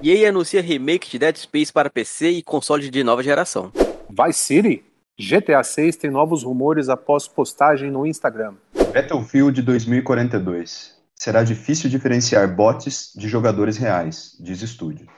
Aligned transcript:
EA 0.00 0.28
anuncia 0.28 0.62
remake 0.62 1.10
de 1.10 1.18
Dead 1.18 1.36
Space 1.36 1.72
para 1.72 1.90
PC 1.90 2.30
e 2.30 2.42
console 2.42 2.88
de 2.88 3.02
nova 3.02 3.20
geração. 3.20 3.72
Vice 4.08 4.38
City? 4.38 4.84
GTA 5.18 5.64
6 5.64 5.96
tem 5.96 6.08
novos 6.10 6.44
rumores 6.44 6.88
após 6.88 7.26
postagem 7.26 7.90
no 7.90 8.06
Instagram. 8.06 8.54
Battlefield 8.94 9.60
2042. 9.60 10.96
Será 11.16 11.42
difícil 11.42 11.90
diferenciar 11.90 12.54
bots 12.54 13.12
de 13.16 13.28
jogadores 13.28 13.76
reais, 13.76 14.36
diz 14.38 14.62
estúdio. 14.62 15.08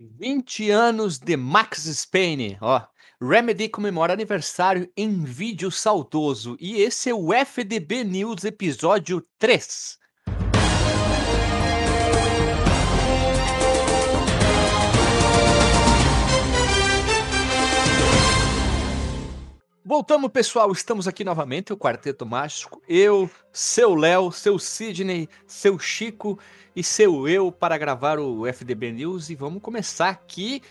20 0.00 0.68
anos 0.68 1.16
de 1.18 1.36
Max 1.36 2.04
Payne, 2.04 2.58
ó. 2.60 2.82
Remedy 3.22 3.68
comemora 3.68 4.12
aniversário 4.12 4.90
em 4.96 5.22
vídeo 5.22 5.70
saudoso 5.70 6.56
e 6.58 6.82
esse 6.82 7.08
é 7.08 7.14
o 7.14 7.32
FDB 7.32 8.02
News 8.02 8.42
episódio 8.44 9.24
3. 9.38 9.96
Voltamos, 19.86 20.30
pessoal. 20.30 20.72
Estamos 20.72 21.06
aqui 21.06 21.22
novamente, 21.22 21.70
o 21.70 21.76
Quarteto 21.76 22.24
Mágico. 22.24 22.80
Eu, 22.88 23.30
seu 23.52 23.94
Léo, 23.94 24.32
seu 24.32 24.58
Sidney, 24.58 25.28
seu 25.46 25.78
Chico 25.78 26.38
e 26.74 26.82
seu 26.82 27.28
eu 27.28 27.52
para 27.52 27.76
gravar 27.76 28.18
o 28.18 28.46
FDB 28.46 28.92
News. 28.92 29.28
E 29.28 29.34
vamos 29.34 29.60
começar 29.60 30.08
aqui 30.08 30.62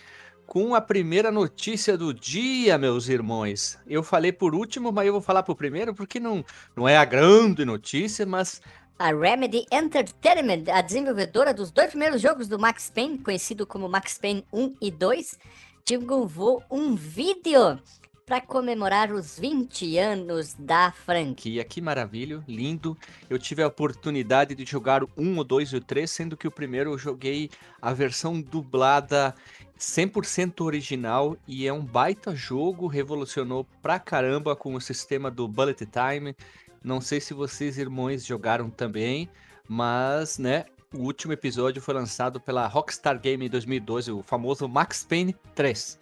com 0.48 0.74
a 0.74 0.80
primeira 0.80 1.30
notícia 1.30 1.96
do 1.96 2.12
dia, 2.12 2.76
meus 2.76 3.08
irmãos. 3.08 3.78
Eu 3.86 4.02
falei 4.02 4.32
por 4.32 4.52
último, 4.52 4.90
mas 4.90 5.06
eu 5.06 5.12
vou 5.12 5.22
falar 5.22 5.44
por 5.44 5.54
primeiro 5.54 5.94
porque 5.94 6.18
não, 6.18 6.44
não 6.74 6.88
é 6.88 6.96
a 6.96 7.04
grande 7.04 7.64
notícia, 7.64 8.26
mas 8.26 8.60
a 8.98 9.12
Remedy 9.12 9.64
Entertainment, 9.70 10.64
a 10.72 10.80
desenvolvedora 10.80 11.54
dos 11.54 11.70
dois 11.70 11.90
primeiros 11.90 12.20
jogos 12.20 12.48
do 12.48 12.58
Max 12.58 12.90
Payne, 12.92 13.18
conhecido 13.18 13.64
como 13.64 13.88
Max 13.88 14.18
Payne 14.18 14.44
1 14.52 14.74
e 14.80 14.90
2, 14.90 15.38
divulgou 15.84 16.64
um 16.68 16.96
vídeo 16.96 17.78
para 18.26 18.40
comemorar 18.40 19.12
os 19.12 19.38
20 19.38 19.98
anos 19.98 20.54
da 20.58 20.90
franquia. 20.90 21.64
Que 21.64 21.80
maravilha, 21.80 22.42
lindo. 22.48 22.96
Eu 23.28 23.38
tive 23.38 23.62
a 23.62 23.66
oportunidade 23.66 24.54
de 24.54 24.64
jogar 24.64 25.04
o 25.04 25.10
1, 25.16 25.38
o 25.38 25.44
2 25.44 25.68
e 25.70 25.76
o 25.76 25.80
3, 25.80 26.10
sendo 26.10 26.36
que 26.36 26.48
o 26.48 26.50
primeiro 26.50 26.92
eu 26.92 26.98
joguei 26.98 27.50
a 27.82 27.92
versão 27.92 28.40
dublada 28.40 29.34
100% 29.78 30.62
original 30.62 31.36
e 31.46 31.66
é 31.66 31.72
um 31.72 31.84
baita 31.84 32.34
jogo, 32.34 32.86
revolucionou 32.86 33.66
pra 33.82 33.98
caramba 33.98 34.56
com 34.56 34.74
o 34.74 34.80
sistema 34.80 35.30
do 35.30 35.46
Bullet 35.46 35.86
Time. 35.86 36.34
Não 36.82 37.00
sei 37.00 37.20
se 37.20 37.34
vocês, 37.34 37.78
irmãos, 37.78 38.24
jogaram 38.24 38.70
também, 38.70 39.28
mas, 39.68 40.38
né, 40.38 40.64
o 40.94 41.00
último 41.00 41.32
episódio 41.32 41.82
foi 41.82 41.94
lançado 41.94 42.40
pela 42.40 42.66
Rockstar 42.66 43.20
Game 43.20 43.44
em 43.44 43.50
2012, 43.50 44.12
o 44.12 44.22
famoso 44.22 44.68
Max 44.68 45.04
Payne 45.04 45.34
3. 45.54 45.98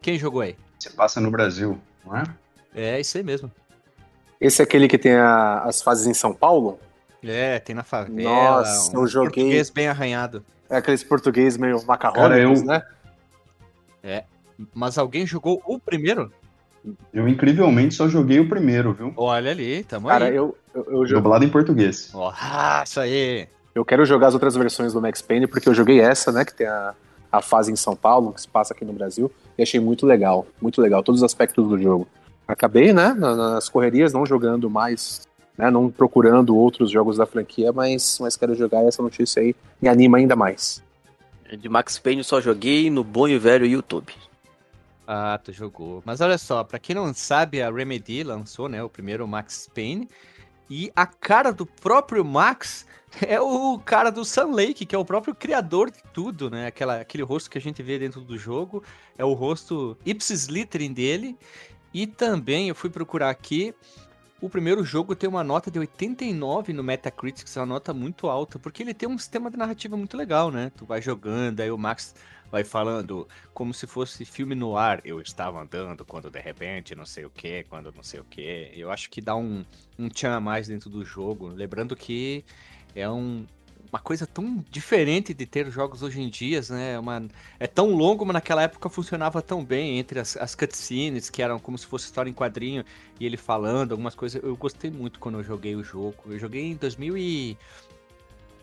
Quem 0.00 0.18
jogou 0.18 0.42
aí? 0.42 0.56
Você 0.78 0.90
passa 0.90 1.20
no 1.20 1.30
Brasil, 1.30 1.78
não 2.04 2.16
é? 2.16 2.24
É, 2.74 3.00
isso 3.00 3.16
aí 3.16 3.24
mesmo. 3.24 3.50
Esse 4.40 4.62
é 4.62 4.64
aquele 4.64 4.86
que 4.86 4.98
tem 4.98 5.14
a, 5.14 5.62
as 5.64 5.82
fases 5.82 6.06
em 6.06 6.14
São 6.14 6.32
Paulo? 6.32 6.78
É, 7.24 7.58
tem 7.58 7.74
na 7.74 7.82
favela. 7.82 8.60
Nossa, 8.60 8.96
um 8.96 9.02
eu 9.02 9.06
joguei. 9.08 9.44
Português 9.44 9.70
bem 9.70 9.88
arranhado. 9.88 10.44
É 10.70 10.76
aqueles 10.76 11.02
português 11.02 11.56
meio 11.56 11.84
macarrônicos, 11.84 12.60
eu... 12.60 12.66
né? 12.66 12.82
É. 14.02 14.24
Mas 14.72 14.96
alguém 14.98 15.26
jogou 15.26 15.60
o 15.66 15.78
primeiro? 15.78 16.32
Eu, 17.12 17.28
incrivelmente, 17.28 17.94
só 17.94 18.08
joguei 18.08 18.38
o 18.38 18.48
primeiro, 18.48 18.92
viu? 18.92 19.12
Olha 19.16 19.50
ali, 19.50 19.82
tamo 19.82 20.08
Cara, 20.08 20.26
aí. 20.26 20.36
eu, 20.36 20.56
eu, 20.72 20.84
eu 20.84 21.06
joguei... 21.06 21.14
Dublado 21.14 21.44
em 21.44 21.48
português. 21.48 22.10
Oh, 22.14 22.30
isso 22.84 23.00
aí. 23.00 23.48
Eu 23.74 23.84
quero 23.84 24.04
jogar 24.04 24.28
as 24.28 24.34
outras 24.34 24.54
versões 24.54 24.92
do 24.92 25.02
Max 25.02 25.20
Payne, 25.20 25.46
porque 25.46 25.68
eu 25.68 25.74
joguei 25.74 26.00
essa, 26.00 26.30
né, 26.30 26.44
que 26.44 26.54
tem 26.54 26.66
a, 26.66 26.94
a 27.30 27.42
fase 27.42 27.72
em 27.72 27.76
São 27.76 27.94
Paulo, 27.94 28.32
que 28.32 28.40
se 28.40 28.48
passa 28.48 28.72
aqui 28.72 28.84
no 28.84 28.92
Brasil, 28.92 29.30
e 29.58 29.62
achei 29.62 29.80
muito 29.80 30.06
legal, 30.06 30.46
muito 30.62 30.80
legal, 30.80 31.02
todos 31.02 31.20
os 31.20 31.24
aspectos 31.24 31.68
do 31.68 31.76
jogo. 31.76 32.06
Acabei, 32.46 32.92
né, 32.92 33.12
nas 33.12 33.68
correrias, 33.68 34.12
não 34.12 34.24
jogando 34.24 34.70
mais, 34.70 35.26
né, 35.56 35.70
não 35.70 35.90
procurando 35.90 36.56
outros 36.56 36.90
jogos 36.90 37.18
da 37.18 37.26
franquia, 37.26 37.72
mas, 37.72 38.18
mas 38.20 38.36
quero 38.36 38.54
jogar 38.54 38.84
essa 38.84 39.02
notícia 39.02 39.42
aí, 39.42 39.54
me 39.82 39.88
anima 39.88 40.16
ainda 40.18 40.36
mais. 40.36 40.82
De 41.58 41.68
Max 41.68 41.98
Payne 41.98 42.22
só 42.22 42.40
joguei 42.40 42.90
no 42.90 43.02
bom 43.02 43.26
e 43.26 43.38
velho 43.38 43.66
YouTube. 43.66 44.12
Ah, 45.06 45.40
tu 45.42 45.50
jogou. 45.52 46.02
Mas 46.04 46.20
olha 46.20 46.36
só, 46.36 46.62
para 46.62 46.78
quem 46.78 46.94
não 46.94 47.12
sabe, 47.14 47.62
a 47.62 47.70
Remedy 47.70 48.22
lançou, 48.22 48.68
né, 48.68 48.82
o 48.82 48.88
primeiro 48.88 49.26
Max 49.26 49.68
Payne, 49.74 50.08
e 50.70 50.92
a 50.94 51.06
cara 51.06 51.52
do 51.52 51.64
próprio 51.64 52.24
Max 52.24 52.86
é 53.26 53.40
o 53.40 53.78
cara 53.78 54.10
do 54.10 54.24
Sun 54.24 54.52
Lake, 54.52 54.84
que 54.84 54.94
é 54.94 54.98
o 54.98 55.04
próprio 55.04 55.34
criador 55.34 55.90
de 55.90 56.02
tudo, 56.12 56.50
né? 56.50 56.66
Aquela, 56.66 57.00
aquele 57.00 57.22
rosto 57.22 57.50
que 57.50 57.58
a 57.58 57.60
gente 57.60 57.82
vê 57.82 57.98
dentro 57.98 58.20
do 58.20 58.36
jogo 58.36 58.82
é 59.16 59.24
o 59.24 59.32
rosto 59.32 59.96
ipsis 60.04 60.46
literim 60.46 60.92
dele. 60.92 61.36
E 61.92 62.06
também 62.06 62.68
eu 62.68 62.74
fui 62.74 62.90
procurar 62.90 63.30
aqui, 63.30 63.74
o 64.40 64.48
primeiro 64.48 64.84
jogo 64.84 65.16
tem 65.16 65.28
uma 65.28 65.42
nota 65.42 65.70
de 65.70 65.78
89 65.78 66.72
no 66.72 66.84
Metacritic, 66.84 67.48
é 67.56 67.60
uma 67.60 67.66
nota 67.66 67.92
muito 67.92 68.28
alta, 68.28 68.58
porque 68.58 68.82
ele 68.82 68.94
tem 68.94 69.08
um 69.08 69.18
sistema 69.18 69.50
de 69.50 69.56
narrativa 69.56 69.96
muito 69.96 70.16
legal, 70.16 70.50
né? 70.50 70.70
Tu 70.76 70.84
vai 70.84 71.00
jogando, 71.02 71.60
aí 71.60 71.70
o 71.70 71.78
Max 71.78 72.14
vai 72.50 72.64
falando 72.64 73.28
como 73.52 73.72
se 73.72 73.86
fosse 73.86 74.24
filme 74.24 74.54
no 74.54 74.76
ar. 74.76 75.00
Eu 75.04 75.20
estava 75.20 75.60
andando 75.60 76.04
quando 76.04 76.30
de 76.30 76.40
repente 76.40 76.94
não 76.94 77.06
sei 77.06 77.24
o 77.24 77.30
que, 77.30 77.64
quando 77.64 77.92
não 77.92 78.02
sei 78.02 78.20
o 78.20 78.24
que. 78.24 78.70
Eu 78.74 78.90
acho 78.90 79.10
que 79.10 79.20
dá 79.20 79.36
um, 79.36 79.64
um 79.98 80.08
tchan 80.08 80.36
a 80.36 80.40
mais 80.40 80.68
dentro 80.68 80.90
do 80.90 81.04
jogo. 81.04 81.48
Lembrando 81.48 81.94
que 81.94 82.44
é 82.94 83.08
um, 83.08 83.46
uma 83.90 83.98
coisa 83.98 84.26
tão 84.26 84.64
diferente 84.70 85.32
de 85.32 85.46
ter 85.46 85.70
jogos 85.70 86.02
hoje 86.02 86.20
em 86.20 86.28
dia, 86.28 86.60
né? 86.70 86.94
É 86.94 86.98
uma, 86.98 87.26
é 87.58 87.66
tão 87.66 87.94
longo, 87.94 88.24
mas 88.24 88.34
naquela 88.34 88.62
época 88.62 88.88
funcionava 88.88 89.40
tão 89.40 89.64
bem 89.64 89.98
entre 89.98 90.20
as, 90.20 90.36
as 90.36 90.54
cutscenes, 90.54 91.30
que 91.30 91.42
eram 91.42 91.58
como 91.58 91.76
se 91.78 91.86
fosse 91.86 92.06
história 92.06 92.30
em 92.30 92.34
quadrinho, 92.34 92.84
e 93.18 93.26
ele 93.26 93.36
falando 93.36 93.92
algumas 93.92 94.14
coisas. 94.14 94.42
Eu 94.42 94.56
gostei 94.56 94.90
muito 94.90 95.18
quando 95.18 95.38
eu 95.38 95.44
joguei 95.44 95.74
o 95.74 95.82
jogo. 95.82 96.16
Eu 96.26 96.38
joguei 96.38 96.64
em 96.64 96.76
2000 96.76 97.16
e... 97.16 97.58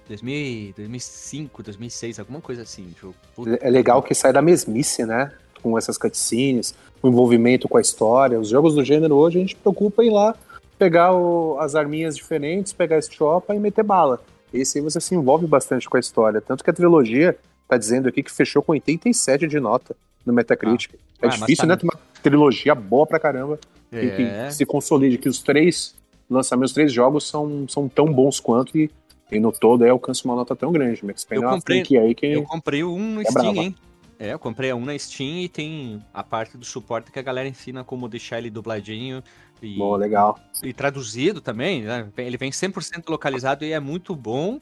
2000, 0.08 0.74
2005, 0.76 1.64
2006, 1.64 2.20
alguma 2.20 2.42
coisa 2.42 2.62
assim. 2.62 2.94
Jogo. 3.00 3.16
É 3.60 3.70
legal 3.70 4.02
que 4.04 4.14
sai 4.14 4.32
da 4.32 4.42
mesmice, 4.42 5.06
né? 5.06 5.32
Com 5.62 5.78
essas 5.78 5.98
cutscenes, 5.98 6.76
o 7.02 7.08
envolvimento 7.08 7.68
com 7.68 7.78
a 7.78 7.82
história. 7.82 8.40
Os 8.40 8.50
jogos 8.50 8.76
do 8.76 8.84
gênero 8.84 9.16
hoje 9.16 9.38
a 9.38 9.42
gente 9.42 9.56
preocupa 9.56 10.04
em 10.04 10.08
ir 10.08 10.12
lá 10.12 10.36
pegar 10.78 11.14
o, 11.14 11.58
as 11.60 11.76
arminhas 11.76 12.16
diferentes, 12.16 12.74
pegar 12.74 12.98
esse 12.98 13.14
chopa 13.14 13.56
e 13.56 13.60
meter 13.60 13.84
bala. 13.84 14.22
Esse 14.54 14.78
aí 14.78 14.84
você 14.84 15.00
se 15.00 15.16
envolve 15.16 15.48
bastante 15.48 15.90
com 15.90 15.98
a 15.98 16.00
história. 16.00 16.42
Tanto 16.42 16.64
que 16.64 16.70
a 16.70 16.74
trilogia 16.74 17.38
tá 17.68 17.78
dizendo 17.78 18.08
aqui 18.08 18.22
que 18.22 18.32
fechou 18.32 18.62
com 18.62 18.74
87 18.74 19.48
de 19.48 19.60
nota 19.60 19.96
no 20.26 20.34
Metacritic. 20.34 20.94
Ah. 20.94 20.98
É 21.22 21.28
ah, 21.28 21.30
difícil, 21.30 21.64
tá... 21.64 21.68
né? 21.68 21.76
Ter 21.76 21.86
uma 21.86 22.00
trilogia 22.22 22.76
boa 22.76 23.06
pra 23.06 23.20
caramba 23.20 23.60
é. 23.92 24.48
que, 24.48 24.54
se 24.54 24.66
consolide. 24.66 25.18
Que 25.18 25.30
os 25.30 25.42
três 25.42 25.96
lançamentos, 26.30 26.72
os 26.72 26.76
três 26.76 26.92
jogos 26.92 27.28
são, 27.28 27.66
são 27.68 27.88
tão 27.88 28.06
bons 28.06 28.40
quanto 28.40 28.78
e, 28.78 28.90
e 29.32 29.40
no 29.40 29.52
todo 29.52 29.84
aí 29.84 29.90
alcança 29.90 30.24
uma 30.26 30.36
nota 30.36 30.56
tão 30.56 30.72
grande. 30.72 31.04
Max 31.06 31.26
Payne 31.26 31.44
eu 31.44 31.50
comprei, 31.50 31.80
é 31.80 32.00
uma 32.00 32.06
aí 32.08 32.16
que. 32.16 32.26
Eu 32.28 32.44
comprei 32.44 32.84
um 32.84 33.16
no 33.16 33.22
é 33.22 33.26
Steam, 33.26 33.44
brava. 33.44 33.58
hein? 33.58 33.76
É, 34.18 34.34
eu 34.34 34.40
comprei 34.40 34.72
um 34.72 34.86
na 34.86 34.98
Steam 34.98 35.42
e 35.42 35.50
tem 35.50 36.02
a 36.14 36.24
parte 36.24 36.58
do 36.58 36.64
suporte 36.64 37.12
que 37.12 37.20
a 37.20 37.22
galera 37.22 37.50
ensina 37.50 37.84
como 37.84 38.08
deixar 38.08 38.38
ele 38.38 38.50
dubladinho 38.50 39.22
e, 39.62 39.78
Boa, 39.78 39.98
legal. 39.98 40.40
E 40.64 40.74
traduzido 40.74 41.42
também, 41.42 41.84
né? 41.84 42.08
Ele 42.18 42.38
vem 42.38 42.52
100% 42.52 43.10
localizado 43.10 43.66
e 43.66 43.72
é 43.72 43.80
muito 43.80 44.16
bom. 44.16 44.60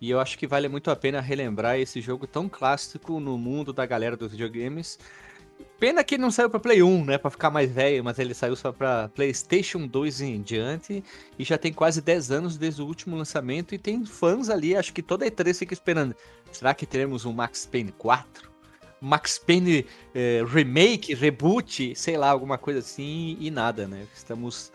E 0.00 0.10
eu 0.10 0.18
acho 0.18 0.36
que 0.36 0.46
vale 0.46 0.68
muito 0.68 0.90
a 0.90 0.96
pena 0.96 1.20
relembrar 1.20 1.78
esse 1.78 2.00
jogo 2.00 2.26
tão 2.26 2.48
clássico 2.48 3.20
no 3.20 3.38
mundo 3.38 3.72
da 3.72 3.86
galera 3.86 4.16
dos 4.16 4.32
videogames. 4.32 4.98
Pena 5.78 6.04
que 6.04 6.14
ele 6.14 6.22
não 6.22 6.30
saiu 6.30 6.48
para 6.48 6.60
Play 6.60 6.82
1, 6.82 7.04
né, 7.04 7.18
para 7.18 7.30
ficar 7.30 7.50
mais 7.50 7.70
velho, 7.70 8.04
mas 8.04 8.18
ele 8.18 8.34
saiu 8.34 8.54
só 8.54 8.72
para 8.72 9.08
PlayStation 9.08 9.86
2 9.86 10.20
em 10.20 10.42
diante 10.42 11.02
e 11.38 11.44
já 11.44 11.58
tem 11.58 11.72
quase 11.72 12.00
10 12.00 12.30
anos 12.30 12.56
desde 12.56 12.82
o 12.82 12.86
último 12.86 13.16
lançamento 13.16 13.74
e 13.74 13.78
tem 13.78 14.04
fãs 14.04 14.48
ali, 14.48 14.76
acho 14.76 14.92
que 14.92 15.02
toda 15.02 15.24
a 15.24 15.30
E3 15.30 15.58
fica 15.58 15.74
esperando. 15.74 16.14
Será 16.50 16.74
que 16.74 16.86
teremos 16.86 17.24
um 17.24 17.32
Max 17.32 17.66
Payne 17.66 17.92
4? 17.92 18.52
Max 19.00 19.38
Payne 19.38 19.84
é, 20.14 20.44
remake, 20.46 21.14
reboot, 21.14 21.94
sei 21.96 22.16
lá, 22.16 22.30
alguma 22.30 22.56
coisa 22.56 22.78
assim, 22.78 23.36
e 23.40 23.50
nada, 23.50 23.88
né? 23.88 24.06
Estamos, 24.14 24.72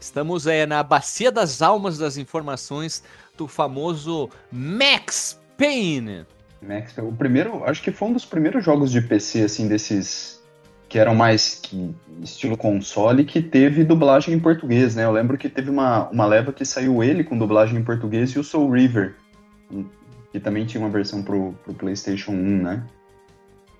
estamos 0.00 0.48
é, 0.48 0.66
na 0.66 0.82
bacia 0.82 1.30
das 1.30 1.62
almas 1.62 1.96
das 1.96 2.16
informações 2.16 3.04
do 3.36 3.46
famoso 3.46 4.28
Max 4.50 5.40
Payne. 5.56 6.26
Max, 6.60 6.96
o 6.98 7.12
primeiro, 7.12 7.64
acho 7.64 7.82
que 7.82 7.90
foi 7.90 8.08
um 8.08 8.12
dos 8.12 8.24
primeiros 8.24 8.64
jogos 8.64 8.90
de 8.90 9.00
PC, 9.00 9.42
assim, 9.42 9.68
desses 9.68 10.36
que 10.88 10.98
eram 10.98 11.14
mais 11.14 11.56
que, 11.56 11.94
estilo 12.22 12.56
console, 12.56 13.24
que 13.24 13.42
teve 13.42 13.82
dublagem 13.82 14.34
em 14.34 14.38
português, 14.38 14.94
né? 14.94 15.04
Eu 15.04 15.12
lembro 15.12 15.36
que 15.36 15.48
teve 15.48 15.68
uma, 15.68 16.08
uma 16.10 16.26
leva 16.26 16.52
que 16.52 16.64
saiu 16.64 17.02
ele 17.02 17.24
com 17.24 17.36
dublagem 17.36 17.78
em 17.78 17.82
português 17.82 18.30
e 18.30 18.38
o 18.38 18.44
Soul 18.44 18.70
River, 18.70 19.14
que 20.30 20.38
também 20.38 20.64
tinha 20.64 20.80
uma 20.82 20.90
versão 20.90 21.22
pro, 21.22 21.54
pro 21.64 21.74
PlayStation 21.74 22.32
1, 22.32 22.34
né? 22.62 22.82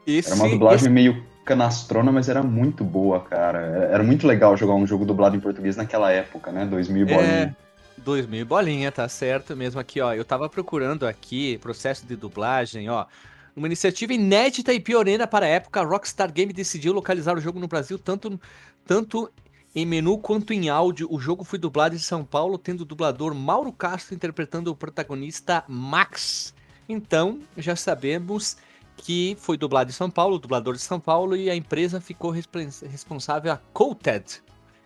Esse, 0.07 0.31
era 0.31 0.37
uma 0.37 0.49
dublagem 0.49 0.87
esse... 0.87 0.89
meio 0.89 1.25
canastrona, 1.45 2.11
mas 2.11 2.29
era 2.29 2.43
muito 2.43 2.83
boa, 2.83 3.21
cara. 3.21 3.59
Era 3.91 4.03
muito 4.03 4.27
legal 4.27 4.57
jogar 4.57 4.75
um 4.75 4.87
jogo 4.87 5.05
dublado 5.05 5.37
em 5.37 5.41
português 5.41 5.77
naquela 5.77 6.11
época, 6.11 6.51
né? 6.51 6.67
2000 6.67 7.07
bolinha. 7.07 7.57
É, 7.97 8.01
2000 8.01 8.47
bolinha, 8.47 8.93
tá 8.93 9.09
certo 9.09 9.57
mesmo 9.57 9.81
aqui, 9.81 10.01
ó. 10.01 10.13
Eu 10.13 10.25
tava 10.25 10.49
procurando 10.49 11.07
aqui 11.07 11.59
processo 11.59 12.07
de 12.07 12.17
dublagem, 12.17 12.89
ó. 12.89 13.07
Uma 13.55 13.67
iniciativa 13.67 14.13
inédita 14.13 14.73
e 14.73 14.81
pioneira 14.81 15.27
para 15.27 15.47
a 15.47 15.49
época, 15.49 15.81
a 15.81 15.85
Rockstar 15.85 16.31
Game 16.31 16.53
decidiu 16.53 16.93
localizar 16.93 17.37
o 17.37 17.41
jogo 17.41 17.59
no 17.59 17.67
Brasil 17.67 17.99
tanto, 17.99 18.39
tanto 18.85 19.31
em 19.75 19.87
menu 19.87 20.19
quanto 20.19 20.53
em 20.53 20.69
áudio. 20.69 21.09
O 21.11 21.19
jogo 21.19 21.43
foi 21.43 21.59
dublado 21.59 21.95
em 21.95 21.99
São 21.99 22.23
Paulo, 22.23 22.59
tendo 22.59 22.83
o 22.83 22.85
dublador 22.85 23.35
Mauro 23.35 23.73
Castro 23.73 24.15
interpretando 24.15 24.69
o 24.69 24.77
protagonista 24.77 25.65
Max. 25.67 26.55
Então, 26.87 27.41
já 27.57 27.75
sabemos 27.75 28.59
que 28.97 29.37
foi 29.41 29.57
dublado 29.57 29.91
em 29.91 29.95
São 29.95 30.11
Paulo, 30.11 30.37
o 30.37 30.39
dublador 30.39 30.75
de 30.75 30.81
São 30.81 31.01
Paulo, 31.01 31.35
e 31.35 31.51
a 31.51 31.57
empresa 31.57 32.01
ficou 32.01 32.31
respons- 32.31 32.83
responsável 32.83 33.53
a 33.53 33.57
Coated. 33.73 34.43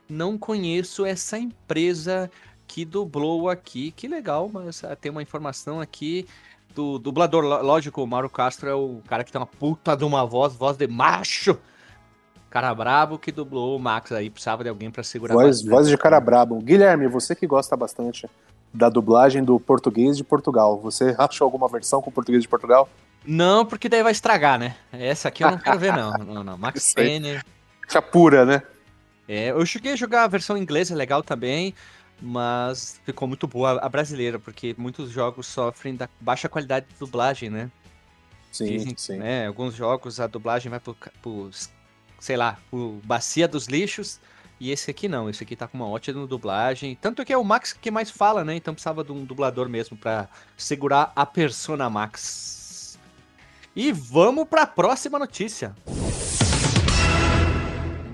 Não 0.09 0.39
conheço 0.39 1.05
essa 1.05 1.39
empresa 1.39 2.31
que 2.71 2.85
dublou 2.85 3.51
aqui. 3.51 3.91
Que 3.91 4.07
legal, 4.07 4.49
mas 4.53 4.85
ah, 4.85 4.95
tem 4.95 5.11
uma 5.11 5.23
informação 5.23 5.81
aqui 5.81 6.25
do 6.73 7.01
dublador. 7.01 7.43
Lógico, 7.43 8.01
o 8.01 8.07
Mauro 8.07 8.31
Castro 8.31 8.69
é 8.69 8.75
o 8.75 9.03
cara 9.09 9.25
que 9.25 9.33
tem 9.33 9.41
uma 9.41 9.47
puta 9.47 9.97
de 9.97 10.05
uma 10.05 10.25
voz, 10.25 10.55
voz 10.55 10.77
de 10.77 10.87
macho. 10.87 11.59
Cara 12.49 12.73
brabo 12.73 13.19
que 13.19 13.33
dublou 13.33 13.77
o 13.77 13.81
Max 13.81 14.13
aí, 14.13 14.31
precisava 14.31 14.63
de 14.63 14.69
alguém 14.69 14.91
pra 14.91 15.03
segurar 15.03 15.35
Voz, 15.35 15.65
voz 15.65 15.89
de 15.89 15.97
cara 15.97 16.21
brabo. 16.21 16.61
Guilherme, 16.61 17.09
você 17.09 17.35
que 17.35 17.47
gosta 17.47 17.77
bastante 17.77 18.29
da 18.73 18.89
dublagem 18.89 19.43
do 19.43 19.59
português 19.59 20.17
de 20.17 20.23
Portugal, 20.23 20.79
você 20.79 21.15
achou 21.19 21.45
alguma 21.45 21.69
versão 21.69 22.01
com 22.01 22.11
português 22.11 22.43
de 22.43 22.49
Portugal? 22.49 22.89
Não, 23.25 23.67
porque 23.67 23.89
daí 23.89 24.03
vai 24.03 24.13
estragar, 24.13 24.59
né? 24.59 24.77
Essa 24.93 25.29
aqui 25.29 25.43
eu 25.43 25.51
não 25.51 25.59
quero 25.59 25.79
ver, 25.79 25.93
não. 25.93 26.13
Não, 26.13 26.45
não. 26.45 26.57
Max. 26.57 26.95
Payne. 26.95 27.41
Pura, 28.13 28.45
né? 28.45 28.63
É, 29.29 29.51
eu 29.51 29.65
cheguei 29.65 29.93
a 29.93 29.97
jogar 29.97 30.25
a 30.25 30.29
versão 30.29 30.57
inglesa, 30.57 30.93
é 30.93 30.97
legal 30.97 31.23
também, 31.23 31.73
mas 32.21 33.01
ficou 33.05 33.27
muito 33.27 33.47
boa 33.47 33.79
a 33.81 33.89
brasileira, 33.89 34.39
porque 34.39 34.75
muitos 34.77 35.11
jogos 35.11 35.47
sofrem 35.47 35.95
da 35.95 36.09
baixa 36.21 36.49
qualidade 36.49 36.87
de 36.87 36.95
dublagem, 36.99 37.51
né? 37.51 37.71
Sim, 38.53 38.67
Dizem, 38.67 38.95
sim. 38.97 39.17
né, 39.19 39.47
alguns 39.47 39.75
jogos 39.75 40.19
a 40.19 40.27
dublagem 40.27 40.71
vai 40.71 40.81
pro, 40.81 40.97
pro, 41.23 41.51
sei 42.19 42.37
lá, 42.37 42.59
pro 42.69 43.01
bacia 43.05 43.47
dos 43.47 43.67
lixos, 43.67 44.21
e 44.59 44.71
esse 44.71 44.91
aqui 44.91 45.09
não, 45.09 45.31
esse 45.31 45.43
aqui 45.43 45.55
tá 45.55 45.69
com 45.69 45.79
uma 45.79 45.89
ótima 45.89 46.27
dublagem, 46.27 46.99
tanto 47.01 47.25
que 47.25 47.33
é 47.33 47.39
o 47.39 47.45
Max 47.45 47.73
que 47.73 47.91
mais 47.91 48.11
fala, 48.11 48.45
né, 48.45 48.57
então 48.57 48.75
precisava 48.75 49.05
de 49.05 49.13
um 49.13 49.25
dublador 49.25 49.69
mesmo 49.69 49.97
pra 49.97 50.29
segurar 50.57 51.13
a 51.15 51.25
persona 51.25 51.89
Max. 51.89 52.99
E 53.75 53.93
vamos 53.93 54.49
pra 54.49 54.67
próxima 54.67 55.19
notícia. 55.19 55.75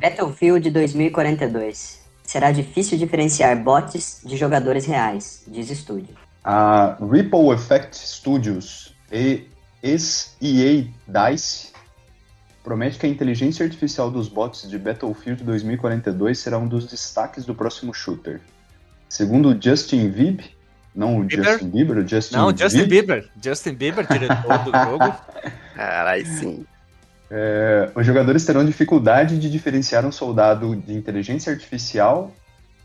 Battlefield 0.00 0.70
2042. 0.70 2.05
Será 2.26 2.50
difícil 2.50 2.98
diferenciar 2.98 3.56
bots 3.62 4.20
de 4.24 4.36
jogadores 4.36 4.84
reais, 4.84 5.44
diz 5.46 5.70
estúdio. 5.70 6.14
A 6.42 6.96
Ripple 7.00 7.50
Effect 7.54 7.96
Studios 7.96 8.94
e 9.12 9.46
ex-EA 9.82 10.88
DICE 11.06 11.72
promete 12.64 12.98
que 12.98 13.06
a 13.06 13.08
inteligência 13.08 13.64
artificial 13.64 14.10
dos 14.10 14.28
bots 14.28 14.68
de 14.68 14.76
Battlefield 14.76 15.44
2042 15.44 16.36
será 16.36 16.58
um 16.58 16.66
dos 16.66 16.86
destaques 16.86 17.44
do 17.44 17.54
próximo 17.54 17.94
shooter. 17.94 18.40
Segundo 19.08 19.50
o 19.50 19.62
Justin 19.62 20.10
Vib, 20.10 20.40
não 20.92 21.20
o 21.20 21.24
Bieber? 21.24 21.44
Justin 21.44 21.68
Bieber, 21.68 21.98
o 21.98 22.08
Justin 22.08 22.36
Não, 22.36 22.56
Justin 22.56 22.78
Vib, 22.78 22.88
Bieber. 22.88 23.30
Justin 23.40 23.74
Bieber, 23.74 24.06
diretor 24.08 24.58
do 24.64 24.72
jogo. 24.72 25.16
Caralho, 25.76 26.26
sim. 26.26 26.66
É, 27.30 27.90
os 27.94 28.06
jogadores 28.06 28.44
terão 28.44 28.64
dificuldade 28.64 29.38
de 29.38 29.50
diferenciar 29.50 30.04
um 30.06 30.12
soldado 30.12 30.76
de 30.76 30.92
inteligência 30.94 31.52
artificial 31.52 32.30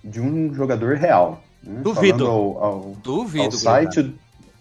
de 0.03 0.19
um 0.19 0.53
jogador 0.53 0.95
real. 0.95 1.43
né? 1.63 1.81
Duvido. 1.81 2.25
Ao, 2.27 2.63
ao, 2.63 2.79
Duvido. 3.03 3.45
ao 3.45 3.51
site, 3.51 4.15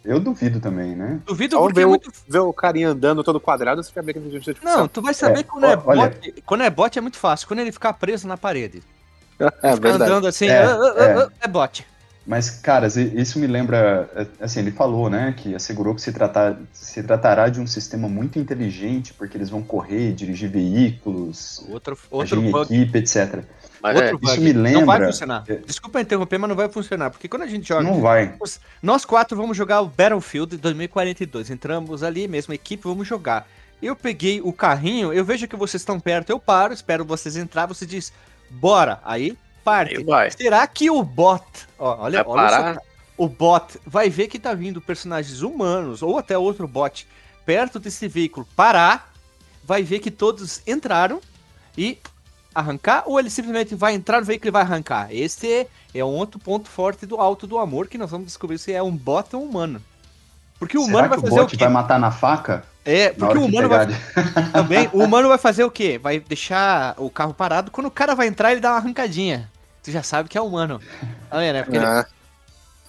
eu 0.05 0.21
duvido 0.21 0.61
também, 0.61 0.94
né? 0.94 1.21
Duvido 1.27 1.56
Só 1.56 1.62
porque 1.62 1.75
ver 1.77 1.82
é 1.82 1.87
o, 1.87 1.88
muito. 1.91 2.12
ver 2.29 2.38
o 2.41 2.53
carinha 2.53 2.88
andando 2.91 3.25
todo 3.25 3.41
quadrado, 3.41 3.82
você 3.82 3.91
vê 4.03 4.12
que 4.12 4.19
a 4.19 4.23
inteligência 4.23 4.53
Não, 4.62 4.71
artificial. 4.85 4.88
tu 4.88 5.03
vai 5.03 5.15
saber 5.15 5.41
É, 5.41 5.43
quando, 5.43 5.65
é 5.65 5.77
ó, 5.77 5.83
olha- 5.87 6.09
bot, 6.11 6.43
quando 6.44 6.62
é 6.62 6.71
bot 6.71 6.99
é 6.99 7.03
muito 7.03 7.17
fácil. 7.19 7.49
Quando 7.49 7.61
ele 7.61 7.73
ficar 7.73 7.94
preso 7.94 8.29
na 8.29 8.37
parede. 8.37 8.83
é 9.41 9.44
Ficar 9.47 9.76
verdade. 9.76 10.03
andando 10.12 10.26
assim, 10.26 10.47
É, 10.49 10.62
ah, 10.62 10.75
ah, 10.75 10.94
ah, 10.99 11.31
é. 11.43 11.44
é 11.47 11.49
bot. 11.49 11.87
Mas, 12.31 12.49
caras, 12.49 12.97
i- 12.97 13.12
isso 13.21 13.41
me 13.41 13.49
lembra, 13.49 14.09
é, 14.15 14.25
assim, 14.44 14.61
ele 14.61 14.71
falou, 14.71 15.11
né, 15.11 15.35
que 15.37 15.53
assegurou 15.53 15.97
que 15.97 16.00
se, 16.00 16.12
tratar, 16.12 16.56
se 16.73 17.03
tratará 17.03 17.49
de 17.49 17.61
um 17.61 17.67
sistema 17.67 18.09
muito 18.09 18.38
inteligente, 18.38 19.12
porque 19.12 19.37
eles 19.37 19.50
vão 19.50 19.61
correr, 19.62 20.12
dirigir 20.12 20.49
veículos, 20.49 21.65
Outro, 21.69 21.94
agir 22.21 22.38
outro 22.38 22.41
em 22.41 22.81
equipe, 22.82 22.99
etc. 22.99 23.43
Mas 23.82 23.97
Outro 23.97 24.21
é, 24.23 24.31
isso 24.31 24.41
me 24.41 24.53
Não 24.53 24.62
vai 24.62 24.73
lembra- 24.99 25.06
funcionar. 25.06 25.44
É. 25.49 25.55
Desculpa 25.56 26.00
interromper, 26.00 26.38
mas 26.38 26.49
não 26.49 26.55
vai 26.56 26.69
funcionar. 26.69 27.11
Porque 27.11 27.27
quando 27.27 27.43
a 27.43 27.47
gente 27.49 27.67
joga. 27.67 27.82
Não 27.82 28.00
vai. 28.00 28.35
Nós 28.81 29.05
quatro 29.05 29.37
vamos 29.37 29.56
jogar 29.56 29.81
o 29.81 29.87
Battlefield 29.88 30.56
2042. 30.56 31.50
Entramos 31.50 32.05
ali, 32.05 32.29
mesma 32.29 32.55
equipe, 32.55 32.85
vamos 32.85 33.09
jogar. 33.09 33.49
Eu 33.83 33.97
peguei 33.97 34.41
o 34.41 34.53
carrinho, 34.53 35.12
eu 35.12 35.25
vejo 35.25 35.49
que 35.49 35.56
vocês 35.56 35.81
estão 35.81 35.99
perto, 35.99 36.31
eu 36.31 36.38
paro, 36.38 36.73
espero 36.73 37.05
vocês 37.05 37.37
entrar, 37.37 37.67
você 37.67 37.85
diz, 37.85 38.12
bora. 38.50 39.00
Aí, 39.03 39.37
parte. 39.65 40.03
Vai. 40.05 40.31
Será 40.31 40.67
que 40.67 40.91
o 40.91 41.03
bot. 41.03 41.45
Ó, 41.79 42.05
olha, 42.05 42.23
vai 42.23 42.33
olha 42.33 42.81
o 43.21 43.29
bot 43.29 43.79
vai 43.87 44.09
ver 44.09 44.29
que 44.29 44.39
tá 44.39 44.55
vindo 44.55 44.81
personagens 44.81 45.43
humanos 45.43 46.01
ou 46.01 46.17
até 46.17 46.39
outro 46.39 46.67
bot 46.67 47.07
perto 47.45 47.79
desse 47.79 48.09
veículo 48.09 48.47
parar, 48.57 49.12
vai 49.62 49.83
ver 49.83 49.99
que 49.99 50.11
todos 50.11 50.62
entraram 50.67 51.21
e 51.77 51.99
arrancar, 52.55 53.03
ou 53.05 53.21
ele 53.21 53.29
simplesmente 53.29 53.75
vai 53.75 53.93
entrar 53.93 54.21
no 54.21 54.27
veículo 54.27 54.49
e 54.49 54.51
vai 54.51 54.62
arrancar. 54.62 55.09
Esse 55.15 55.67
é 55.95 56.03
um 56.03 56.09
outro 56.09 56.41
ponto 56.41 56.67
forte 56.67 57.05
do 57.05 57.21
alto 57.21 57.47
do 57.47 57.59
amor 57.59 57.89
que 57.89 57.99
nós 57.99 58.11
vamos 58.11 58.27
descobrir 58.27 58.57
se 58.57 58.73
é 58.73 58.83
um 58.83 58.97
bot 58.97 59.37
ou 59.37 59.43
um 59.43 59.51
humano. 59.51 59.83
Porque 60.59 60.79
o 60.79 60.83
humano 60.83 60.97
Será 60.97 61.09
vai 61.09 61.19
que 61.19 61.25
o 61.25 61.29
fazer 61.29 61.41
o 61.41 61.43
bot 61.45 61.57
quê? 61.57 61.65
vai 61.65 61.73
matar 61.73 62.01
na 62.01 62.11
faca? 62.11 62.65
É, 62.85 63.11
porque 63.11 63.37
o 63.38 63.44
humano 63.44 63.69
vai 63.69 63.87
também, 64.53 64.88
o 64.93 65.05
humano 65.05 65.29
vai 65.29 65.38
fazer 65.38 65.65
o 65.65 65.71
quê? 65.71 65.99
Vai 66.03 66.19
deixar 66.21 66.94
o 66.99 67.11
carro 67.11 67.35
parado, 67.35 67.71
quando 67.71 67.87
o 67.87 67.91
cara 67.91 68.15
vai 68.15 68.27
entrar, 68.27 68.53
ele 68.53 68.61
dá 68.61 68.71
uma 68.71 68.77
arrancadinha. 68.79 69.50
Tu 69.82 69.91
já 69.91 70.03
sabe 70.03 70.29
que 70.29 70.37
é 70.38 70.41
humano. 70.41 70.81
Ah, 71.31 71.43
é, 71.43 71.53
né? 71.53 71.62
Porque 71.62 71.77
ele- 71.77 71.87
É. 71.87 72.05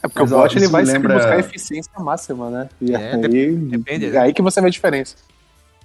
É 0.04 0.08
porque 0.08 0.20
Mas, 0.22 0.32
o 0.32 0.36
bot 0.36 0.58
ele 0.58 0.68
vai 0.68 0.84
lembra- 0.84 1.14
buscar 1.16 1.38
eficiência 1.40 1.92
máxima, 2.00 2.50
né? 2.50 2.70
E 2.82 2.92
É, 2.96 3.14
aí, 3.14 3.56
depende, 3.56 4.06
é 4.08 4.10
né? 4.10 4.20
aí 4.20 4.34
que 4.34 4.42
você 4.42 4.60
vê 4.60 4.66
a 4.68 4.72
diferença. 4.72 5.16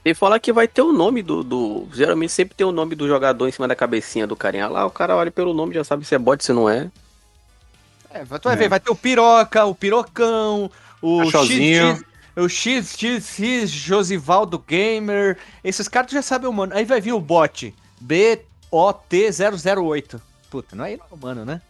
E 0.02 0.14
fala 0.14 0.40
que 0.40 0.52
vai 0.54 0.66
ter 0.66 0.80
o 0.80 0.90
nome 0.92 1.20
do, 1.20 1.42
do. 1.44 1.86
Geralmente 1.92 2.32
sempre 2.32 2.54
tem 2.54 2.66
o 2.66 2.72
nome 2.72 2.94
do 2.94 3.06
jogador 3.06 3.46
em 3.46 3.52
cima 3.52 3.68
da 3.68 3.74
cabecinha 3.76 4.26
do 4.26 4.34
carinha 4.34 4.68
lá. 4.68 4.86
O 4.86 4.90
cara 4.90 5.14
olha 5.16 5.30
pelo 5.30 5.52
nome 5.52 5.74
já 5.74 5.84
sabe 5.84 6.04
se 6.06 6.14
é 6.14 6.18
bot, 6.18 6.42
se 6.42 6.52
não 6.52 6.66
é. 6.70 6.88
É, 8.10 8.20
tu 8.24 8.44
vai 8.44 8.54
É. 8.54 8.56
ver, 8.56 8.68
vai 8.70 8.80
ter 8.80 8.90
o 8.90 8.94
piroca, 8.96 9.64
o 9.66 9.74
pirocão, 9.74 10.70
o 11.02 11.18
Cachorzinho. 11.24 11.96
XX, 11.96 12.04
o 12.36 12.48
XXX 12.48 13.68
Josivaldo 13.68 14.58
Gamer. 14.58 15.36
Esses 15.64 15.88
caras 15.88 16.12
já 16.12 16.22
sabem 16.22 16.48
o 16.48 16.52
mano. 16.52 16.72
Aí 16.74 16.84
vai 16.84 17.00
vir 17.00 17.12
o 17.12 17.20
bot 17.20 17.74
BOT008. 18.04 20.20
Puta, 20.50 20.76
não 20.76 20.84
é 20.84 20.98
humano, 21.10 21.44
né? 21.44 21.60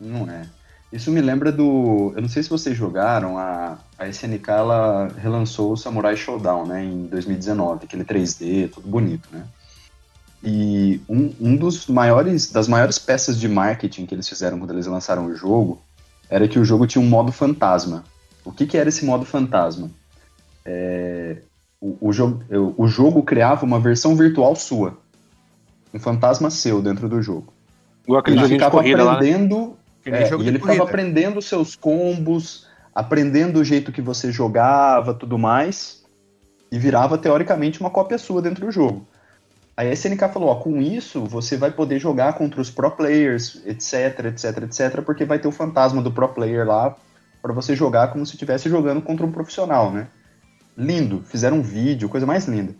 Não 0.00 0.30
é. 0.30 0.46
Isso 0.92 1.10
me 1.10 1.22
lembra 1.22 1.50
do. 1.50 2.12
Eu 2.14 2.20
não 2.20 2.28
sei 2.28 2.42
se 2.42 2.50
vocês 2.50 2.76
jogaram, 2.76 3.38
a, 3.38 3.78
a 3.96 4.06
SNK 4.08 4.50
ela 4.50 5.08
relançou 5.16 5.72
o 5.72 5.76
Samurai 5.76 6.14
Showdown, 6.14 6.66
né, 6.66 6.84
em 6.84 7.06
2019, 7.06 7.86
aquele 7.86 8.04
3D, 8.04 8.70
tudo 8.70 8.86
bonito, 8.86 9.26
né? 9.32 9.46
E 10.44 11.00
um, 11.08 11.32
um 11.40 11.56
dos 11.56 11.86
maiores, 11.86 12.50
das 12.50 12.68
maiores 12.68 12.98
peças 12.98 13.40
de 13.40 13.48
marketing 13.48 14.04
que 14.04 14.14
eles 14.14 14.28
fizeram 14.28 14.58
quando 14.58 14.72
eles 14.72 14.86
lançaram 14.86 15.26
o 15.26 15.34
jogo 15.34 15.80
era 16.28 16.48
que 16.48 16.58
o 16.58 16.64
jogo 16.64 16.86
tinha 16.86 17.02
um 17.02 17.08
modo 17.08 17.30
fantasma. 17.30 18.04
O 18.44 18.52
que, 18.52 18.66
que 18.66 18.76
era 18.76 18.88
esse 18.88 19.04
modo 19.04 19.24
fantasma? 19.24 19.90
É, 20.64 21.38
o, 21.80 22.08
o, 22.08 22.12
jogo, 22.12 22.42
o 22.76 22.86
jogo 22.86 23.22
criava 23.22 23.64
uma 23.64 23.80
versão 23.80 24.16
virtual 24.16 24.54
sua. 24.56 24.98
Um 25.92 25.98
fantasma 25.98 26.50
seu 26.50 26.80
dentro 26.80 27.08
do 27.08 27.20
jogo. 27.22 27.52
Igual 28.04 28.20
aquele 28.20 28.38
Ele 28.38 28.48
ficava 28.48 28.70
corrida 28.70 29.04
lá. 29.04 29.12
né? 29.12 29.16
aprendendo 29.18 29.76
é, 30.04 30.26
jogo 30.26 30.42
e 30.42 30.48
ele 30.48 30.58
ficava 30.58 30.82
aprendendo 30.82 31.38
os 31.38 31.46
seus 31.46 31.76
combos, 31.76 32.66
aprendendo 32.94 33.60
o 33.60 33.64
jeito 33.64 33.92
que 33.92 34.02
você 34.02 34.32
jogava, 34.32 35.14
tudo 35.14 35.38
mais, 35.38 36.02
e 36.70 36.78
virava 36.78 37.16
teoricamente 37.16 37.80
uma 37.80 37.90
cópia 37.90 38.18
sua 38.18 38.42
dentro 38.42 38.66
do 38.66 38.72
jogo. 38.72 39.06
Aí 39.76 39.88
a 39.88 39.92
SNK 39.92 40.28
falou, 40.32 40.48
ó, 40.48 40.56
com 40.56 40.80
isso 40.80 41.24
você 41.24 41.56
vai 41.56 41.70
poder 41.70 41.98
jogar 41.98 42.34
contra 42.34 42.60
os 42.60 42.70
pro 42.70 42.90
players, 42.90 43.62
etc, 43.64 44.26
etc, 44.26 44.62
etc, 44.64 45.02
porque 45.02 45.24
vai 45.24 45.38
ter 45.38 45.48
o 45.48 45.52
fantasma 45.52 46.02
do 46.02 46.12
pro 46.12 46.28
player 46.28 46.66
lá 46.66 46.96
para 47.42 47.52
você 47.52 47.74
jogar 47.74 48.12
como 48.12 48.24
se 48.24 48.34
estivesse 48.34 48.70
jogando 48.70 49.02
contra 49.02 49.26
um 49.26 49.32
profissional, 49.32 49.90
né? 49.90 50.06
Lindo, 50.76 51.22
fizeram 51.24 51.58
um 51.58 51.62
vídeo, 51.62 52.08
coisa 52.08 52.24
mais 52.24 52.46
linda. 52.46 52.74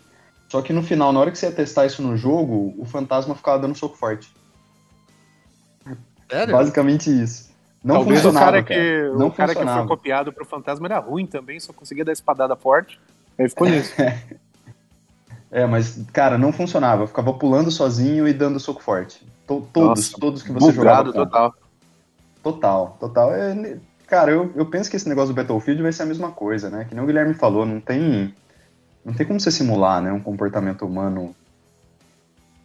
Só 0.49 0.63
que 0.63 0.73
no 0.73 0.83
final, 0.83 1.13
na 1.13 1.21
hora 1.21 1.31
que 1.31 1.39
você 1.39 1.47
ia 1.47 1.53
testar 1.53 1.85
isso 1.85 2.01
no 2.01 2.17
jogo, 2.17 2.75
o 2.79 2.85
fantasma 2.85 3.35
ficava 3.35 3.59
dando 3.59 3.75
soco 3.75 3.97
forte. 3.97 4.33
Sério? 6.31 6.53
Basicamente 6.55 7.11
isso. 7.11 7.51
Não 7.83 7.97
Talvez 7.97 8.21
o 8.21 8.23
funcionava, 8.29 8.53
cara, 8.53 8.63
cara. 8.63 8.81
que, 8.81 9.19
Não 9.19 9.27
o 9.27 9.33
cara 9.33 9.55
que 9.55 9.67
foi 9.67 9.87
copiado 9.87 10.33
pro 10.33 10.45
fantasma 10.45 10.87
era 10.87 10.99
ruim 10.99 11.27
também, 11.27 11.59
só 11.59 11.73
conseguia 11.73 12.05
dar 12.05 12.13
espadada 12.13 12.55
forte. 12.55 13.01
Aí 13.39 13.49
ficou 13.49 13.69
nisso. 13.69 13.93
É, 15.55 15.67
mas, 15.67 16.03
cara, 16.15 16.39
não 16.39 16.51
funcionava. 16.51 17.03
Eu 17.03 17.07
ficava 17.07 17.35
pulando 17.35 17.71
sozinho 17.71 18.27
e 18.27 18.33
dando 18.33 18.59
soco 18.59 18.83
forte. 18.83 19.23
To- 19.47 19.69
todos, 19.71 20.07
Nossa, 20.11 20.19
todos 20.19 20.43
que 20.43 20.51
você 20.51 20.73
jogava. 20.73 21.13
total. 21.13 21.55
Total, 22.43 22.97
total. 22.99 23.35
É, 23.35 23.79
cara, 24.13 24.31
eu, 24.31 24.53
eu 24.55 24.67
penso 24.67 24.91
que 24.91 24.97
esse 24.97 25.09
negócio 25.09 25.33
do 25.33 25.37
Battlefield 25.37 25.83
vai 25.83 25.91
ser 25.91 26.03
a 26.03 26.07
mesma 26.07 26.31
coisa, 26.31 26.69
né? 26.69 26.85
Que 26.87 26.95
nem 26.95 27.03
o 27.03 27.07
Guilherme 27.07 27.33
falou, 27.33 27.65
não 27.65 27.81
tem. 27.81 28.35
Não 29.03 29.15
tem 29.15 29.27
como 29.27 29.41
você 29.41 29.51
simular, 29.51 30.03
né, 30.03 30.13
um 30.13 30.21
comportamento 30.21 30.85
humano. 30.85 31.35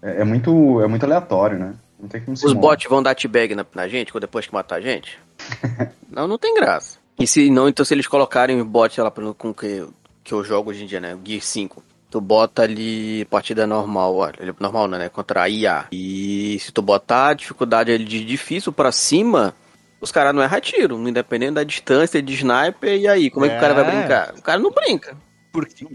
É, 0.01 0.21
é 0.21 0.23
muito, 0.25 0.81
é 0.81 0.87
muito 0.87 1.05
aleatório, 1.05 1.57
né? 1.57 1.73
Não 1.97 2.09
tem 2.09 2.19
como 2.19 2.33
Os 2.33 2.41
simular. 2.41 2.61
bots 2.61 2.89
vão 2.89 3.01
dar 3.01 3.15
t-bag 3.15 3.55
na, 3.55 3.65
na 3.73 3.87
gente 3.87 4.11
depois 4.19 4.45
que 4.45 4.53
matar 4.53 4.75
a 4.75 4.81
gente? 4.81 5.17
não, 6.11 6.27
não 6.27 6.37
tem 6.37 6.53
graça. 6.53 6.99
E 7.17 7.25
se 7.25 7.49
não, 7.49 7.69
então 7.69 7.85
se 7.85 7.93
eles 7.93 8.07
colocarem 8.07 8.61
bots, 8.61 8.95
sei 8.95 9.03
lá, 9.05 9.09
com 9.09 9.53
que, 9.53 9.87
que 10.25 10.33
eu 10.33 10.43
jogo 10.43 10.71
hoje 10.71 10.83
em 10.83 10.85
dia, 10.85 10.99
né? 10.99 11.15
O 11.15 11.21
Gear 11.23 11.41
5. 11.41 11.81
Tu 12.11 12.19
bota 12.19 12.63
ali 12.63 13.23
partida 13.25 13.65
normal, 13.65 14.13
olha, 14.17 14.53
normal 14.59 14.89
não, 14.89 14.97
né? 14.97 15.07
Contra 15.07 15.43
a 15.43 15.49
IA. 15.49 15.85
E 15.93 16.57
se 16.59 16.73
tu 16.73 16.81
botar 16.81 17.29
a 17.29 17.33
dificuldade 17.33 17.89
ali 17.89 18.03
de 18.03 18.25
difícil 18.25 18.73
pra 18.73 18.91
cima, 18.91 19.55
os 19.99 20.11
caras 20.11 20.33
não 20.33 20.41
erram 20.41 20.61
tiro, 20.61 21.09
independente 21.09 21.53
da 21.53 21.63
distância 21.63 22.21
de 22.21 22.33
sniper. 22.33 22.99
E 22.99 23.07
aí, 23.07 23.29
como 23.29 23.45
é, 23.45 23.49
que 23.49 23.55
o 23.55 23.59
cara 23.59 23.73
vai 23.73 23.85
É. 23.85 23.99
brincar? 23.99 24.33
O 24.37 24.41
cara 24.41 24.59
não 24.59 24.71
brinca. 24.71 25.17
Porque, 25.51 25.87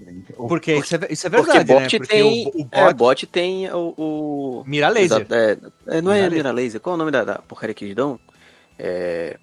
porque 0.49 0.75
isso, 0.75 0.97
é, 0.97 1.07
isso 1.11 1.27
é 1.27 1.31
Porque 1.31 1.53
verdade, 1.53 1.73
bot 1.73 1.83
né? 1.83 1.99
Porque 1.99 2.09
tem. 2.09 2.47
o, 2.47 2.63
o 2.63 2.69
é, 2.73 2.85
bot 2.87 2.97
bot 2.97 3.27
tem 3.29 3.71
o. 3.71 3.95
o... 3.97 4.65
mira 4.67 4.89
laser. 4.89 5.25
É, 5.31 5.99
é, 5.99 6.03
não 6.03 6.11
é 6.11 6.23
Mira 6.23 6.31
mira 6.31 6.51
laser. 6.51 6.81
Qual 6.81 6.95
é 6.95 6.97
o 6.97 6.99
nome 6.99 7.13
da, 7.13 7.23
da 7.23 7.39
porcaria 7.39 7.75
que 7.75 7.85
eles 7.85 7.95
dão? 7.95 8.19
É. 8.79 9.39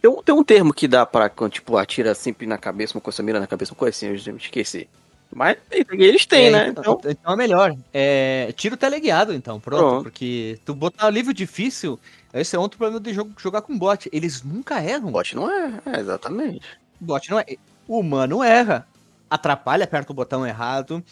Tem 0.00 0.10
um, 0.10 0.22
tem 0.22 0.34
um 0.34 0.42
termo 0.42 0.72
que 0.72 0.88
dá 0.88 1.04
pra 1.04 1.28
quando, 1.28 1.52
tipo, 1.52 1.76
atira 1.76 2.14
sempre 2.14 2.46
na 2.46 2.56
cabeça, 2.56 2.96
uma 2.96 3.02
coisa, 3.02 3.22
mira 3.22 3.38
na 3.38 3.46
cabeça, 3.46 3.72
uma 3.72 3.78
coisa 3.78 3.94
assim, 3.94 4.08
eu 4.08 4.16
já 4.16 4.32
me 4.32 4.38
esqueci. 4.38 4.88
Mas 5.34 5.56
eles 5.70 6.26
têm, 6.26 6.46
É, 6.46 6.50
né? 6.50 6.68
Então, 6.68 6.98
Então, 6.98 7.10
então 7.10 7.32
é 7.32 7.36
melhor. 7.36 7.74
É, 7.92 8.52
tiro 8.56 8.76
teleguiado, 8.76 9.32
então, 9.32 9.58
pronto, 9.58 9.80
Pronto. 9.80 10.02
Porque 10.04 10.58
tu 10.64 10.74
botar 10.74 11.10
nível 11.10 11.32
difícil, 11.32 11.98
esse 12.34 12.54
é 12.54 12.58
outro 12.58 12.78
problema 12.78 13.00
de 13.00 13.12
jogo, 13.14 13.32
jogar 13.38 13.62
com 13.62 13.76
bot. 13.78 14.08
Eles 14.12 14.42
nunca 14.42 14.82
erram. 14.82 15.10
bot 15.10 15.34
não 15.34 15.50
é, 15.50 15.80
é, 15.86 16.00
exatamente. 16.00 16.66
Bot 17.00 17.30
não 17.30 17.40
é. 17.40 17.44
O 17.88 17.98
humano 17.98 18.42
erra. 18.42 18.86
Atrapalha, 19.30 19.84
aperta 19.84 20.12
o 20.12 20.14
botão 20.14 20.46
errado. 20.46 21.02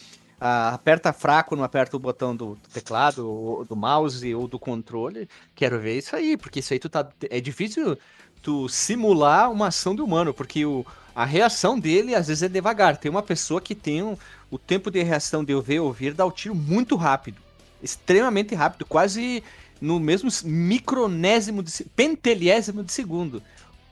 ah, 0.40 0.74
aperta 0.74 1.12
fraco, 1.12 1.56
não 1.56 1.64
aperta 1.64 1.96
o 1.96 2.00
botão 2.00 2.34
do, 2.36 2.54
do 2.54 2.68
teclado, 2.72 3.28
ou 3.28 3.64
do 3.64 3.76
mouse 3.76 4.34
ou 4.34 4.46
do 4.48 4.58
controle. 4.58 5.28
Quero 5.54 5.78
ver 5.80 5.98
isso 5.98 6.14
aí, 6.16 6.36
porque 6.36 6.60
isso 6.60 6.72
aí 6.72 6.78
tu 6.78 6.88
tá. 6.88 7.08
É 7.30 7.40
difícil 7.40 7.96
tu 8.42 8.68
simular 8.68 9.50
uma 9.50 9.68
ação 9.68 9.94
do 9.94 10.04
humano, 10.04 10.32
porque 10.32 10.64
o, 10.64 10.84
a 11.14 11.24
reação 11.24 11.78
dele 11.78 12.14
às 12.14 12.28
vezes 12.28 12.42
é 12.42 12.48
devagar. 12.48 12.96
Tem 12.96 13.10
uma 13.10 13.22
pessoa 13.22 13.60
que 13.60 13.74
tem 13.74 14.02
um, 14.02 14.16
o 14.50 14.58
tempo 14.58 14.90
de 14.90 15.02
reação 15.02 15.44
de 15.44 15.52
eu 15.52 15.62
ver 15.62 15.80
ouvir 15.80 16.14
dá 16.14 16.24
o 16.24 16.32
tiro 16.32 16.54
muito 16.54 16.96
rápido. 16.96 17.38
Extremamente 17.82 18.54
rápido, 18.54 18.84
quase 18.84 19.42
no 19.80 19.98
mesmo 19.98 20.28
micronésimo 20.44 21.62
de 21.62 21.84
penteliésimo 21.96 22.84
de 22.84 22.92
segundo. 22.92 23.42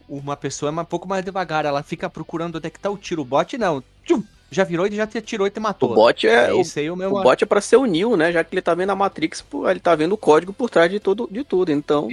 Uma 0.09 0.37
pessoa 0.37 0.71
é 0.71 0.73
um 0.73 0.85
pouco 0.85 1.09
mais 1.09 1.25
devagar, 1.25 1.65
ela 1.65 1.83
fica 1.83 2.09
procurando 2.09 2.57
onde 2.57 2.67
é 2.67 2.71
que 2.71 2.81
tá 2.81 2.91
o 2.91 2.97
tiro. 2.97 3.23
O 3.23 3.25
bot 3.25 3.57
não. 3.59 3.83
Tchum, 4.05 4.23
já 4.51 4.65
virou 4.65 4.87
e 4.87 4.97
já 4.97 5.07
te 5.07 5.19
atirou 5.19 5.47
e 5.47 5.51
te 5.51 5.61
matou. 5.61 5.93
O 5.93 5.95
bot 5.95 6.27
é. 6.27 6.53
o, 6.53 6.61
Esse 6.61 6.81
aí 6.81 6.87
é 6.87 6.93
o 6.93 6.97
meu. 6.97 7.15
o 7.15 7.23
bot 7.23 7.43
é 7.43 7.47
pra 7.47 7.61
ser 7.61 7.77
o 7.77 7.85
Neo, 7.85 8.17
né? 8.17 8.33
Já 8.33 8.43
que 8.43 8.55
ele 8.55 8.63
tá 8.63 8.75
vendo 8.75 8.91
a 8.91 8.97
Matrix, 8.97 9.45
ele 9.71 9.81
tá 9.81 9.95
vendo 9.95 10.13
o 10.13 10.19
código 10.19 10.53
por 10.53 10.71
trás 10.71 10.91
de 10.91 10.99
tudo, 10.99 11.29
de 11.31 11.45
tudo. 11.45 11.71
Então. 11.71 12.09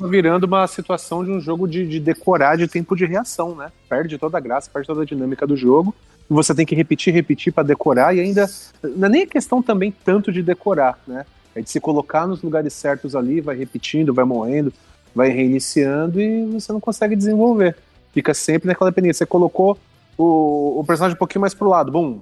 Acaba 0.00 0.08
virando 0.08 0.44
uma 0.44 0.66
situação 0.66 1.22
de 1.22 1.30
um 1.30 1.38
jogo 1.38 1.68
de, 1.68 1.86
de 1.86 2.00
decorar 2.00 2.56
de 2.56 2.66
tempo 2.66 2.96
de 2.96 3.04
reação, 3.04 3.54
né? 3.54 3.70
Perde 3.86 4.16
toda 4.16 4.38
a 4.38 4.40
graça, 4.40 4.70
perde 4.72 4.86
toda 4.86 5.02
a 5.02 5.04
dinâmica 5.04 5.46
do 5.46 5.54
jogo. 5.54 5.94
Você 6.28 6.54
tem 6.54 6.64
que 6.64 6.74
repetir, 6.74 7.12
repetir 7.12 7.52
pra 7.52 7.62
decorar 7.62 8.16
e 8.16 8.20
ainda. 8.20 8.48
Não 8.82 9.06
é 9.06 9.10
nem 9.10 9.22
a 9.22 9.26
questão 9.26 9.62
também 9.62 9.92
tanto 10.04 10.32
de 10.32 10.42
decorar, 10.42 10.98
né? 11.06 11.26
É 11.54 11.60
de 11.60 11.68
se 11.68 11.78
colocar 11.80 12.26
nos 12.26 12.40
lugares 12.40 12.72
certos 12.72 13.14
ali, 13.14 13.40
vai 13.40 13.56
repetindo, 13.56 14.14
vai 14.14 14.24
morrendo, 14.24 14.72
vai 15.14 15.28
reiniciando 15.28 16.20
e 16.20 16.46
você 16.46 16.72
não 16.72 16.80
consegue 16.80 17.14
desenvolver. 17.14 17.76
Fica 18.12 18.32
sempre 18.32 18.68
naquela 18.68 18.90
dependência. 18.90 19.18
Você 19.18 19.26
colocou 19.26 19.76
o, 20.16 20.80
o 20.80 20.84
personagem 20.84 21.14
um 21.14 21.18
pouquinho 21.18 21.42
mais 21.42 21.52
pro 21.52 21.68
lado, 21.68 21.92
bum, 21.92 22.20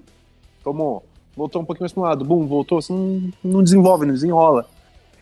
tomou. 0.64 1.04
Voltou 1.36 1.62
um 1.62 1.64
pouquinho 1.64 1.84
mais 1.84 1.92
pro 1.92 2.02
lado, 2.02 2.24
bum, 2.24 2.44
voltou. 2.46 2.82
Você 2.82 2.92
não, 2.92 3.30
não 3.44 3.62
desenvolve, 3.62 4.04
não 4.04 4.14
desenrola. 4.14 4.68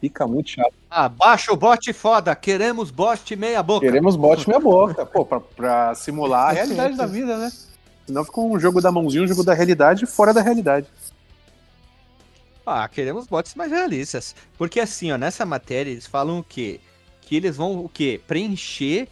Fica 0.00 0.26
muito 0.26 0.50
chato. 0.50 0.74
Ah, 0.90 1.08
baixa 1.08 1.52
o 1.52 1.56
bot 1.56 1.92
foda, 1.92 2.34
queremos 2.34 2.90
bot 2.90 3.34
meia 3.34 3.62
boca. 3.62 3.86
Queremos 3.86 4.14
bot 4.16 4.46
minha 4.46 4.60
boca, 4.60 5.06
pô, 5.06 5.24
pra, 5.24 5.40
pra 5.40 5.94
simular 5.94 6.50
a 6.50 6.52
realidade 6.52 6.96
da 6.96 7.06
vida, 7.06 7.36
né? 7.38 7.50
Senão 8.06 8.24
fica 8.24 8.40
um 8.40 8.58
jogo 8.58 8.80
da 8.80 8.92
mãozinha, 8.92 9.24
um 9.24 9.26
jogo 9.26 9.42
da 9.42 9.54
realidade 9.54 10.06
fora 10.06 10.32
da 10.32 10.42
realidade. 10.42 10.86
Ah, 12.64 12.88
queremos 12.88 13.26
bots 13.26 13.54
mais 13.54 13.70
realistas. 13.70 14.34
Porque 14.58 14.80
assim, 14.80 15.12
ó, 15.12 15.16
nessa 15.16 15.46
matéria 15.46 15.90
eles 15.90 16.06
falam 16.06 16.40
o 16.40 16.44
quê? 16.44 16.80
Que 17.22 17.36
eles 17.36 17.56
vão 17.56 17.84
o 17.84 17.88
quê? 17.88 18.20
Preencher 18.26 19.08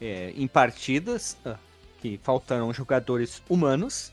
é, 0.00 0.32
em 0.36 0.46
partidas 0.46 1.36
ah, 1.44 1.56
que 2.00 2.20
faltarão 2.22 2.72
jogadores 2.72 3.42
humanos 3.48 4.12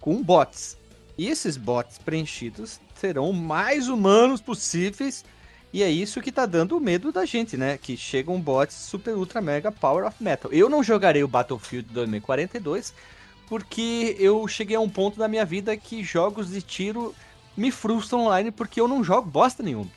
com 0.00 0.22
bots. 0.22 0.76
E 1.18 1.28
esses 1.28 1.56
bots 1.56 1.98
preenchidos 1.98 2.78
serão 2.94 3.30
o 3.30 3.34
mais 3.34 3.88
humanos 3.88 4.40
possíveis. 4.40 5.24
E 5.72 5.82
é 5.82 5.90
isso 5.90 6.22
que 6.22 6.32
tá 6.32 6.46
dando 6.46 6.76
o 6.76 6.80
medo 6.80 7.12
da 7.12 7.24
gente, 7.24 7.56
né? 7.56 7.76
Que 7.76 7.96
chegam 7.96 8.40
bots 8.40 8.74
super 8.74 9.14
ultra 9.14 9.40
mega 9.40 9.70
power 9.70 10.06
of 10.06 10.22
metal. 10.22 10.52
Eu 10.52 10.68
não 10.68 10.82
jogarei 10.82 11.22
o 11.22 11.28
Battlefield 11.28 11.88
2042 11.92 12.94
porque 13.48 14.16
eu 14.18 14.46
cheguei 14.48 14.76
a 14.76 14.80
um 14.80 14.88
ponto 14.88 15.18
da 15.18 15.28
minha 15.28 15.44
vida 15.44 15.76
que 15.76 16.02
jogos 16.02 16.50
de 16.50 16.62
tiro 16.62 17.14
me 17.56 17.70
frustram 17.70 18.22
online 18.22 18.50
porque 18.50 18.80
eu 18.80 18.88
não 18.88 19.04
jogo 19.04 19.28
bosta 19.28 19.62
nenhuma. 19.62 19.90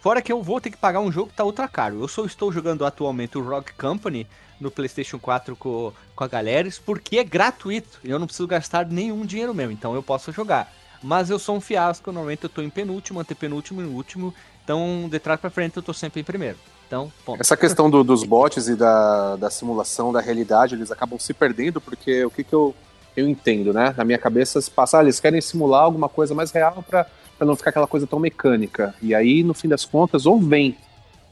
Fora 0.00 0.22
que 0.22 0.32
eu 0.32 0.42
vou 0.42 0.60
ter 0.60 0.70
que 0.70 0.76
pagar 0.76 1.00
um 1.00 1.10
jogo 1.10 1.30
que 1.30 1.36
tá 1.36 1.44
ultra 1.44 1.66
caro. 1.66 2.00
Eu 2.00 2.08
só 2.08 2.24
estou 2.24 2.52
jogando 2.52 2.84
atualmente 2.84 3.36
o 3.36 3.42
Rock 3.42 3.72
Company 3.74 4.26
no 4.60 4.70
PlayStation 4.70 5.18
4 5.18 5.56
com, 5.56 5.92
com 6.14 6.24
a 6.24 6.28
galera, 6.28 6.68
porque 6.84 7.18
é 7.18 7.24
gratuito. 7.24 7.98
E 8.04 8.10
eu 8.10 8.18
não 8.18 8.26
preciso 8.26 8.46
gastar 8.46 8.86
nenhum 8.86 9.26
dinheiro 9.26 9.54
meu, 9.54 9.70
então 9.70 9.94
eu 9.94 10.02
posso 10.02 10.30
jogar. 10.32 10.72
Mas 11.06 11.30
eu 11.30 11.38
sou 11.38 11.54
um 11.54 11.60
fiasco, 11.60 12.10
normalmente 12.10 12.42
eu 12.42 12.50
tô 12.50 12.60
em 12.60 12.68
penúltimo, 12.68 13.20
antepenúltimo 13.20 13.80
e 13.80 13.84
último. 13.84 14.34
Então, 14.64 15.06
de 15.08 15.20
trás 15.20 15.38
pra 15.38 15.48
frente, 15.50 15.76
eu 15.76 15.82
tô 15.82 15.94
sempre 15.94 16.20
em 16.20 16.24
primeiro. 16.24 16.56
Então, 16.84 17.12
ponto. 17.24 17.40
Essa 17.40 17.56
questão 17.56 17.88
do- 17.88 18.02
dos 18.02 18.24
bots 18.24 18.66
e 18.66 18.74
da, 18.74 19.36
da 19.36 19.48
simulação 19.48 20.12
da 20.12 20.20
realidade, 20.20 20.74
eles 20.74 20.90
acabam 20.90 21.16
se 21.16 21.32
perdendo, 21.32 21.80
porque 21.80 22.24
o 22.24 22.30
que, 22.30 22.42
que 22.42 22.52
eu, 22.52 22.74
eu 23.16 23.28
entendo, 23.28 23.72
né? 23.72 23.94
Na 23.96 24.04
minha 24.04 24.18
cabeça, 24.18 24.60
se 24.60 24.68
passar, 24.68 25.04
eles 25.04 25.20
querem 25.20 25.40
simular 25.40 25.82
alguma 25.84 26.08
coisa 26.08 26.34
mais 26.34 26.50
real 26.50 26.82
pra 26.82 27.06
não 27.40 27.54
ficar 27.54 27.70
aquela 27.70 27.86
coisa 27.86 28.04
tão 28.04 28.18
mecânica. 28.18 28.92
E 29.00 29.14
aí, 29.14 29.44
no 29.44 29.54
fim 29.54 29.68
das 29.68 29.84
contas, 29.84 30.26
ou 30.26 30.40
vem 30.40 30.76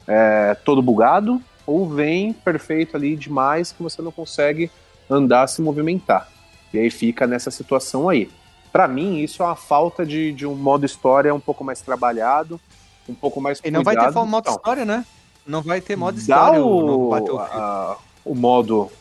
é, 0.07 0.55
todo 0.63 0.81
bugado, 0.81 1.41
ou 1.67 1.89
vem 1.89 2.31
perfeito 2.31 2.95
ali 2.95 3.17
demais 3.17 3.73
que 3.73 3.83
você 3.83 4.01
não 4.01 4.11
consegue 4.13 4.71
andar, 5.09 5.47
se 5.47 5.61
movimentar. 5.61 6.29
E 6.73 6.79
aí 6.79 6.89
fica 6.89 7.27
nessa 7.27 7.51
situação 7.51 8.07
aí. 8.07 8.29
Pra 8.75 8.89
mim, 8.89 9.19
isso 9.19 9.41
é 9.41 9.45
uma 9.45 9.55
falta 9.55 10.05
de, 10.05 10.33
de 10.33 10.45
um 10.45 10.53
modo 10.53 10.85
história 10.85 11.33
um 11.33 11.39
pouco 11.39 11.63
mais 11.63 11.79
trabalhado, 11.81 12.59
um 13.07 13.13
pouco 13.13 13.39
mais 13.39 13.61
E 13.63 13.71
não 13.71 13.83
vai 13.83 13.95
ter 13.95 14.03
cuidado. 14.03 14.25
modo 14.27 14.45
Não, 14.47 14.53
história, 14.53 14.83
né? 14.83 15.05
Não 15.47 15.61
vai 15.61 15.79
ter 15.79 15.95
modo 15.95 16.17
história 16.17 16.59
no 16.59 16.67
o, 17.05 17.09
Battlefield. 17.09 17.51
a- 17.53 17.95
o 18.25 18.35
modo 18.35 18.91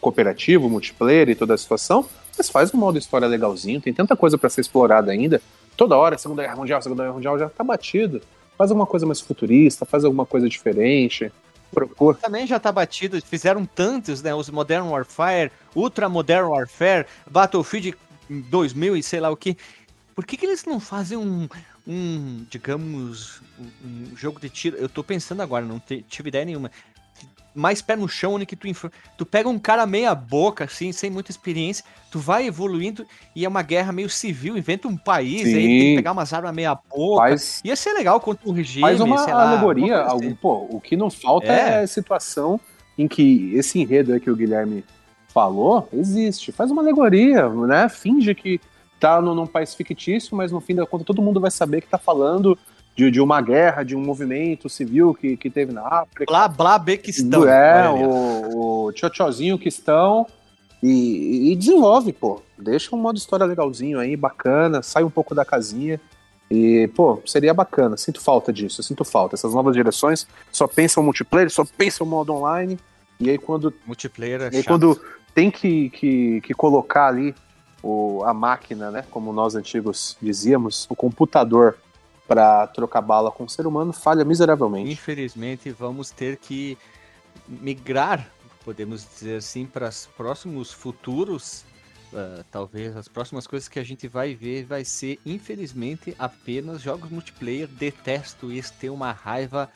cooperativo, 0.00 0.68
multiplayer 0.68 1.28
e 1.28 1.36
toda 1.36 1.54
a 1.54 1.56
situação, 1.58 2.04
mas 2.36 2.50
faz 2.50 2.74
um 2.74 2.78
modo 2.78 2.98
história 2.98 3.28
legalzinho, 3.28 3.80
tem 3.80 3.94
tanta 3.94 4.16
coisa 4.16 4.36
pra 4.36 4.50
ser 4.50 4.62
explorada 4.62 5.12
ainda. 5.12 5.40
Toda 5.76 5.96
hora, 5.96 6.18
Segunda 6.18 6.42
Guerra 6.42 6.56
Mundial, 6.56 6.82
Segunda 6.82 7.04
Guerra 7.04 7.14
Mundial 7.14 7.38
já 7.38 7.48
tá 7.48 7.62
batido. 7.62 8.20
Faz 8.58 8.72
alguma 8.72 8.86
coisa 8.86 9.06
mais 9.06 9.20
futurista, 9.20 9.86
faz 9.86 10.04
alguma 10.04 10.26
coisa 10.26 10.48
diferente. 10.48 11.30
Procura. 11.72 12.16
Também 12.22 12.46
já 12.46 12.58
tá 12.58 12.72
batido, 12.72 13.20
fizeram 13.20 13.66
tantos, 13.66 14.22
né? 14.22 14.34
Os 14.34 14.48
Modern 14.48 14.88
Warfare, 14.88 15.52
Ultra 15.74 16.08
Modern 16.08 16.48
Warfare, 16.48 17.06
Battlefield 17.30 17.94
2000 18.28 18.96
e 18.96 19.02
sei 19.02 19.20
lá 19.20 19.30
o 19.30 19.36
que. 19.36 19.56
Por 20.14 20.24
que, 20.24 20.36
que 20.36 20.46
eles 20.46 20.64
não 20.64 20.80
fazem 20.80 21.18
um, 21.18 21.46
um 21.86 22.46
digamos, 22.50 23.42
um, 23.58 23.64
um 24.12 24.16
jogo 24.16 24.40
de 24.40 24.48
tiro? 24.48 24.76
Eu 24.76 24.88
tô 24.88 25.04
pensando 25.04 25.42
agora, 25.42 25.64
não 25.64 25.78
te- 25.78 26.04
tive 26.08 26.28
ideia 26.28 26.44
nenhuma. 26.44 26.70
Mais 27.54 27.80
pé 27.80 27.96
no 27.96 28.06
chão, 28.06 28.34
onde 28.34 28.44
que 28.44 28.54
tu, 28.54 28.66
tu 29.16 29.24
pega 29.24 29.48
um 29.48 29.58
cara 29.58 29.86
meia 29.86 30.14
boca, 30.14 30.64
assim, 30.64 30.92
sem 30.92 31.08
muita 31.08 31.30
experiência, 31.30 31.82
tu 32.10 32.18
vai 32.18 32.46
evoluindo 32.46 33.06
e 33.34 33.46
é 33.46 33.48
uma 33.48 33.62
guerra 33.62 33.92
meio 33.92 34.10
civil, 34.10 34.58
inventa 34.58 34.86
um 34.88 34.96
país, 34.96 35.46
aí 35.46 35.52
ele 35.54 35.66
tem 35.66 35.80
Sim. 35.80 35.86
que 35.90 35.96
pegar 35.96 36.12
umas 36.12 36.32
armas 36.34 36.54
meia 36.54 36.74
boca. 36.74 37.28
Faz, 37.28 37.62
Ia 37.64 37.74
ser 37.74 37.94
legal 37.94 38.20
contra 38.20 38.46
um 38.46 38.52
regime, 38.52 38.82
faz 38.82 39.00
uma 39.00 39.16
lá, 39.24 39.52
alegoria. 39.52 39.94
coisa 39.96 40.10
Algum, 40.10 40.26
assim. 40.26 40.34
pô, 40.34 40.66
o 40.70 40.80
que 40.80 40.96
não 40.98 41.10
falta 41.10 41.46
É. 41.50 41.82
é. 41.82 41.86
situação 41.86 42.60
em 42.98 43.08
que 43.08 43.52
esse 43.54 43.78
enredo 43.78 44.12
aí 44.12 44.20
que 44.20 44.30
o 44.30 44.36
Guilherme 44.36 44.84
falou 45.40 45.86
existe. 45.92 46.50
Faz 46.50 46.70
uma 46.70 46.80
alegoria, 46.80 47.46
né? 47.50 47.90
Finge 47.90 48.34
que 48.34 48.58
tá 48.98 49.20
no- 49.20 49.34
num 49.34 49.46
país 49.46 49.74
fictício, 49.74 50.34
mas 50.34 50.50
no 50.50 50.62
fim 50.62 50.74
da 50.74 50.86
conta 50.86 51.04
todo 51.04 51.20
mundo 51.20 51.38
vai 51.38 51.50
saber 51.50 51.82
que 51.82 51.88
tá 51.88 51.98
falando 51.98 52.58
de, 52.96 53.10
de 53.10 53.20
uma 53.20 53.42
guerra, 53.42 53.82
de 53.82 53.94
um 53.94 54.00
movimento 54.00 54.66
civil 54.70 55.12
que, 55.12 55.36
que 55.36 55.50
teve 55.50 55.74
na 55.74 55.86
África. 55.86 56.24
Blá, 56.26 56.48
blá, 56.48 56.78
bequistão. 56.78 57.46
É, 57.46 57.86
Olha 57.86 57.90
ali, 57.90 58.04
ó. 58.04 58.08
o, 58.08 58.84
o 58.86 58.92
tchotchozinho 58.92 59.58
que 59.58 59.68
estão. 59.68 60.26
E, 60.82 61.52
e 61.52 61.56
desenvolve, 61.56 62.14
pô. 62.14 62.40
Deixa 62.58 62.96
um 62.96 62.98
modo 62.98 63.18
história 63.18 63.44
legalzinho 63.44 63.98
aí, 63.98 64.16
bacana, 64.16 64.82
sai 64.82 65.04
um 65.04 65.10
pouco 65.10 65.34
da 65.34 65.44
casinha. 65.44 66.00
E, 66.50 66.88
pô, 66.96 67.20
seria 67.26 67.52
bacana. 67.52 67.98
Sinto 67.98 68.22
falta 68.22 68.50
disso, 68.50 68.82
sinto 68.82 69.04
falta. 69.04 69.34
Essas 69.34 69.52
novas 69.52 69.74
direções 69.74 70.26
só 70.50 70.66
pensam 70.66 71.02
multiplayer, 71.02 71.50
só 71.50 71.62
pensam 71.76 72.06
modo 72.06 72.32
online. 72.32 72.78
E 73.20 73.28
aí 73.28 73.36
quando, 73.38 73.72
Multiplayer 73.86 74.40
é 74.42 74.50
e 74.52 74.56
aí, 74.58 74.62
quando 74.62 74.98
tem 75.36 75.50
que, 75.50 75.90
que, 75.90 76.40
que 76.40 76.54
colocar 76.54 77.08
ali 77.08 77.34
o, 77.82 78.24
a 78.24 78.32
máquina, 78.32 78.90
né? 78.90 79.04
Como 79.10 79.34
nós 79.34 79.54
antigos 79.54 80.16
dizíamos, 80.20 80.86
o 80.88 80.96
computador 80.96 81.76
para 82.26 82.66
trocar 82.68 83.02
bala 83.02 83.30
com 83.30 83.44
o 83.44 83.48
ser 83.48 83.66
humano 83.66 83.92
falha 83.92 84.24
miseravelmente. 84.24 84.90
Infelizmente, 84.90 85.70
vamos 85.70 86.10
ter 86.10 86.38
que 86.38 86.78
migrar, 87.46 88.26
podemos 88.64 89.06
dizer 89.06 89.36
assim, 89.36 89.66
para 89.66 89.90
os 89.90 90.08
próximos 90.16 90.72
futuros. 90.72 91.66
Uh, 92.14 92.42
talvez 92.50 92.96
as 92.96 93.06
próximas 93.06 93.46
coisas 93.46 93.68
que 93.68 93.78
a 93.78 93.84
gente 93.84 94.08
vai 94.08 94.34
ver 94.34 94.64
vai 94.64 94.86
ser, 94.86 95.20
infelizmente, 95.26 96.16
apenas 96.18 96.80
jogos 96.80 97.10
multiplayer. 97.10 97.68
Detesto 97.68 98.50
isso, 98.50 98.72
tenho 98.80 98.94
uma 98.94 99.12
raiva 99.12 99.68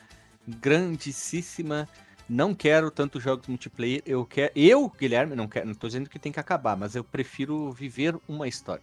grandíssima. 0.47 1.87
Não 2.31 2.55
quero 2.55 2.89
tanto 2.89 3.19
jogos 3.19 3.45
multiplayer. 3.45 4.01
Eu 4.05 4.25
quero, 4.25 4.53
eu, 4.55 4.89
Guilherme, 4.97 5.35
não 5.35 5.49
quero, 5.49 5.67
não 5.67 5.73
tô 5.73 5.87
dizendo 5.87 6.09
que 6.09 6.17
tem 6.17 6.31
que 6.31 6.39
acabar, 6.39 6.77
mas 6.77 6.95
eu 6.95 7.03
prefiro 7.03 7.73
viver 7.73 8.15
uma 8.25 8.47
história. 8.47 8.81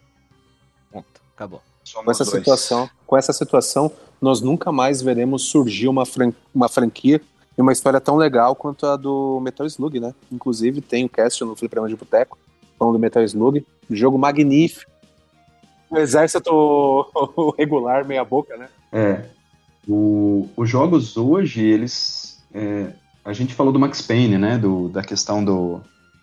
Ponto. 0.93 1.23
Acabou. 1.35 1.63
Com 1.95 2.11
essa 2.11 2.25
dois. 2.25 2.37
situação, 2.37 2.91
com 3.07 3.17
essa 3.17 3.33
situação, 3.33 3.91
nós 4.21 4.43
nunca 4.43 4.71
mais 4.71 5.01
veremos 5.01 5.45
surgir 5.45 5.89
uma, 5.89 6.05
fran 6.05 6.31
uma 6.55 6.69
franquia 6.69 7.23
e 7.57 7.63
uma 7.63 7.73
história 7.73 7.99
tão 8.03 8.17
legal 8.17 8.55
quanto 8.55 8.85
a 8.85 8.97
do 8.97 9.41
Metal 9.41 9.67
Slug, 9.67 9.99
né? 9.99 10.15
Inclusive 10.31 10.83
tem 10.83 11.07
o 11.07 11.09
cast 11.09 11.43
no 11.43 11.57
Fliperama 11.57 11.89
de 11.89 11.97
Boteco, 11.97 12.37
falando 12.79 12.97
do 12.97 13.01
Metal 13.01 13.23
Slug, 13.23 13.67
jogo 13.89 14.19
magnífico. 14.19 14.91
O 15.89 15.97
exército 15.97 17.07
regular, 17.57 18.05
meia 18.05 18.27
boca, 18.27 18.59
né? 18.59 18.69
É. 18.93 19.25
O, 19.89 20.51
os 20.55 20.69
jogos 20.69 21.17
hoje, 21.17 21.65
eles. 21.65 22.45
É, 22.53 22.93
a 23.29 23.33
gente 23.35 23.55
falou 23.55 23.71
do 23.71 23.79
Max 23.79 24.01
Payne, 24.01 24.39
né? 24.39 24.57
Do, 24.57 24.89
da 24.89 25.03
questão 25.03 25.45
do, 25.45 25.83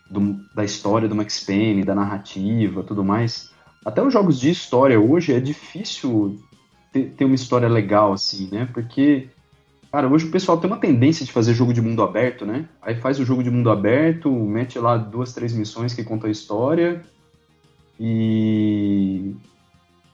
do, 0.09 0.39
da 0.55 0.65
história 0.65 1.07
do 1.07 1.15
Max 1.15 1.39
Payne, 1.43 1.83
da 1.83 1.93
narrativa, 1.93 2.81
tudo 2.81 3.03
mais. 3.03 3.51
Até 3.85 4.01
os 4.01 4.11
jogos 4.11 4.39
de 4.39 4.49
história 4.49 4.99
hoje 4.99 5.31
é 5.31 5.39
difícil 5.39 6.39
ter, 6.91 7.11
ter 7.11 7.25
uma 7.25 7.35
história 7.35 7.69
legal, 7.69 8.11
assim, 8.11 8.49
né? 8.51 8.67
Porque, 8.73 9.29
cara, 9.91 10.07
hoje 10.07 10.25
o 10.25 10.31
pessoal 10.31 10.57
tem 10.57 10.67
uma 10.67 10.79
tendência 10.79 11.23
de 11.23 11.31
fazer 11.31 11.53
jogo 11.53 11.71
de 11.71 11.81
mundo 11.81 12.01
aberto, 12.01 12.43
né? 12.43 12.67
Aí 12.81 12.95
faz 12.95 13.19
o 13.19 13.25
jogo 13.25 13.43
de 13.43 13.51
mundo 13.51 13.69
aberto, 13.69 14.31
mete 14.31 14.79
lá 14.79 14.97
duas, 14.97 15.31
três 15.31 15.53
missões 15.53 15.93
que 15.93 16.03
contam 16.03 16.27
a 16.27 16.31
história 16.31 17.03
e. 17.99 19.35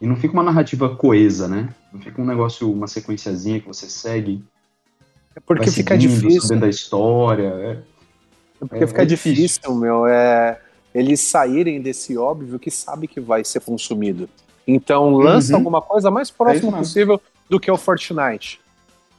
E 0.01 0.05
não 0.07 0.17
fica 0.17 0.33
uma 0.33 0.43
narrativa 0.43 0.93
coesa, 0.93 1.47
né? 1.47 1.69
Não 1.93 2.01
fica 2.01 2.21
um 2.21 2.25
negócio, 2.25 2.69
uma 2.69 2.87
sequenciazinha 2.87 3.61
que 3.61 3.67
você 3.67 3.87
segue. 3.87 4.43
É 5.35 5.39
porque 5.39 5.71
fica 5.71 5.97
difícil. 5.97 6.41
Sabendo 6.41 6.61
da 6.61 6.69
história. 6.69 7.47
É, 7.47 7.71
é 8.61 8.65
porque 8.67 8.83
é, 8.83 8.87
fica 8.87 9.01
é 9.03 9.05
difícil, 9.05 9.43
difícil, 9.43 9.75
meu. 9.75 10.05
É 10.07 10.59
eles 10.93 11.21
saírem 11.21 11.81
desse 11.81 12.17
óbvio 12.17 12.59
que 12.59 12.69
sabe 12.69 13.07
que 13.07 13.19
vai 13.19 13.43
ser 13.43 13.61
consumido. 13.61 14.29
Então 14.67 15.15
lança 15.15 15.53
uhum. 15.53 15.59
alguma 15.59 15.81
coisa 15.81 16.11
mais 16.11 16.29
próxima 16.29 16.77
é 16.77 16.79
possível 16.79 17.21
do 17.49 17.59
que 17.59 17.71
o 17.71 17.77
Fortnite. 17.77 18.59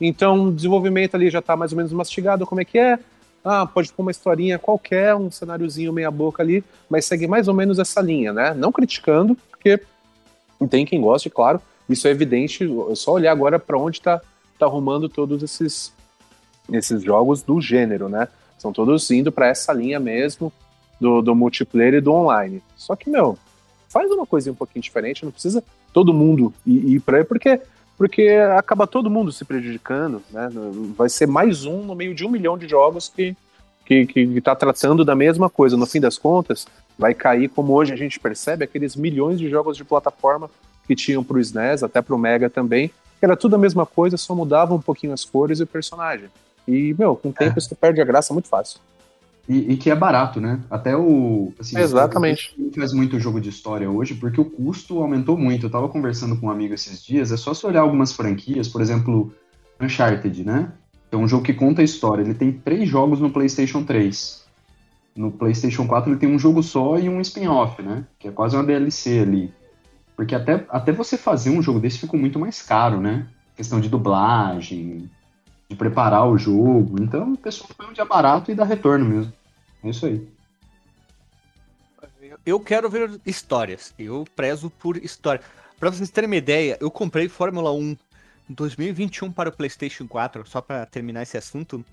Então 0.01 0.47
o 0.47 0.53
desenvolvimento 0.53 1.15
ali 1.15 1.31
já 1.31 1.39
está 1.39 1.57
mais 1.57 1.73
ou 1.73 1.77
menos 1.77 1.93
mastigado, 1.93 2.47
como 2.47 2.61
é 2.61 2.65
que 2.65 2.79
é? 2.79 2.99
Ah, 3.45 3.67
pode 3.67 3.93
pôr 3.93 4.03
uma 4.03 4.11
historinha 4.11 4.59
qualquer, 4.59 5.15
um 5.17 5.31
cenáriozinho 5.31 5.93
meia 5.93 6.11
boca 6.11 6.43
ali, 6.43 6.63
mas 6.89 7.07
segue 7.07 7.27
mais 7.27 7.49
ou 7.49 7.55
menos 7.55 7.79
essa 7.79 8.01
linha, 8.01 8.33
né? 8.33 8.55
Não 8.55 8.71
criticando, 8.71 9.37
porque 9.51 9.81
tem 10.71 10.87
quem 10.87 11.01
goste, 11.01 11.29
claro, 11.29 11.61
isso 11.89 12.07
é 12.07 12.11
evidente, 12.13 12.65
é 12.89 12.95
só 12.95 13.13
olhar 13.13 13.33
agora 13.33 13.59
para 13.59 13.77
onde 13.77 13.99
está 13.99 14.21
tá 14.59 14.67
arrumando 14.67 15.09
todos 15.09 15.43
esses, 15.43 15.93
esses 16.71 17.03
jogos 17.03 17.43
do 17.43 17.61
gênero, 17.61 18.09
né? 18.09 18.29
São 18.59 18.73
todos 18.73 19.11
indo 19.11 19.33
para 19.33 19.49
essa 19.49 19.73
linha 19.73 19.99
mesmo, 19.99 20.53
do, 21.01 21.21
do 21.21 21.35
multiplayer 21.35 21.95
e 21.95 22.01
do 22.01 22.13
online. 22.13 22.63
Só 22.77 22.95
que, 22.95 23.11
meu, 23.11 23.37
faz 23.89 24.11
uma 24.11 24.25
coisa 24.25 24.53
um 24.53 24.55
pouquinho 24.55 24.83
diferente, 24.83 25.25
não 25.25 25.33
precisa 25.33 25.63
todo 25.93 26.15
mundo 26.15 26.55
ir, 26.65 26.95
ir 26.95 27.01
pra 27.01 27.19
aí, 27.19 27.25
porque, 27.25 27.61
porque 27.99 28.29
acaba 28.57 28.87
todo 28.87 29.11
mundo 29.11 29.33
se 29.33 29.45
prejudicando, 29.45 30.23
né? 30.31 30.49
Vai 30.97 31.09
ser 31.09 31.27
mais 31.27 31.65
um 31.65 31.83
no 31.83 31.95
meio 31.95 32.15
de 32.15 32.25
um 32.25 32.31
milhão 32.31 32.57
de 32.57 32.69
jogos 32.69 33.09
que, 33.09 33.37
que, 33.85 34.07
que 34.07 34.41
tá 34.41 34.55
tratando 34.55 35.05
da 35.05 35.17
mesma 35.17 35.51
coisa. 35.51 35.77
No 35.77 35.87
fim 35.87 36.01
das 36.01 36.17
contas, 36.17 36.67
vai 36.97 37.13
cair, 37.13 37.49
como 37.49 37.73
hoje 37.73 37.93
a 37.93 37.97
gente 37.97 38.21
percebe, 38.21 38.65
aqueles 38.65 38.95
milhões 38.95 39.39
de 39.39 39.51
jogos 39.51 39.77
de 39.77 39.85
plataforma 39.85 40.49
que 40.87 40.95
tinham 40.95 41.25
pro 41.25 41.41
SNES, 41.41 41.83
até 41.83 42.01
pro 42.01 42.19
Mega 42.19 42.49
também, 42.49 42.89
que 43.19 43.25
era 43.25 43.37
tudo 43.37 43.57
a 43.57 43.59
mesma 43.59 43.87
coisa, 43.87 44.17
só 44.17 44.35
mudava 44.35 44.75
um 44.75 44.81
pouquinho 44.81 45.13
as 45.13 45.25
cores 45.25 45.61
e 45.61 45.63
o 45.65 45.67
personagem. 45.67 46.29
E, 46.67 46.95
meu, 46.99 47.17
com 47.17 47.31
o 47.31 47.33
tempo 47.33 47.59
é. 47.59 47.61
você 47.61 47.75
perde 47.75 48.01
a 48.01 48.05
graça 48.05 48.33
muito 48.33 48.49
fácil. 48.49 48.81
E, 49.49 49.73
e, 49.73 49.77
que 49.77 49.91
é 49.91 49.95
barato, 49.95 50.41
né? 50.41 50.61
Até 50.71 50.97
o. 50.97 51.53
Assim, 51.59 51.77
Exatamente. 51.79 52.55
Não 52.57 52.73
faz 52.73 52.93
muito 52.93 53.19
jogo 53.19 53.41
de 53.41 53.49
história 53.49 53.91
hoje, 53.91 54.15
porque 54.15 54.41
o 54.41 54.45
custo 54.45 54.99
aumentou 55.01 55.37
muito. 55.37 55.67
Eu 55.67 55.71
tava 55.71 55.89
conversando 55.89 56.37
com 56.37 56.47
um 56.47 56.51
amigo 56.51 56.75
esses 56.75 57.03
dias, 57.03 57.33
é 57.33 57.37
só 57.37 57.53
se 57.53 57.67
olhar 57.67 57.81
algumas 57.81 58.13
franquias, 58.13 58.69
por 58.69 58.81
exemplo, 58.81 59.35
Uncharted, 59.81 60.45
né? 60.45 60.73
É 61.11 61.17
um 61.17 61.27
jogo 61.27 61.43
que 61.43 61.53
conta 61.53 61.83
a 61.83 61.85
história. 61.85 62.23
Ele 62.23 62.35
tem 62.35 62.53
três 62.53 62.89
jogos 62.89 63.21
no 63.21 63.31
PlayStation 63.31 63.83
3. 63.83 64.43
No 65.15 65.31
PlayStation 65.31 65.87
4 65.87 66.11
ele 66.11 66.19
tem 66.19 66.33
um 66.33 66.39
jogo 66.39 66.63
só 66.63 66.99
e 66.99 67.09
um 67.09 67.21
spin-off, 67.21 67.83
né? 67.83 68.07
Que 68.19 68.29
é 68.29 68.31
quase 68.31 68.57
uma 68.57 68.65
DLC 68.65 69.19
ali. 69.19 69.53
Porque 70.17 70.35
até, 70.35 70.65
até 70.71 70.93
você 70.93 71.19
fazer 71.19 71.51
um 71.51 71.61
jogo 71.61 71.81
desse 71.81 71.99
ficou 71.99 72.19
muito 72.19 72.39
mais 72.39 72.63
caro, 72.63 73.01
né? 73.01 73.27
Questão 73.55 73.81
de 73.81 73.89
dublagem, 73.89 75.11
de 75.73 75.79
preparar 75.79 76.27
o 76.29 76.39
jogo. 76.39 77.01
Então, 77.01 77.33
o 77.33 77.37
pessoal 77.37 77.71
põe 77.77 77.89
um 77.89 77.93
dia 77.93 78.05
barato 78.05 78.51
e 78.51 78.55
dá 78.55 78.65
retorno 78.65 79.05
mesmo. 79.05 79.33
É 79.83 79.89
isso 79.89 80.07
aí. 80.07 80.27
Eu 82.45 82.61
quero 82.61 82.89
ver 82.89 83.21
histórias. 83.27 83.95
Eu 83.99 84.25
prezo 84.37 84.71
por 84.71 84.97
história. 84.97 85.43
Pra 85.79 85.91
vocês 85.91 86.11
terem 86.11 86.29
uma 86.29 86.37
ideia, 86.37 86.77
eu 86.81 86.91
comprei 86.91 87.29
Fórmula 87.29 87.73
1 87.73 87.97
em 88.51 88.55
2021 88.55 89.33
para 89.33 89.49
o 89.49 89.53
PlayStation 89.53 90.07
4, 90.07 90.47
só 90.47 90.61
para 90.61 90.87
terminar 90.87 91.23
esse 91.23 91.37
assunto. 91.37 91.85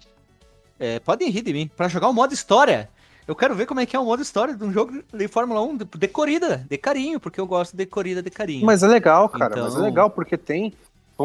É, 0.79 0.99
podem 0.99 1.29
rir 1.29 1.41
de 1.41 1.53
mim. 1.53 1.69
Para 1.75 1.87
jogar 1.87 2.09
o 2.09 2.13
modo 2.13 2.33
história. 2.33 2.89
Eu 3.27 3.35
quero 3.35 3.53
ver 3.53 3.67
como 3.67 3.79
é 3.79 3.85
que 3.85 3.95
é 3.95 3.99
o 3.99 4.05
modo 4.05 4.23
história 4.23 4.55
de 4.55 4.63
um 4.63 4.73
jogo 4.73 5.03
de 5.13 5.27
Fórmula 5.27 5.61
1 5.61 5.77
de, 5.77 5.85
de 5.85 6.07
corrida, 6.07 6.65
de 6.67 6.77
carinho, 6.79 7.19
porque 7.19 7.39
eu 7.39 7.45
gosto 7.45 7.77
de 7.77 7.85
corrida 7.85 8.23
de 8.23 8.31
carinho. 8.31 8.65
Mas 8.65 8.81
é 8.81 8.87
legal, 8.87 9.29
cara. 9.29 9.51
Então... 9.51 9.63
Mas 9.65 9.73
é 9.73 9.77
então 9.77 9.85
legal 9.85 10.09
porque 10.09 10.35
tem 10.35 10.73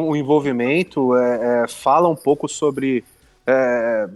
o 0.02 0.16
envolvimento, 0.16 1.16
é, 1.16 1.64
é, 1.64 1.68
fala 1.68 2.08
um 2.08 2.16
pouco 2.16 2.48
sobre 2.48 3.04
é, 3.46 4.08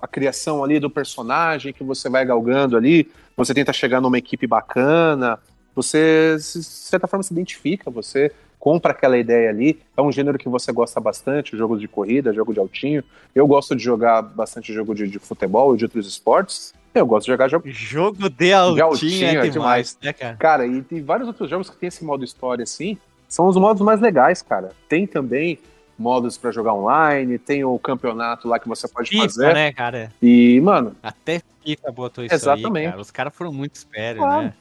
a 0.00 0.06
criação 0.06 0.62
ali 0.62 0.78
do 0.78 0.88
personagem 0.88 1.72
que 1.72 1.82
você 1.82 2.08
vai 2.08 2.24
galgando 2.24 2.76
ali, 2.76 3.10
você 3.36 3.52
tenta 3.52 3.72
chegar 3.72 4.00
numa 4.00 4.18
equipe 4.18 4.46
bacana, 4.46 5.38
você, 5.74 6.36
de 6.36 6.62
certa 6.62 7.06
forma, 7.06 7.22
se 7.22 7.32
identifica, 7.32 7.90
você 7.90 8.32
compra 8.58 8.92
aquela 8.92 9.16
ideia 9.16 9.50
ali. 9.50 9.80
É 9.96 10.02
um 10.02 10.10
gênero 10.10 10.36
que 10.36 10.48
você 10.48 10.72
gosta 10.72 11.00
bastante, 11.00 11.56
jogo 11.56 11.78
de 11.78 11.86
corrida, 11.86 12.32
jogo 12.32 12.52
de 12.52 12.58
altinho. 12.58 13.04
Eu 13.34 13.46
gosto 13.46 13.76
de 13.76 13.82
jogar 13.82 14.22
bastante 14.22 14.72
jogo 14.72 14.94
de, 14.94 15.06
de 15.06 15.18
futebol 15.18 15.74
e 15.74 15.78
de 15.78 15.84
outros 15.84 16.06
esportes. 16.08 16.74
Eu 16.94 17.06
gosto 17.06 17.26
de 17.26 17.32
jogar 17.32 17.48
jogo. 17.48 17.68
Jogo 17.70 18.28
de 18.28 18.52
altinho, 18.52 18.74
de 18.74 18.82
altinho 18.82 19.24
é, 19.24 19.28
é 19.28 19.32
demais, 19.32 19.52
demais. 19.52 19.98
Né, 20.02 20.12
cara? 20.12 20.36
cara, 20.36 20.66
e 20.66 20.82
tem 20.82 21.02
vários 21.02 21.28
outros 21.28 21.48
jogos 21.48 21.70
que 21.70 21.76
tem 21.76 21.86
esse 21.86 22.04
modo 22.04 22.24
história 22.24 22.64
assim, 22.64 22.98
são 23.28 23.46
os 23.46 23.56
modos 23.56 23.82
mais 23.82 24.00
legais, 24.00 24.42
cara. 24.42 24.70
Tem 24.88 25.06
também 25.06 25.58
modos 25.98 26.38
para 26.38 26.50
jogar 26.52 26.74
online, 26.74 27.38
tem 27.38 27.64
o 27.64 27.78
campeonato 27.78 28.48
lá 28.48 28.58
que 28.58 28.68
você 28.68 28.86
pode 28.86 29.10
FIFA, 29.10 29.22
fazer. 29.24 29.54
né, 29.54 29.72
cara? 29.72 30.12
E, 30.22 30.60
mano. 30.60 30.96
Até 31.02 31.42
FIFA 31.62 31.92
botou 31.92 32.24
isso 32.24 32.34
exatamente. 32.34 32.86
aí, 32.86 32.90
cara. 32.90 33.00
Os 33.00 33.10
caras 33.10 33.34
foram 33.34 33.52
muito 33.52 33.74
espertos, 33.74 34.22
claro. 34.22 34.42
né? 34.46 34.54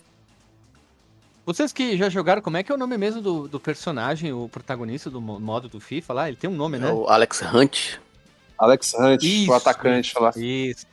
Vocês 1.46 1.72
que 1.72 1.96
já 1.96 2.10
jogaram, 2.10 2.42
como 2.42 2.58
é 2.58 2.64
que 2.64 2.70
é 2.70 2.76
o 2.76 2.78
nome 2.78 2.98
mesmo 2.98 3.22
do, 3.22 3.48
do 3.48 3.58
personagem, 3.58 4.34
o 4.34 4.50
protagonista 4.50 5.10
do 5.10 5.22
modo 5.22 5.70
do 5.70 5.80
FIFA 5.80 6.14
lá? 6.14 6.28
Ele 6.28 6.36
tem 6.36 6.50
um 6.50 6.56
nome, 6.56 6.78
né? 6.78 6.90
É 6.90 6.92
o 6.92 7.08
Alex 7.08 7.42
Hunt. 7.42 8.00
Alex 8.58 8.94
Hunt, 8.94 9.24
isso, 9.24 9.52
o 9.52 9.54
atacante 9.54 10.10
isso, 10.10 10.22
lá. 10.22 10.32
Isso. 10.36 10.86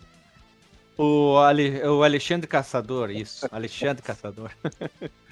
O, 0.97 1.39
Ale, 1.39 1.83
o 1.83 2.05
Alexandre 2.05 2.47
Caçador, 2.47 3.11
isso. 3.11 3.49
Alexandre 3.51 4.01
Caçador. 4.01 4.51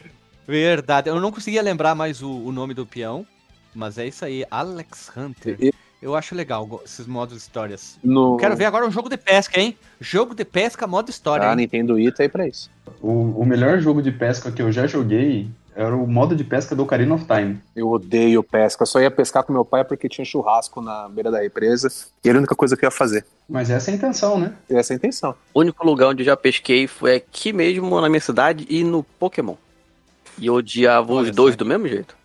Verdade. 0.47 1.09
Eu 1.09 1.21
não 1.21 1.33
conseguia 1.33 1.63
lembrar 1.63 1.95
mais 1.95 2.23
o, 2.23 2.31
o 2.31 2.53
nome 2.53 2.75
do 2.75 2.87
peão, 2.87 3.27
mas 3.75 3.99
é 3.99 4.07
isso 4.07 4.25
aí, 4.25 4.45
Alex 4.51 5.11
Hunter. 5.17 5.57
E... 5.61 5.73
Eu 6.03 6.17
acho 6.17 6.35
legal 6.35 6.83
esses 6.85 7.07
modos 7.07 7.37
histórias. 7.37 7.97
No... 8.03 8.37
Quero 8.37 8.57
ver 8.57 8.65
agora 8.65 8.85
um 8.85 8.91
jogo 8.91 9.09
de 9.09 9.17
pesca, 9.17 9.61
hein? 9.61 9.79
Jogo 10.01 10.35
de 10.35 10.45
pesca, 10.45 10.85
modo 10.85 11.11
história. 11.11 11.49
Ah, 11.49 11.55
Nintendo 11.55 11.95
Wii 11.95 12.11
tá 12.11 12.25
aí 12.25 12.29
pra 12.29 12.49
isso. 12.49 12.69
O, 13.01 13.41
o 13.41 13.47
melhor 13.47 13.79
jogo 13.79 14.03
de 14.03 14.11
pesca 14.11 14.51
que 14.51 14.61
eu 14.61 14.73
já 14.73 14.85
joguei 14.89 15.49
era 15.77 15.97
o 15.97 16.07
modo 16.07 16.35
de 16.35 16.43
pesca 16.43 16.75
do 16.75 16.83
Ocarina 16.83 17.15
of 17.15 17.25
Time. 17.25 17.61
Eu 17.75 17.89
odeio 17.89 18.43
pesca. 18.43 18.83
Eu 18.83 18.87
só 18.87 19.01
ia 19.01 19.13
pescar 19.13 19.45
com 19.45 19.53
meu 19.53 19.65
pai 19.65 19.85
porque 19.85 20.09
tinha 20.09 20.25
churrasco 20.25 20.81
na 20.83 21.09
beira 21.09 21.31
da 21.31 21.41
represa. 21.41 21.89
E 22.25 22.29
era 22.29 22.37
a 22.37 22.41
única 22.41 22.57
coisa 22.57 22.77
que 22.77 22.85
eu 22.85 22.89
ia 22.89 22.91
fazer. 22.91 23.25
Mas 23.49 23.71
essa 23.71 23.91
é 23.91 23.95
a 23.95 23.97
intenção, 23.97 24.39
né? 24.39 24.53
Essa 24.69 24.93
é 24.93 24.95
a 24.95 24.97
intenção. 24.97 25.35
O 25.55 25.61
único 25.61 25.87
lugar 25.87 26.09
onde 26.09 26.23
eu 26.23 26.27
já 26.27 26.37
pesquei 26.37 26.89
foi 26.89 27.15
aqui 27.15 27.53
mesmo 27.53 28.01
na 28.01 28.09
minha 28.09 28.21
cidade 28.21 28.67
e 28.69 28.83
no 28.83 29.03
Pokémon. 29.03 29.55
E 30.43 30.51
odiava 30.51 31.13
os 31.13 31.31
dois 31.31 31.55
do 31.55 31.65
mesmo 31.65 31.87
jeito. 31.87 32.17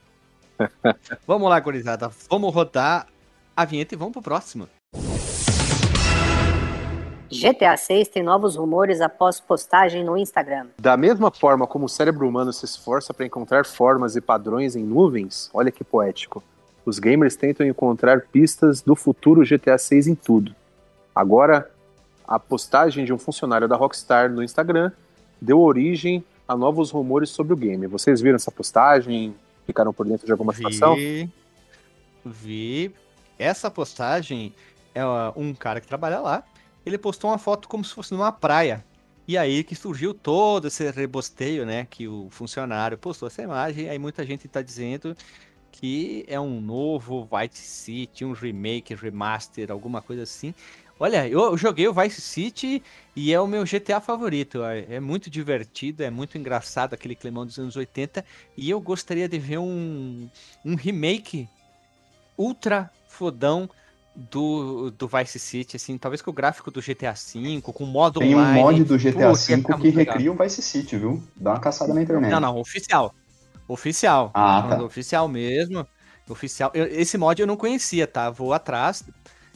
vamos 1.27 1.47
lá, 1.47 1.59
gurizada. 1.59 2.09
Vamos 2.27 2.51
rodar 2.51 3.05
a 3.55 3.63
vinheta 3.63 3.93
e 3.93 3.97
vamos 3.97 4.13
pro 4.13 4.23
próximo. 4.23 4.67
GTA 7.29 7.77
6 7.77 8.07
tem 8.07 8.23
novos 8.23 8.55
rumores 8.55 9.01
após 9.01 9.39
postagem 9.39 10.03
no 10.03 10.17
Instagram. 10.17 10.65
Da 10.79 10.97
mesma 10.97 11.29
forma 11.29 11.67
como 11.67 11.85
o 11.85 11.89
cérebro 11.89 12.27
humano 12.27 12.51
se 12.51 12.65
esforça 12.65 13.13
para 13.13 13.23
encontrar 13.23 13.67
formas 13.67 14.15
e 14.15 14.21
padrões 14.21 14.75
em 14.75 14.83
nuvens, 14.83 15.51
olha 15.53 15.71
que 15.71 15.83
poético. 15.83 16.43
Os 16.83 16.97
gamers 16.97 17.35
tentam 17.35 17.67
encontrar 17.67 18.21
pistas 18.21 18.81
do 18.81 18.95
futuro 18.95 19.45
GTA 19.45 19.77
6 19.77 20.07
em 20.07 20.15
tudo. 20.15 20.55
Agora, 21.13 21.69
a 22.27 22.39
postagem 22.39 23.05
de 23.05 23.13
um 23.13 23.19
funcionário 23.19 23.67
da 23.67 23.75
Rockstar 23.75 24.27
no 24.31 24.41
Instagram 24.41 24.91
deu 25.39 25.59
origem 25.59 26.25
a 26.47 26.55
novos 26.55 26.91
rumores 26.91 27.29
sobre 27.29 27.53
o 27.53 27.57
game. 27.57 27.87
Vocês 27.87 28.21
viram 28.21 28.35
essa 28.35 28.51
postagem? 28.51 29.35
Ficaram 29.65 29.93
por 29.93 30.07
dentro 30.07 30.25
de 30.25 30.31
alguma 30.31 30.53
situação? 30.53 30.95
Vi, 30.95 31.29
vi. 32.25 32.95
Essa 33.37 33.69
postagem 33.69 34.53
é 34.95 35.03
um 35.35 35.53
cara 35.53 35.81
que 35.81 35.87
trabalha 35.87 36.19
lá. 36.19 36.43
Ele 36.85 36.97
postou 36.97 37.29
uma 37.29 37.37
foto 37.37 37.67
como 37.67 37.83
se 37.83 37.93
fosse 37.93 38.13
numa 38.13 38.31
praia. 38.31 38.83
E 39.27 39.37
aí 39.37 39.61
que 39.63 39.75
surgiu 39.75 40.13
todo 40.13 40.67
esse 40.67 40.89
rebosteio, 40.89 41.65
né? 41.65 41.85
Que 41.89 42.07
o 42.07 42.29
funcionário 42.29 42.97
postou 42.97 43.27
essa 43.27 43.41
imagem. 43.41 43.89
Aí 43.89 43.99
muita 43.99 44.25
gente 44.25 44.47
tá 44.47 44.61
dizendo 44.61 45.15
que 45.69 46.25
é 46.27 46.39
um 46.39 46.61
novo 46.61 47.27
Vice 47.29 47.61
City, 47.61 48.23
um 48.23 48.31
remake, 48.31 48.95
remaster, 48.95 49.69
alguma 49.69 50.01
coisa 50.01 50.23
assim. 50.23 50.53
Olha, 50.99 51.27
eu 51.27 51.55
joguei 51.57 51.87
o 51.87 51.93
Vice 51.93 52.21
City 52.21 52.83
e 53.15 53.31
é 53.33 53.39
o 53.39 53.47
meu 53.47 53.65
GTA 53.65 54.01
favorito. 54.01 54.63
É, 54.63 54.95
é 54.95 54.99
muito 54.99 55.29
divertido, 55.29 56.03
é 56.03 56.09
muito 56.09 56.37
engraçado 56.37 56.93
aquele 56.93 57.15
climão 57.15 57.45
dos 57.45 57.57
anos 57.59 57.75
80. 57.75 58.25
E 58.57 58.69
eu 58.69 58.81
gostaria 58.81 59.29
de 59.29 59.37
ver 59.37 59.59
um, 59.59 60.29
um 60.65 60.75
remake 60.75 61.47
ultra 62.37 62.91
fodão 63.07 63.69
do, 64.15 64.91
do 64.91 65.07
Vice 65.07 65.39
City, 65.39 65.75
assim, 65.75 65.97
talvez 65.97 66.21
com 66.21 66.31
o 66.31 66.33
gráfico 66.33 66.71
do 66.71 66.81
GTA 66.81 67.13
V, 67.13 67.61
com 67.61 67.83
o 67.83 67.87
modo 67.87 68.19
Tem 68.19 68.35
online. 68.35 68.59
um 68.59 68.63
mod 68.63 68.83
do 68.83 68.97
GTA 68.97 69.33
V 69.33 69.57
ficar 69.57 69.75
que 69.75 69.83
muito 69.83 69.95
legal. 69.95 70.15
recria 70.15 70.31
o 70.31 70.35
Vice 70.37 70.61
City, 70.61 70.97
viu? 70.97 71.23
Dá 71.35 71.51
uma 71.51 71.59
caçada 71.59 71.93
na 71.93 72.01
internet. 72.01 72.31
Não, 72.31 72.39
não, 72.39 72.57
oficial. 72.57 73.13
Oficial. 73.67 74.33
Ah, 74.33 74.65
tá. 74.69 74.83
Oficial 74.83 75.27
mesmo. 75.27 75.87
Oficial. 76.29 76.71
Eu- 76.73 76.87
esse 76.87 77.17
mod 77.17 77.39
eu 77.41 77.47
não 77.47 77.57
conhecia, 77.57 78.07
tá? 78.07 78.29
Vou 78.29 78.53
atrás. 78.53 79.03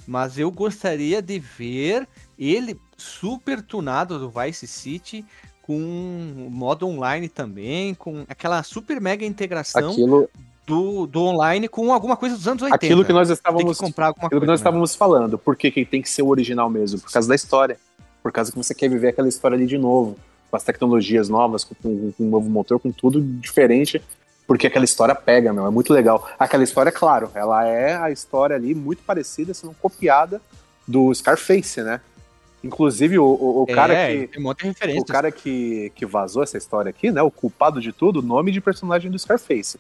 Mas 0.07 0.37
eu 0.37 0.51
gostaria 0.51 1.21
de 1.21 1.39
ver 1.39 2.07
ele 2.37 2.77
super 2.97 3.61
tunado 3.61 4.17
do 4.19 4.29
Vice 4.29 4.67
City 4.67 5.25
com 5.61 6.47
modo 6.49 6.87
online 6.87 7.29
também, 7.29 7.93
com 7.93 8.25
aquela 8.27 8.61
super 8.63 8.99
mega 8.99 9.23
integração 9.25 9.91
Aquilo, 9.91 10.29
do, 10.65 11.05
do 11.05 11.21
online 11.23 11.67
com 11.67 11.93
alguma 11.93 12.17
coisa 12.17 12.35
dos 12.35 12.47
anos 12.47 12.61
80. 12.63 12.75
aquilo 12.75 13.05
que 13.05 13.13
nós 13.13 13.29
estávamos 13.29 13.77
que 13.77 13.85
comprar 13.85 14.09
Aquilo 14.09 14.29
coisa. 14.29 14.39
que 14.41 14.47
nós 14.47 14.59
né? 14.59 14.61
estávamos 14.61 14.95
falando. 14.95 15.37
Por 15.37 15.55
que, 15.55 15.71
que 15.71 15.85
tem 15.85 16.01
que 16.01 16.09
ser 16.09 16.23
o 16.23 16.27
original 16.27 16.69
mesmo? 16.69 16.99
Por 16.99 17.11
causa 17.11 17.27
da 17.27 17.35
história. 17.35 17.77
Por 18.23 18.31
causa 18.31 18.51
que 18.51 18.57
você 18.57 18.73
quer 18.75 18.89
viver 18.89 19.09
aquela 19.09 19.27
história 19.29 19.55
ali 19.55 19.65
de 19.65 19.77
novo. 19.77 20.17
Com 20.49 20.57
as 20.57 20.63
tecnologias 20.63 21.29
novas, 21.29 21.63
com, 21.63 21.73
com- 21.75 22.11
com 22.11 22.23
um 22.25 22.29
novo 22.29 22.49
motor, 22.49 22.79
com 22.79 22.91
tudo 22.91 23.21
diferente. 23.21 24.01
Porque 24.47 24.67
aquela 24.67 24.85
história 24.85 25.15
pega, 25.15 25.53
meu. 25.53 25.65
É 25.65 25.69
muito 25.69 25.93
legal. 25.93 26.29
Aquela 26.37 26.63
história, 26.63 26.91
claro, 26.91 27.31
ela 27.33 27.65
é 27.65 27.95
a 27.95 28.11
história 28.11 28.55
ali 28.55 28.75
muito 28.75 29.03
parecida, 29.03 29.53
se 29.53 29.65
não 29.65 29.73
copiada, 29.73 30.41
do 30.87 31.13
Scarface, 31.13 31.81
né? 31.81 32.01
Inclusive, 32.63 33.17
o, 33.17 33.25
o, 33.25 33.63
o 33.63 33.67
cara 33.67 33.93
é, 33.93 34.17
que. 34.19 34.27
tem 34.27 34.39
um 34.39 34.43
monte 34.43 34.69
de 34.69 34.99
O 34.99 35.05
cara 35.05 35.31
que, 35.31 35.91
que 35.95 36.05
vazou 36.05 36.43
essa 36.43 36.57
história 36.57 36.89
aqui, 36.89 37.11
né? 37.11 37.21
O 37.21 37.31
culpado 37.31 37.81
de 37.81 37.91
tudo, 37.91 38.19
o 38.19 38.21
nome 38.21 38.51
de 38.51 38.61
personagem 38.61 39.09
do 39.09 39.17
Scarface. 39.17 39.79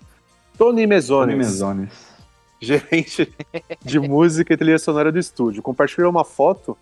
Tony 0.57 0.87
Mezones 0.87 1.33
Tony 1.33 1.37
Mezones. 1.37 2.11
gerente 2.61 3.33
de 3.81 3.99
música 3.99 4.53
e 4.53 4.57
trilha 4.57 4.77
sonora 4.77 5.11
do 5.11 5.17
estúdio, 5.17 5.63
compartilhou 5.63 6.11
uma 6.11 6.23
foto 6.23 6.77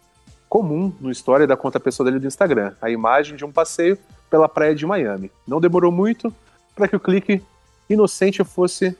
comum 0.49 0.91
no 0.99 1.09
story 1.11 1.47
da 1.47 1.55
conta 1.55 1.79
pessoal 1.79 2.05
dele 2.05 2.19
do 2.19 2.27
Instagram, 2.27 2.73
a 2.81 2.89
imagem 2.89 3.37
de 3.37 3.45
um 3.45 3.51
passeio 3.51 3.97
pela 4.29 4.49
praia 4.49 4.75
de 4.75 4.85
Miami. 4.85 5.31
Não 5.47 5.61
demorou 5.61 5.91
muito 5.91 6.33
para 6.75 6.87
que 6.87 6.95
o 6.95 6.99
clique 6.99 7.41
inocente 7.89 8.43
fosse 8.43 8.95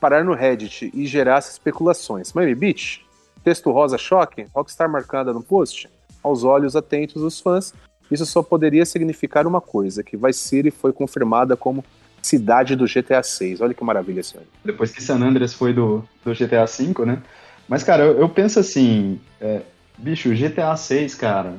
parar 0.00 0.24
no 0.24 0.34
Reddit 0.34 0.90
e 0.94 1.06
gerasse 1.06 1.52
especulações. 1.52 2.32
Miami 2.32 2.54
Beach, 2.54 3.04
texto 3.42 3.70
rosa 3.70 3.96
choque, 3.96 4.46
Rockstar 4.54 4.88
marcada 4.88 5.32
no 5.32 5.42
post. 5.42 5.88
Aos 6.22 6.42
olhos 6.42 6.74
atentos 6.74 7.20
dos 7.20 7.40
fãs, 7.40 7.74
isso 8.10 8.24
só 8.26 8.42
poderia 8.42 8.84
significar 8.86 9.46
uma 9.46 9.60
coisa, 9.60 10.02
que 10.02 10.16
Vice 10.16 10.38
City 10.38 10.70
foi 10.70 10.92
confirmada 10.92 11.56
como 11.56 11.84
cidade 12.22 12.74
do 12.74 12.86
GTA 12.86 13.22
6. 13.22 13.60
Olha 13.60 13.74
que 13.74 13.84
maravilha, 13.84 14.22
senhor. 14.22 14.46
Depois 14.64 14.90
que 14.90 15.02
San 15.02 15.16
Andreas 15.16 15.52
foi 15.52 15.72
do, 15.72 16.02
do 16.24 16.32
GTA 16.32 16.64
V, 16.64 17.04
né? 17.04 17.22
Mas, 17.68 17.82
cara, 17.82 18.04
eu, 18.04 18.18
eu 18.20 18.28
penso 18.28 18.58
assim, 18.58 19.20
é, 19.40 19.62
bicho, 19.98 20.34
GTA 20.34 20.76
6, 20.76 21.14
cara, 21.14 21.54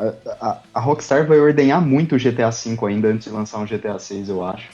a, 0.00 0.46
a- 0.48 0.58
a 0.74 0.80
Rockstar 0.80 1.26
vai 1.26 1.38
ordenhar 1.38 1.80
muito 1.80 2.14
o 2.14 2.18
GTA 2.18 2.50
V 2.50 2.76
ainda 2.86 3.08
antes 3.08 3.24
de 3.28 3.30
lançar 3.30 3.58
um 3.58 3.66
GTA 3.66 3.98
6, 3.98 4.28
eu 4.28 4.44
acho. 4.44 4.68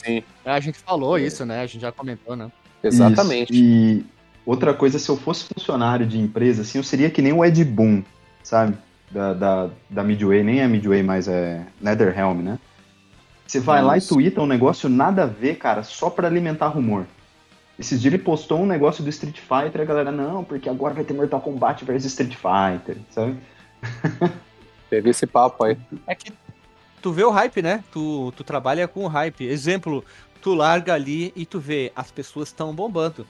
A 0.44 0.60
gente 0.60 0.78
falou 0.78 1.18
isso, 1.18 1.44
né? 1.44 1.60
A 1.60 1.66
gente 1.66 1.80
já 1.80 1.90
comentou, 1.92 2.36
né? 2.36 2.50
Exatamente. 2.82 3.52
Isso. 3.52 3.62
E 3.62 4.04
outra 4.44 4.72
coisa, 4.72 4.98
se 4.98 5.08
eu 5.08 5.16
fosse 5.16 5.44
funcionário 5.44 6.06
de 6.06 6.18
empresa, 6.18 6.62
assim, 6.62 6.78
eu 6.78 6.84
seria 6.84 7.10
que 7.10 7.20
nem 7.20 7.32
o 7.32 7.44
Ed 7.44 7.64
Boon, 7.64 8.02
sabe? 8.42 8.76
Da, 9.10 9.32
da, 9.34 9.70
da 9.88 10.02
Midway, 10.02 10.42
nem 10.42 10.60
é 10.60 10.66
Midway, 10.68 11.02
mas 11.02 11.28
é 11.28 11.64
Netherrealm, 11.80 12.40
né? 12.42 12.58
Você 13.46 13.60
vai 13.60 13.80
lá 13.80 13.96
e 13.96 14.00
twitta 14.00 14.40
um 14.40 14.46
negócio 14.46 14.88
nada 14.88 15.22
a 15.22 15.26
ver, 15.26 15.56
cara, 15.56 15.82
só 15.84 16.10
pra 16.10 16.26
alimentar 16.26 16.66
rumor. 16.68 17.06
Esses 17.78 18.00
dias 18.00 18.12
ele 18.12 18.22
postou 18.22 18.60
um 18.60 18.66
negócio 18.66 19.04
do 19.04 19.10
Street 19.10 19.38
Fighter 19.38 19.80
e 19.80 19.82
a 19.82 19.84
galera, 19.84 20.10
não, 20.10 20.42
porque 20.42 20.68
agora 20.68 20.94
vai 20.94 21.04
ter 21.04 21.14
Mortal 21.14 21.40
Kombat 21.40 21.84
versus 21.84 22.10
Street 22.10 22.34
Fighter, 22.34 22.96
sabe? 23.10 23.36
Teve 24.88 25.10
esse 25.10 25.26
papo 25.26 25.64
aí. 25.64 25.76
É 26.06 26.14
que 26.14 26.32
tu 27.02 27.12
vê 27.12 27.24
o 27.24 27.30
hype, 27.30 27.62
né? 27.62 27.84
Tu, 27.92 28.32
tu 28.36 28.44
trabalha 28.44 28.86
com 28.86 29.04
o 29.04 29.08
hype. 29.08 29.44
Exemplo, 29.44 30.04
tu 30.40 30.54
larga 30.54 30.94
ali 30.94 31.32
e 31.36 31.44
tu 31.44 31.58
vê, 31.58 31.92
as 31.94 32.10
pessoas 32.10 32.48
estão 32.48 32.74
bombando. 32.74 33.26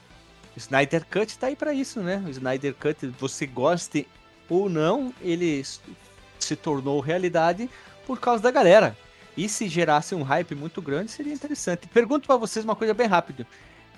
O 0.57 0.59
Snyder 0.59 1.05
Cut 1.11 1.38
tá 1.38 1.49
aí 1.49 1.57
pra 1.57 1.75
isso, 1.75 2.01
né? 2.01 2.23
O 2.27 2.31
Snyder 2.31 2.75
Cut, 2.75 3.07
você 3.19 3.47
goste 3.47 4.07
ou 4.49 4.69
não, 4.69 5.12
ele 5.21 5.62
se 6.38 6.57
tornou 6.57 7.01
realidade 7.01 7.69
por 8.07 8.19
causa 8.19 8.42
da 8.42 8.51
galera. 8.51 8.97
E 9.37 9.49
se 9.49 9.69
gerasse 9.69 10.14
um 10.14 10.23
hype 10.23 10.55
muito 10.55 10.81
grande, 10.81 11.11
seria 11.11 11.33
interessante. 11.33 11.87
Pergunto 11.88 12.27
pra 12.27 12.37
vocês 12.37 12.64
uma 12.64 12.75
coisa 12.75 12.95
bem 12.95 13.07
rápido. 13.07 13.47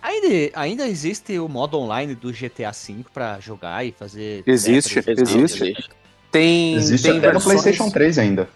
Ainda, 0.03 0.27
ainda 0.55 0.89
existe 0.89 1.39
o 1.39 1.49
modo 1.49 1.79
online 1.79 2.15
do 2.15 2.33
GTA 2.33 2.73
V 2.73 3.05
pra 3.13 3.39
jogar 3.41 3.85
e 3.85 3.93
fazer. 3.93 4.43
Existe, 4.47 4.97
battles? 4.97 5.21
existe. 5.21 5.91
Tem, 6.31 6.75
Existe 6.75 7.05
tem 7.09 7.19
até 7.19 7.27
no 7.29 7.33
versões- 7.35 7.61
PlayStation 7.63 7.91
3 7.91 8.19
ainda. 8.19 8.49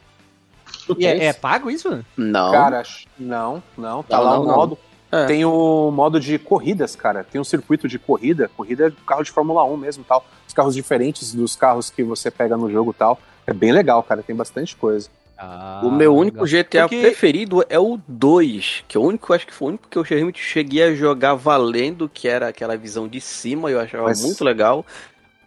E 0.98 1.06
é, 1.06 1.26
é 1.26 1.32
pago 1.32 1.70
isso? 1.70 2.04
Não. 2.16 2.50
Cara, 2.52 2.82
não, 3.18 3.62
não. 3.78 4.02
Tá 4.02 4.16
Não, 4.18 4.24
lá 4.24 4.30
não, 4.36 4.42
o 4.42 4.46
modo. 4.46 4.78
É. 5.10 5.26
Tem 5.26 5.44
o 5.44 5.90
modo 5.90 6.18
de 6.18 6.38
corridas, 6.38 6.96
cara. 6.96 7.22
Tem 7.24 7.40
um 7.40 7.44
circuito 7.44 7.86
de 7.86 7.98
corrida. 7.98 8.50
Corrida 8.56 8.88
é 8.88 8.92
carro 9.06 9.22
de 9.22 9.30
Fórmula 9.30 9.62
1 9.64 9.76
mesmo 9.76 10.04
tal. 10.04 10.24
Os 10.48 10.54
carros 10.54 10.74
diferentes 10.74 11.34
dos 11.34 11.54
carros 11.54 11.90
que 11.90 12.02
você 12.02 12.30
pega 12.30 12.56
no 12.56 12.70
jogo 12.70 12.92
tal. 12.92 13.18
É 13.46 13.52
bem 13.52 13.72
legal, 13.72 14.02
cara. 14.02 14.22
Tem 14.22 14.34
bastante 14.34 14.74
coisa. 14.74 15.08
Ah, 15.36 15.80
o 15.84 15.90
meu 15.90 16.14
único 16.16 16.44
legal. 16.44 16.64
GTA 16.64 16.82
Porque- 16.88 17.00
preferido 17.00 17.64
é 17.68 17.78
o 17.78 17.98
2, 18.08 18.84
que 18.88 18.96
é 18.96 19.00
o 19.00 19.02
único, 19.04 19.32
acho 19.32 19.46
que 19.46 19.52
foi 19.52 19.66
o 19.66 19.68
único 19.70 19.88
que 19.88 19.98
eu 19.98 20.02
realmente 20.02 20.40
cheguei 20.42 20.82
a 20.82 20.94
jogar 20.94 21.34
valendo, 21.34 22.08
que 22.08 22.26
era 22.28 22.48
aquela 22.48 22.76
visão 22.76 23.06
de 23.08 23.20
cima, 23.20 23.70
eu 23.70 23.80
achava 23.80 24.04
Mas- 24.04 24.22
muito 24.22 24.42
legal. 24.44 24.84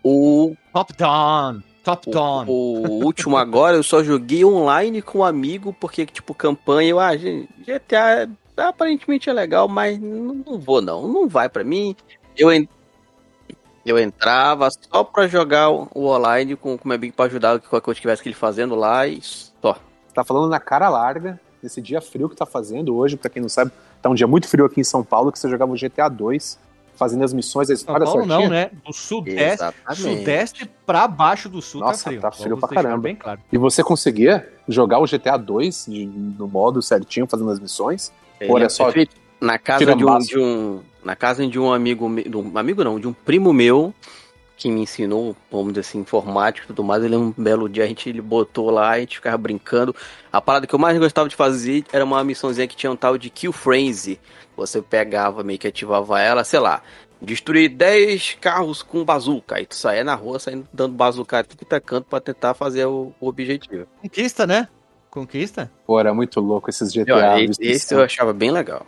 O, 0.04 0.56
Top 0.74 0.94
Down! 0.96 1.62
Top 1.86 2.10
o, 2.10 2.12
Down! 2.12 2.46
o 2.48 3.06
último 3.06 3.38
agora 3.38 3.78
eu 3.78 3.84
só 3.84 4.04
joguei 4.04 4.44
online 4.44 5.02
com 5.02 5.20
um 5.20 5.24
amigo, 5.24 5.72
porque, 5.80 6.06
tipo, 6.06 6.34
campanha, 6.34 6.90
eu, 6.90 7.00
ah, 7.00 7.12
GTA 7.16 8.28
aparentemente 8.58 9.30
é 9.30 9.34
legal, 9.34 9.68
mas 9.68 10.00
não, 10.00 10.34
não 10.46 10.60
vou 10.60 10.82
não, 10.82 11.08
não 11.08 11.28
vai 11.30 11.48
pra 11.48 11.64
mim. 11.64 11.96
Eu, 12.38 12.52
en- 12.52 12.68
eu 13.86 14.00
entrava 14.00 14.70
só 14.72 15.04
pra 15.04 15.28
jogar 15.28 15.70
o, 15.70 15.88
o 15.94 16.08
online 16.08 16.56
com, 16.56 16.78
com 16.78 16.86
o 16.86 16.88
meu 16.88 16.96
amigo 16.96 17.16
pra 17.16 17.26
ajudar 17.26 17.60
qualquer 17.60 17.82
coisa 17.86 17.96
que 17.96 18.02
tivesse 18.02 18.24
que 18.24 18.30
ele 18.30 18.36
fazendo 18.36 18.74
lá 18.76 19.08
e 19.08 19.22
só. 19.22 19.78
Tá 20.14 20.24
falando 20.24 20.50
na 20.50 20.60
cara 20.60 20.90
larga, 20.90 21.40
nesse 21.62 21.82
dia 21.82 22.02
frio 22.02 22.30
que 22.30 22.36
tá 22.36 22.46
fazendo 22.46 22.96
hoje, 22.96 23.18
pra 23.18 23.30
quem 23.30 23.42
não 23.42 23.50
sabe, 23.50 23.72
tá 24.02 24.10
um 24.10 24.16
dia 24.16 24.26
muito 24.26 24.48
frio 24.48 24.66
aqui 24.66 24.80
em 24.80 24.84
São 24.84 25.04
Paulo, 25.04 25.32
que 25.32 25.38
você 25.38 25.50
jogava 25.50 25.72
o 25.72 25.76
GTA 25.78 26.08
2, 26.10 26.58
fazendo 26.96 27.24
as 27.24 27.34
missões, 27.34 27.70
a 27.70 27.76
São 27.76 27.76
história 27.76 28.06
Paulo 28.06 28.22
certinha. 28.26 28.40
não, 28.40 28.50
né? 28.50 28.72
Do 28.86 28.94
sudeste, 28.94 29.66
sudeste 29.96 30.70
pra 30.86 31.08
baixo 31.08 31.50
do 31.50 31.62
sul 31.62 31.82
Nossa, 31.82 32.04
tá 32.06 32.10
frio. 32.10 32.22
tá 32.22 32.32
frio 32.32 32.50
Vamos 32.50 32.60
pra 32.62 32.70
caramba. 32.82 32.98
bem 33.04 33.16
claro. 33.16 33.40
E 33.52 33.58
você 33.58 33.84
conseguia 33.84 34.48
jogar 34.68 35.00
o 35.00 35.06
GTA 35.06 35.38
2 35.38 35.86
de- 35.88 36.06
no 36.06 36.48
modo 36.48 36.82
certinho, 36.82 37.28
fazendo 37.28 37.50
as 37.52 37.60
missões? 37.60 38.12
Ele 38.40 38.52
Olha 38.52 38.66
é 38.66 38.70
só, 38.70 38.92
na 39.40 39.58
casa 39.60 39.96
de 39.96 40.06
um, 40.06 40.18
de 40.20 40.40
um 40.40 40.80
na 41.04 41.16
casa 41.16 41.46
de 41.48 41.60
um 41.60 41.72
amigo 41.72 42.10
de 42.22 42.36
um 42.36 42.58
amigo 42.58 42.84
não 42.84 43.00
de 43.00 43.08
um 43.08 43.14
primo 43.14 43.54
meu 43.54 43.94
que 44.58 44.70
me 44.72 44.82
ensinou, 44.82 45.36
vamos 45.52 45.74
dizer 45.74 45.82
assim, 45.82 46.00
informática 46.00 46.66
e 46.66 46.68
tudo 46.68 46.84
mais, 46.84 47.04
ele 47.04 47.16
um 47.16 47.32
belo 47.32 47.68
dia 47.68 47.84
a 47.84 47.88
gente 47.88 48.08
ele 48.08 48.22
botou 48.22 48.70
lá, 48.70 48.92
a 48.92 49.00
gente 49.00 49.18
ficava 49.18 49.38
brincando. 49.38 49.94
A 50.32 50.42
parada 50.42 50.66
que 50.66 50.74
eu 50.74 50.80
mais 50.80 50.98
gostava 50.98 51.28
de 51.28 51.36
fazer 51.36 51.84
era 51.92 52.04
uma 52.06 52.24
missãozinha 52.24 52.68
que 52.68 52.76
tinha 52.76 52.92
um 52.92 52.96
tal 52.96 53.18
de 53.18 53.30
Kill 53.30 53.52
Frenzy. 53.52 54.20
Você 54.56 54.82
pegava, 54.82 55.44
meio 55.44 55.60
que 55.60 55.68
ativava 55.68 56.22
ela, 56.22 56.44
sei 56.46 56.60
lá, 56.60 56.82
destruir 57.22 57.70
10 57.70 58.38
carros 58.40 58.82
com 58.82 59.04
bazuca. 59.04 59.56
Aí 59.58 59.66
tu 59.66 59.76
saía 59.76 60.04
na 60.04 60.16
rua, 60.16 60.40
saindo 60.40 60.68
dando 60.72 60.94
bazuca 60.96 61.44
tudo 61.44 61.66
que 61.66 61.80
canto 61.82 62.06
pra 62.10 62.22
tentar 62.22 62.54
fazer 62.54 62.86
o, 62.86 63.12
o 63.20 63.28
objetivo. 63.28 63.86
Conquista, 64.02 64.48
né? 64.48 64.68
Conquista? 65.10 65.72
Pô, 65.86 66.00
era 66.00 66.14
muito 66.14 66.40
louco 66.40 66.70
esses 66.70 66.92
E, 66.94 67.00
GTA. 67.00 67.40
eles- 67.40 67.58
esse 67.60 67.94
eu 67.94 68.04
achava 68.04 68.34
bem 68.34 68.52
legal. 68.52 68.86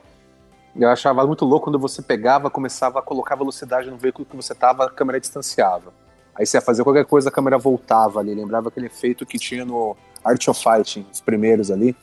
Eu 0.78 0.90
achava 0.90 1.26
muito 1.26 1.44
louco 1.44 1.66
quando 1.66 1.80
você 1.80 2.02
pegava, 2.02 2.50
começava 2.50 3.00
a 3.00 3.02
colocar 3.02 3.36
velocidade 3.36 3.90
no 3.90 3.98
veículo 3.98 4.26
que 4.30 4.36
você 4.36 4.54
tava, 4.54 4.86
a 4.86 4.90
câmera 4.90 5.20
distanciava. 5.20 5.92
Aí 6.36 6.46
você 6.46 6.58
ia 6.58 6.62
fazer 6.62 6.84
qualquer 6.84 7.06
coisa, 7.06 7.30
a 7.30 7.32
câmera 7.32 7.58
voltava 7.58 8.20
ali. 8.20 8.36
Lembrava 8.36 8.70
aquele 8.70 8.86
efeito 8.86 9.26
que 9.26 9.40
tinha 9.40 9.66
no 9.66 9.98
Art 10.24 10.48
of 10.48 10.62
Fighting, 10.62 11.06
os 11.12 11.20
primeiros 11.20 11.72
ali. 11.72 11.96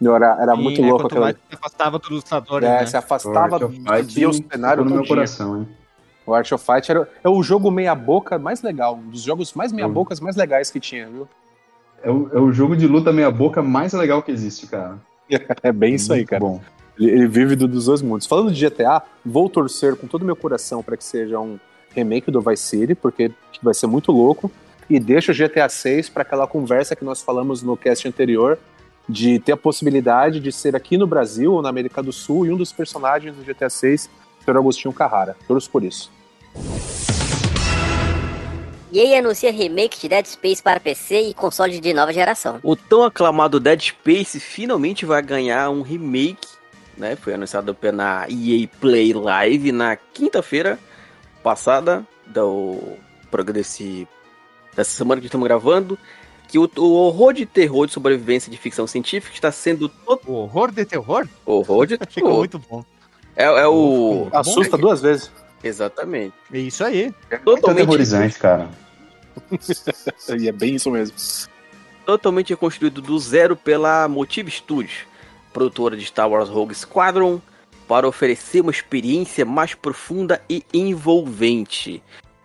Era, 0.00 0.36
era 0.40 0.54
Sim, 0.54 0.62
muito 0.62 0.82
né? 0.82 0.90
louco 0.90 1.18
mais 1.18 1.34
se 1.36 1.54
afastava 1.54 1.98
do 1.98 2.08
lutador, 2.10 2.62
É, 2.62 2.80
né? 2.80 2.86
se 2.86 2.96
afastava, 2.96 3.56
Art 3.56 3.62
of 3.64 3.74
Fight 3.76 4.14
via 4.14 4.28
o 4.28 4.32
cenário 4.32 4.84
no 4.84 4.90
meu 4.90 4.98
todinho. 4.98 5.16
coração, 5.16 5.58
hein? 5.58 5.68
O 6.26 6.34
Art 6.34 6.52
of 6.52 6.64
Fight 6.64 6.90
era, 6.90 7.10
é 7.24 7.28
o 7.28 7.42
jogo 7.42 7.70
meia-boca 7.70 8.38
mais 8.38 8.62
legal, 8.62 8.94
um 8.94 9.08
dos 9.08 9.22
jogos 9.22 9.54
mais 9.54 9.72
meia-bocas 9.72 10.20
mais 10.20 10.36
legais 10.36 10.70
que 10.70 10.78
tinha, 10.78 11.08
viu? 11.08 11.26
É 12.02 12.10
o, 12.10 12.30
é 12.32 12.38
o 12.38 12.52
jogo 12.52 12.76
de 12.76 12.86
luta 12.86 13.12
meia 13.12 13.30
boca 13.30 13.62
mais 13.62 13.92
legal 13.94 14.22
que 14.22 14.30
existe, 14.30 14.66
cara. 14.66 14.98
É 15.62 15.72
bem 15.72 15.94
isso 15.94 16.12
aí, 16.12 16.20
Muito 16.20 16.28
cara. 16.28 16.40
Bom. 16.40 16.60
Ele, 16.98 17.10
ele 17.10 17.26
vive 17.26 17.54
do- 17.56 17.68
dos 17.68 17.86
dois 17.86 18.02
mundos. 18.02 18.26
Falando 18.26 18.52
de 18.52 18.60
GTA, 18.68 19.02
vou 19.24 19.48
torcer 19.48 19.96
com 19.96 20.06
todo 20.06 20.22
o 20.22 20.24
meu 20.24 20.36
coração 20.36 20.82
para 20.82 20.96
que 20.96 21.04
seja 21.04 21.38
um 21.38 21.58
remake 21.94 22.30
do 22.30 22.40
Vice 22.40 22.62
City, 22.62 22.94
porque 22.94 23.30
vai 23.62 23.74
ser 23.74 23.86
muito 23.86 24.12
louco. 24.12 24.50
E 24.90 24.98
deixa 24.98 25.32
o 25.32 25.34
GTA 25.34 25.68
6 25.68 26.08
para 26.08 26.22
aquela 26.22 26.46
conversa 26.46 26.96
que 26.96 27.04
nós 27.04 27.20
falamos 27.22 27.62
no 27.62 27.76
cast 27.76 28.08
anterior, 28.08 28.58
de 29.08 29.38
ter 29.38 29.52
a 29.52 29.56
possibilidade 29.56 30.40
de 30.40 30.50
ser 30.52 30.74
aqui 30.76 30.96
no 30.96 31.06
Brasil 31.06 31.52
ou 31.54 31.62
na 31.62 31.68
América 31.68 32.02
do 32.02 32.12
Sul, 32.12 32.46
e 32.46 32.52
um 32.52 32.56
dos 32.56 32.72
personagens 32.72 33.34
do 33.34 33.42
GTA 33.42 33.68
6 33.70 34.08
ser 34.44 34.56
o 34.56 34.58
Agostinho 34.58 34.92
Carrara. 34.94 35.36
Torço 35.46 35.70
por 35.70 35.82
isso. 35.84 36.10
EA 38.90 39.18
anuncia 39.18 39.52
remake 39.52 40.00
de 40.00 40.08
Dead 40.08 40.24
Space 40.26 40.62
para 40.62 40.80
PC 40.80 41.20
e 41.20 41.34
console 41.34 41.78
de 41.78 41.92
nova 41.92 42.12
geração. 42.12 42.58
O 42.62 42.74
tão 42.74 43.04
aclamado 43.04 43.60
Dead 43.60 43.80
Space 43.80 44.40
finalmente 44.40 45.04
vai 45.04 45.20
ganhar 45.22 45.68
um 45.68 45.82
remake, 45.82 46.48
né? 46.98 47.16
Foi 47.16 47.34
anunciado 47.34 47.74
pela 47.74 48.26
EA 48.28 48.68
Play 48.80 49.12
Live 49.12 49.72
na 49.72 49.96
quinta-feira 49.96 50.78
passada 51.42 52.06
do 52.26 52.78
programa 53.30 53.54
desse 53.54 54.06
dessa 54.74 54.90
semana 54.90 55.20
que 55.20 55.26
estamos 55.26 55.46
gravando, 55.48 55.98
que 56.46 56.58
o, 56.58 56.70
o 56.76 56.92
horror 56.92 57.32
de 57.32 57.44
terror 57.46 57.86
de 57.86 57.92
sobrevivência 57.92 58.50
de 58.50 58.56
ficção 58.56 58.86
científica 58.86 59.34
está 59.34 59.50
sendo 59.50 59.88
todo 59.88 60.20
O 60.26 60.32
horror 60.34 60.70
de 60.70 60.84
terror? 60.84 61.26
horror 61.44 61.86
de 61.86 61.96
Ficou 62.08 62.30
terror. 62.30 62.38
muito 62.38 62.58
bom. 62.58 62.84
É, 63.34 63.44
é 63.44 63.66
o 63.68 64.28
Assusta 64.32 64.76
duas 64.76 65.00
vezes. 65.00 65.30
exatamente. 65.62 66.34
É 66.52 66.58
isso 66.58 66.84
aí. 66.84 67.14
Muito 67.30 67.44
Totalmente 67.44 67.82
aterrorizante, 67.82 68.38
cara. 68.38 68.68
E 70.38 70.48
é 70.48 70.52
bem 70.52 70.74
isso 70.76 70.90
mesmo. 70.90 71.16
totalmente 72.04 72.50
reconstruído 72.50 73.00
do 73.02 73.18
zero 73.18 73.56
pela 73.56 74.06
Motive 74.08 74.50
Studios, 74.50 75.06
produtora 75.52 75.96
de 75.96 76.04
Star 76.04 76.28
Wars 76.30 76.48
Rogue 76.48 76.74
Squadron, 76.74 77.40
para 77.86 78.06
oferecer 78.06 78.60
uma 78.60 78.70
experiência 78.70 79.44
mais 79.44 79.74
profunda 79.74 80.42
e 80.48 80.62
envolvente. 80.72 82.02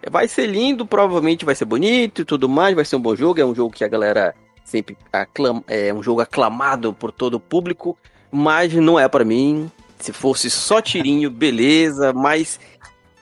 Vai 0.09 0.27
ser 0.27 0.47
lindo, 0.47 0.85
provavelmente 0.85 1.45
vai 1.45 1.55
ser 1.55 1.65
bonito 1.65 2.21
e 2.21 2.25
tudo 2.25 2.47
mais, 2.47 2.75
vai 2.75 2.85
ser 2.85 2.95
um 2.95 3.01
bom 3.01 3.15
jogo, 3.15 3.39
é 3.39 3.45
um 3.45 3.53
jogo 3.53 3.73
que 3.73 3.83
a 3.83 3.87
galera 3.87 4.33
sempre 4.63 4.97
aclama, 5.11 5.63
é 5.67 5.93
um 5.93 6.01
jogo 6.01 6.21
aclamado 6.21 6.93
por 6.93 7.11
todo 7.11 7.35
o 7.35 7.39
público, 7.39 7.97
mas 8.31 8.73
não 8.73 8.99
é 8.99 9.07
para 9.07 9.25
mim. 9.25 9.69
Se 9.99 10.11
fosse 10.11 10.49
só 10.49 10.81
tirinho, 10.81 11.29
beleza, 11.31 12.13
mas 12.13 12.59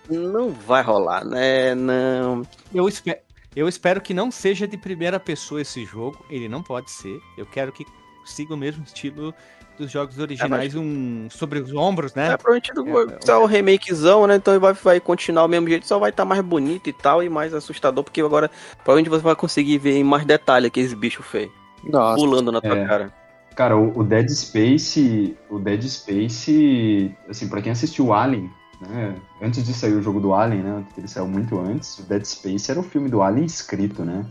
não 0.10 0.50
vai 0.50 0.82
rolar, 0.82 1.26
né? 1.26 1.76
Não. 1.76 2.44
Eu 2.74 2.88
espero, 2.88 3.20
eu 3.56 3.68
espero 3.68 4.02
que 4.02 4.14
não 4.14 4.32
seja 4.32 4.68
de 4.68 4.78
primeira 4.78 5.20
pessoa 5.20 5.62
esse 5.62 5.86
jogo. 5.86 6.24
Ele 6.30 6.48
não 6.48 6.64
pode 6.64 6.90
ser. 6.90 7.20
Eu 7.38 7.46
quero 7.46 7.72
que 7.72 7.86
siga 8.26 8.54
o 8.54 8.58
mesmo 8.58 8.84
estilo 8.84 9.34
dos 9.82 9.92
jogos 9.92 10.18
originais, 10.20 10.76
um 10.76 11.28
sobre 11.30 11.60
os 11.60 11.74
ombros, 11.74 12.14
né? 12.14 12.34
É, 12.34 12.38
provavelmente 12.38 12.72
É, 12.72 13.16
é, 13.16 13.26
só 13.26 13.44
o 13.44 13.46
remakezão, 13.46 14.28
né? 14.28 14.36
Então 14.36 14.58
vai, 14.60 14.74
vai 14.74 15.00
continuar 15.00 15.46
o 15.46 15.48
mesmo 15.48 15.68
jeito, 15.68 15.88
só 15.88 16.00
vai 16.00 16.12
estar 16.12 16.24
mais 16.26 16.42
bonito 16.42 16.88
e 16.90 16.94
tal, 16.94 17.24
e 17.24 17.30
mais 17.30 17.54
assustador, 17.54 18.04
porque 18.04 18.22
agora 18.22 18.50
provavelmente 18.84 19.10
você 19.10 19.24
vai 19.24 19.36
conseguir 19.36 19.78
ver 19.78 19.98
em 19.98 20.04
mais 20.04 20.26
detalhe 20.26 20.68
aqueles 20.68 20.94
bichos 20.94 21.26
feios 21.26 21.52
Nossa. 21.84 22.16
pulando 22.16 22.52
na 22.52 22.62
tua 22.62 22.78
É. 22.78 22.86
cara. 22.86 23.14
Cara, 23.56 23.76
o, 23.76 24.00
o 24.00 24.04
Dead 24.04 24.30
Space, 24.30 25.38
o 25.50 25.60
Dead 25.60 25.84
Space, 25.84 27.14
assim, 27.30 27.50
pra 27.50 27.62
quem 27.62 27.72
assistiu 27.72 28.08
o 28.08 28.14
Alien, 28.14 28.50
né, 28.80 29.16
antes 29.42 29.64
de 29.66 29.74
sair 29.74 29.94
o 29.94 30.02
jogo 30.02 30.22
do 30.22 30.34
Alien, 30.34 30.64
né, 30.64 30.84
que 30.94 31.02
ele 31.02 31.08
saiu 31.08 31.28
muito 31.28 31.60
antes, 31.60 32.00
o 32.00 32.04
Dead 32.04 32.24
Space 32.24 32.72
era 32.72 32.80
o 32.80 32.84
filme 32.84 33.10
do 33.10 33.22
Alien 33.22 33.46
escrito, 33.46 34.06
né? 34.06 34.26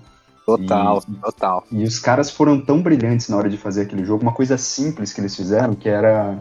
Total, 0.47 1.03
E- 1.09 1.15
total. 1.17 1.65
E 1.71 1.85
os 1.85 1.99
caras 1.99 2.31
foram 2.31 2.61
tão 2.61 2.83
brilhantes 2.83 3.29
na 3.29 3.37
hora 3.37 3.49
de 3.49 3.57
fazer 3.57 3.83
aquele 3.83 4.05
jogo, 4.05 4.23
uma 4.23 4.33
coisa 4.33 4.57
simples 4.59 5.13
que 5.13 5.21
eles 5.21 5.35
fizeram, 5.37 5.75
que 5.75 5.89
era 5.89 6.39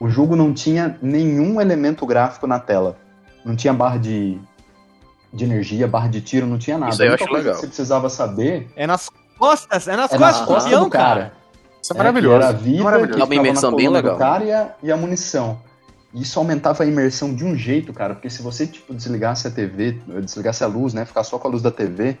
o 0.00 0.08
jogo 0.08 0.36
não 0.36 0.52
tinha 0.54 0.98
nenhum 1.02 1.60
elemento 1.60 2.06
gráfico 2.06 2.46
na 2.46 2.58
tela. 2.58 2.96
Não 3.44 3.54
tinha 3.56 3.72
barra 3.72 3.98
de, 3.98 4.38
de 5.32 5.44
energia, 5.44 5.86
barra 5.88 6.08
de 6.08 6.20
tiro, 6.20 6.46
não 6.46 6.58
tinha 6.58 6.78
nada. 6.78 6.92
Isso 6.92 7.02
aí 7.02 7.08
eu 7.08 7.12
a 7.12 7.14
única 7.14 7.24
acho 7.24 7.30
coisa 7.32 7.44
legal. 7.44 7.54
que 7.56 7.60
você 7.60 7.66
precisava 7.66 8.08
saber 8.08 8.70
É 8.76 8.86
nas 8.86 9.10
costas, 9.38 9.88
é 9.88 9.96
nas 9.96 10.12
é 10.12 10.18
costas 10.18 10.46
costas 10.46 10.78
do 10.78 10.88
cara. 10.90 11.32
Isso 11.82 11.92
é 11.92 11.96
É, 11.96 11.98
maravilhoso. 11.98 12.38
que 12.38 12.44
Era 12.44 12.48
a 12.48 12.52
vida, 12.58 12.84
Maravilhoso. 12.84 13.14
que 13.16 13.22
É 13.22 13.24
uma 13.24 13.34
imersão 13.34 13.70
na 13.70 13.76
bem 13.76 13.88
legal. 13.88 14.16
cara 14.16 14.44
e 14.44 14.52
a, 14.52 14.74
e 14.82 14.92
a 14.92 14.96
munição. 14.96 15.58
Isso 16.14 16.38
aumentava 16.38 16.82
a 16.82 16.86
imersão 16.86 17.34
de 17.34 17.44
um 17.44 17.54
jeito, 17.56 17.92
cara, 17.92 18.14
porque 18.14 18.30
se 18.30 18.40
você 18.42 18.66
tipo 18.66 18.94
desligasse 18.94 19.46
a 19.46 19.50
TV, 19.50 20.00
desligasse 20.22 20.64
a 20.64 20.66
luz, 20.66 20.94
né, 20.94 21.04
ficar 21.04 21.22
só 21.22 21.38
com 21.38 21.48
a 21.48 21.50
luz 21.50 21.62
da 21.62 21.70
TV 21.70 22.16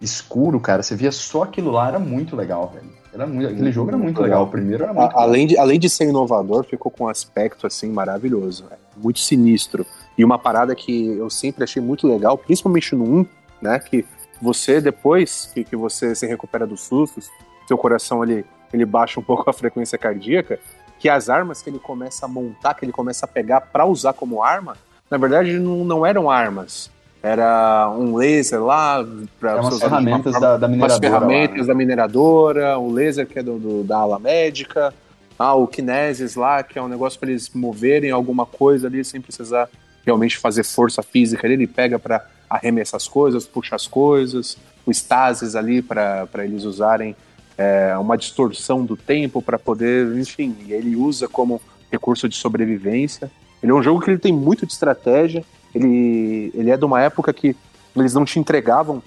escuro, 0.00 0.60
cara, 0.60 0.82
você 0.82 0.94
via 0.94 1.10
só 1.12 1.42
aquilo 1.42 1.70
lá, 1.70 1.88
era 1.88 1.98
muito 1.98 2.36
legal, 2.36 2.70
velho. 2.74 2.90
Era 3.12 3.26
muito, 3.26 3.48
aquele 3.50 3.72
jogo 3.72 3.88
era 3.88 3.96
muito 3.98 4.20
legal. 4.20 4.44
O 4.44 4.48
primeiro 4.48 4.84
era 4.84 4.92
muito 4.92 5.16
A- 5.16 5.22
além, 5.22 5.46
de, 5.46 5.56
além 5.58 5.78
de 5.80 5.88
ser 5.88 6.04
inovador, 6.08 6.64
ficou 6.64 6.92
com 6.92 7.04
um 7.04 7.08
aspecto 7.08 7.66
assim 7.66 7.90
maravilhoso, 7.90 8.66
muito 8.96 9.20
sinistro. 9.20 9.86
E 10.18 10.24
uma 10.24 10.38
parada 10.38 10.74
que 10.74 11.06
eu 11.16 11.30
sempre 11.30 11.64
achei 11.64 11.80
muito 11.82 12.06
legal, 12.06 12.36
principalmente 12.36 12.94
no 12.94 13.04
1, 13.20 13.26
né? 13.62 13.78
Que 13.78 14.04
você, 14.40 14.80
depois 14.82 15.50
que, 15.54 15.64
que 15.64 15.76
você 15.76 16.14
se 16.14 16.26
recupera 16.26 16.66
dos 16.66 16.82
sustos, 16.82 17.30
seu 17.66 17.78
coração 17.78 18.22
ele, 18.22 18.44
ele 18.72 18.84
baixa 18.84 19.18
um 19.18 19.22
pouco 19.22 19.48
a 19.48 19.52
frequência 19.52 19.96
cardíaca, 19.96 20.58
que 20.98 21.08
as 21.08 21.28
armas 21.30 21.62
que 21.62 21.70
ele 21.70 21.78
começa 21.78 22.26
a 22.26 22.28
montar, 22.28 22.74
que 22.74 22.84
ele 22.84 22.92
começa 22.92 23.24
a 23.24 23.28
pegar 23.28 23.62
pra 23.62 23.86
usar 23.86 24.12
como 24.12 24.42
arma, 24.42 24.76
na 25.10 25.16
verdade 25.16 25.58
não, 25.58 25.84
não 25.84 26.04
eram 26.04 26.30
armas. 26.30 26.90
Era 27.22 27.90
um 27.90 28.14
laser 28.16 28.62
lá 28.62 29.04
para 29.40 29.52
Eram 29.52 29.62
umas 29.62 29.80
ferramentas 29.80 30.40
da, 30.40 30.56
da 30.56 30.68
mineradora. 30.68 31.00
ferramentas 31.00 31.56
lá, 31.58 31.62
né? 31.62 31.68
da 31.68 31.74
mineradora, 31.74 32.78
o 32.78 32.92
laser 32.92 33.26
que 33.26 33.38
é 33.38 33.42
do, 33.42 33.58
do- 33.58 33.84
da 33.84 33.98
ala 33.98 34.18
médica, 34.18 34.94
ah, 35.38 35.54
o 35.54 35.66
Kinesis 35.66 36.36
lá, 36.36 36.62
que 36.62 36.78
é 36.78 36.82
um 36.82 36.88
negócio 36.88 37.18
para 37.18 37.30
eles 37.30 37.50
moverem 37.52 38.10
alguma 38.10 38.46
coisa 38.46 38.86
ali 38.86 39.04
sem 39.04 39.20
precisar 39.20 39.68
realmente 40.04 40.38
fazer 40.38 40.62
força 40.62 41.02
física 41.02 41.46
ali, 41.46 41.54
ele 41.54 41.66
pega 41.66 41.98
para 41.98 42.24
arremessar 42.48 42.96
as 42.96 43.08
coisas, 43.08 43.44
puxa 43.44 43.74
as 43.74 43.88
coisas, 43.88 44.56
o 44.86 44.90
Stasis 44.92 45.56
ali 45.56 45.82
para 45.82 46.28
eles 46.44 46.62
usarem 46.62 47.16
é, 47.58 47.96
uma 47.98 48.16
distorção 48.16 48.84
do 48.84 48.96
tempo 48.96 49.42
para 49.42 49.58
poder, 49.58 50.16
enfim, 50.16 50.54
ele 50.68 50.94
usa 50.94 51.26
como 51.26 51.60
recurso 51.90 52.28
de 52.28 52.36
sobrevivência. 52.36 53.28
Ele 53.62 53.72
é 53.72 53.74
um 53.74 53.82
jogo 53.82 54.00
que 54.00 54.10
ele 54.10 54.18
tem 54.18 54.32
muito 54.32 54.64
de 54.64 54.72
estratégia, 54.72 55.42
ele, 55.76 56.50
ele 56.54 56.70
é 56.70 56.76
de 56.76 56.84
uma 56.84 57.00
época 57.02 57.32
que 57.32 57.54
eles 57.94 58.14
não 58.14 58.24
te 58.24 58.38
entregavam 58.38 59.02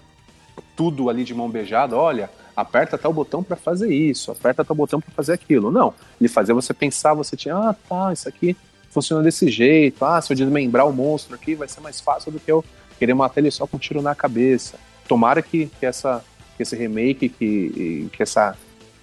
tudo 0.75 1.09
ali 1.09 1.23
de 1.23 1.33
mão 1.33 1.49
beijada, 1.49 1.95
olha, 1.95 2.29
aperta 2.55 2.97
tal 2.97 3.11
botão 3.11 3.43
para 3.43 3.55
fazer 3.55 3.91
isso, 3.93 4.31
aperta 4.31 4.63
tal 4.63 4.75
botão 4.75 5.01
para 5.01 5.11
fazer 5.11 5.33
aquilo. 5.33 5.71
Não, 5.71 5.93
ele 6.19 6.29
fazia 6.29 6.53
você 6.53 6.73
pensar, 6.73 7.13
você 7.13 7.35
tinha, 7.35 7.55
ah, 7.55 7.75
tá, 7.87 8.13
isso 8.13 8.29
aqui 8.29 8.55
funciona 8.89 9.21
desse 9.21 9.49
jeito, 9.49 10.03
ah, 10.03 10.21
se 10.21 10.31
eu 10.31 10.37
desmembrar 10.37 10.87
o 10.87 10.93
monstro 10.93 11.35
aqui 11.35 11.53
vai 11.53 11.67
ser 11.67 11.79
mais 11.79 11.99
fácil 11.99 12.31
do 12.31 12.39
que 12.39 12.51
eu 12.51 12.63
querer 12.97 13.13
matar 13.13 13.39
ele 13.39 13.51
só 13.51 13.67
com 13.67 13.77
um 13.77 13.79
tiro 13.79 14.01
na 14.01 14.15
cabeça. 14.15 14.77
Tomara 15.07 15.41
que, 15.41 15.67
que, 15.79 15.85
essa, 15.85 16.23
que 16.55 16.63
esse 16.63 16.75
remake, 16.75 17.29
que, 17.29 18.09
que 18.11 18.23
essa 18.23 18.55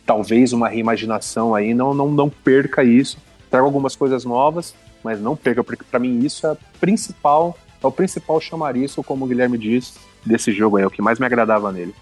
talvez 0.05 0.53
uma 0.53 0.69
reimaginação 0.69 1.55
aí 1.55 1.75
não, 1.75 1.95
não, 1.95 2.11
não 2.11 2.29
perca 2.29 2.85
isso, 2.85 3.19
traga 3.51 3.65
algumas 3.65 3.97
coisas 3.97 4.25
novas, 4.25 4.75
mas 5.07 5.21
não 5.21 5.35
perca, 5.37 5.63
porque 5.65 5.85
para 5.89 5.99
mim 6.01 6.19
isso 6.25 6.47
é 6.47 6.57
principal, 6.81 7.57
é 7.83 7.87
o 7.87 7.93
principal 7.93 8.41
chamariço, 8.41 9.03
como 9.03 9.25
o 9.25 9.29
Guilherme 9.29 9.57
disse, 9.57 9.95
desse 10.25 10.51
jogo 10.53 10.77
aí, 10.77 10.83
é 10.83 10.87
o 10.87 10.91
que 10.91 11.01
mais 11.01 11.19
me 11.19 11.27
agradava 11.27 11.71
nele. 11.71 11.95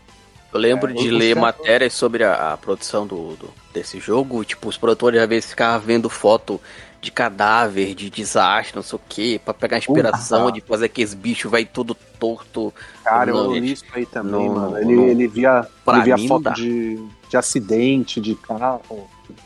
Eu 0.52 0.60
lembro 0.60 0.90
É, 0.90 0.94
de 0.94 1.10
ler 1.10 1.34
certo- 1.34 1.40
matérias 1.40 1.92
sobre 1.94 2.22
a, 2.24 2.52
a 2.52 2.56
produção 2.56 3.06
do, 3.06 3.34
do- 3.36 3.50
desse 3.72 3.98
jogo. 3.98 4.44
Tipo, 4.44 4.68
os 4.68 4.76
produtores 4.78 5.20
às 5.20 5.28
vezes 5.28 5.50
ficavam 5.50 5.84
vendo 5.84 6.08
foto 6.08 6.60
de 7.00 7.10
cadáver, 7.10 7.92
de 7.94 8.08
desastre, 8.08 8.76
não 8.76 8.82
sei 8.82 8.96
o 8.96 9.00
que, 9.08 9.38
pra 9.40 9.52
pegar 9.52 9.78
inspiração 9.78 10.50
de 10.52 10.60
fazer 10.60 10.86
aqueles 10.86 11.12
bichos 11.12 11.50
vai 11.50 11.64
todo 11.64 11.94
torto. 12.18 12.72
Cara, 13.02 13.30
eu 13.30 13.34
Não, 13.34 13.52
li 13.52 13.60
gente. 13.68 13.72
isso 13.74 13.84
aí 13.92 14.06
também, 14.06 14.48
Não, 14.48 14.54
mano. 14.54 14.78
Ele, 14.78 14.94
não. 14.96 15.04
ele 15.08 15.26
via, 15.28 15.66
ele 15.88 16.02
via 16.02 16.28
foto 16.28 16.42
dá. 16.44 16.50
de, 16.52 16.98
de 17.34 17.36
acidente, 17.36 18.20
de 18.20 18.36
carro, 18.36 18.80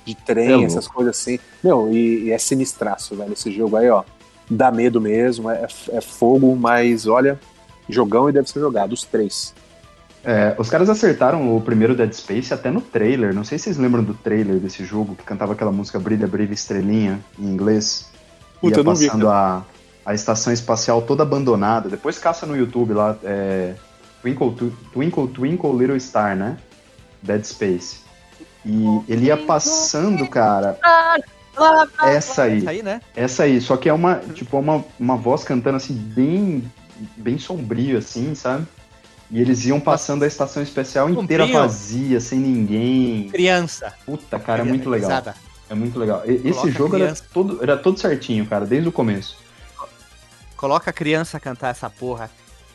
de 0.04 0.12
É 0.12 0.16
trem, 0.26 0.50
louco. 0.50 0.66
essas 0.66 0.86
coisas 0.86 1.18
assim. 1.18 1.38
Meu, 1.64 1.90
e, 1.90 2.24
e 2.24 2.30
é 2.30 2.38
sinistraço, 2.38 3.16
velho. 3.16 3.32
Esse 3.32 3.50
jogo 3.50 3.76
aí, 3.76 3.88
ó. 3.88 4.04
Dá 4.50 4.70
medo 4.70 5.00
mesmo, 5.00 5.50
é, 5.50 5.66
é 5.92 6.00
fogo, 6.00 6.56
mas 6.56 7.06
olha, 7.06 7.38
jogão 7.88 8.28
e 8.28 8.32
deve 8.32 8.48
ser 8.48 8.60
jogado, 8.60 8.92
os 8.92 9.04
três. 9.04 9.54
É, 10.24 10.54
os 10.58 10.68
caras 10.68 10.88
acertaram 10.90 11.54
o 11.56 11.60
primeiro 11.60 11.94
Dead 11.94 12.12
Space 12.12 12.52
até 12.52 12.70
no 12.70 12.80
trailer. 12.80 13.34
Não 13.34 13.44
sei 13.44 13.58
se 13.58 13.64
vocês 13.64 13.76
lembram 13.76 14.02
do 14.02 14.14
trailer 14.14 14.56
desse 14.56 14.84
jogo, 14.84 15.14
que 15.14 15.22
cantava 15.22 15.52
aquela 15.52 15.70
música 15.72 15.98
Brilha, 15.98 16.26
Brilha, 16.26 16.52
Estrelinha, 16.52 17.20
em 17.38 17.44
inglês. 17.46 18.10
Puta, 18.60 18.76
Ia 18.76 18.80
eu 18.80 18.84
não 18.84 18.94
vi, 18.94 19.06
passando 19.06 19.28
a, 19.28 19.64
a 20.04 20.14
estação 20.14 20.52
espacial 20.52 21.02
toda 21.02 21.22
abandonada. 21.22 21.88
Depois 21.88 22.18
caça 22.18 22.46
no 22.46 22.56
YouTube 22.56 22.94
lá, 22.94 23.16
é, 23.22 23.74
Twinkle, 24.22 24.72
Twinkle, 24.92 25.28
Twinkle 25.28 25.76
Little 25.78 26.00
Star, 26.00 26.34
né? 26.36 26.56
Dead 27.22 27.44
Space. 27.44 27.98
E 28.64 29.02
ele 29.08 29.26
ia 29.26 29.36
passando, 29.36 30.26
cara. 30.28 30.78
Essa 32.02 32.44
aí. 32.44 32.58
Isso 32.58 32.68
aí, 32.70 32.82
né? 32.82 33.00
Essa 33.16 33.42
aí, 33.44 33.60
só 33.60 33.76
que 33.76 33.88
é 33.88 33.92
uma, 33.92 34.16
tipo, 34.34 34.58
uma, 34.58 34.84
uma 34.98 35.16
voz 35.16 35.42
cantando 35.44 35.76
assim, 35.76 35.94
bem, 35.94 36.70
bem 37.16 37.38
sombrio, 37.38 37.98
assim, 37.98 38.34
sabe? 38.34 38.66
E 39.30 39.40
eles 39.40 39.64
iam 39.66 39.78
passando 39.80 40.22
a 40.22 40.26
estação 40.26 40.62
especial 40.62 41.10
inteira 41.10 41.44
Sombrio. 41.44 41.60
vazia, 41.62 42.20
sem 42.20 42.38
ninguém. 42.38 43.28
Criança. 43.30 43.92
Puta, 44.06 44.38
cara, 44.38 44.62
é 44.62 44.64
muito 44.64 44.88
legal. 44.88 45.10
É 45.68 45.74
muito 45.74 45.98
legal. 45.98 46.22
E- 46.24 46.34
Esse 46.36 46.52
Coloca 46.52 46.70
jogo 46.70 46.94
era 46.96 47.04
criança. 47.04 47.24
todo, 47.34 47.62
era 47.62 47.76
todo 47.76 47.98
certinho, 47.98 48.46
cara, 48.46 48.64
desde 48.64 48.88
o 48.88 48.92
começo. 48.92 49.36
Coloca 50.56 50.90
a 50.90 50.92
criança 50.92 51.36
a 51.36 51.40
cantar 51.40 51.68
essa 51.68 51.90
porra. 51.90 52.30